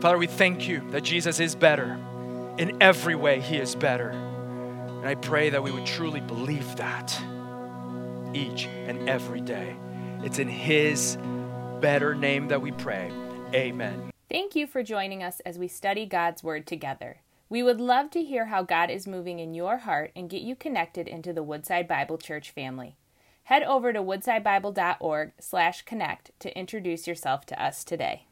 Father, 0.00 0.16
we 0.16 0.28
thank 0.28 0.68
you 0.68 0.88
that 0.92 1.00
Jesus 1.00 1.40
is 1.40 1.56
better. 1.56 1.98
In 2.58 2.80
every 2.80 3.16
way, 3.16 3.40
He 3.40 3.56
is 3.56 3.74
better. 3.74 4.12
And 5.02 5.10
I 5.10 5.16
pray 5.16 5.50
that 5.50 5.60
we 5.60 5.72
would 5.72 5.84
truly 5.84 6.20
believe 6.20 6.76
that 6.76 7.20
each 8.32 8.68
and 8.86 9.10
every 9.10 9.40
day. 9.40 9.74
It's 10.22 10.38
in 10.38 10.46
His 10.46 11.18
better 11.80 12.14
name 12.14 12.46
that 12.46 12.62
we 12.62 12.70
pray. 12.70 13.10
Amen. 13.52 14.12
Thank 14.30 14.54
you 14.54 14.68
for 14.68 14.84
joining 14.84 15.24
us 15.24 15.40
as 15.40 15.58
we 15.58 15.66
study 15.66 16.06
God's 16.06 16.44
Word 16.44 16.68
together. 16.68 17.16
We 17.48 17.64
would 17.64 17.80
love 17.80 18.12
to 18.12 18.22
hear 18.22 18.46
how 18.46 18.62
God 18.62 18.90
is 18.90 19.08
moving 19.08 19.40
in 19.40 19.54
your 19.54 19.78
heart 19.78 20.12
and 20.14 20.30
get 20.30 20.42
you 20.42 20.54
connected 20.54 21.08
into 21.08 21.32
the 21.32 21.42
Woodside 21.42 21.88
Bible 21.88 22.16
Church 22.16 22.52
family. 22.52 22.94
Head 23.42 23.64
over 23.64 23.92
to 23.92 24.00
woodsidebible.org/connect 24.00 26.30
to 26.38 26.56
introduce 26.56 27.08
yourself 27.08 27.44
to 27.46 27.60
us 27.60 27.82
today. 27.82 28.28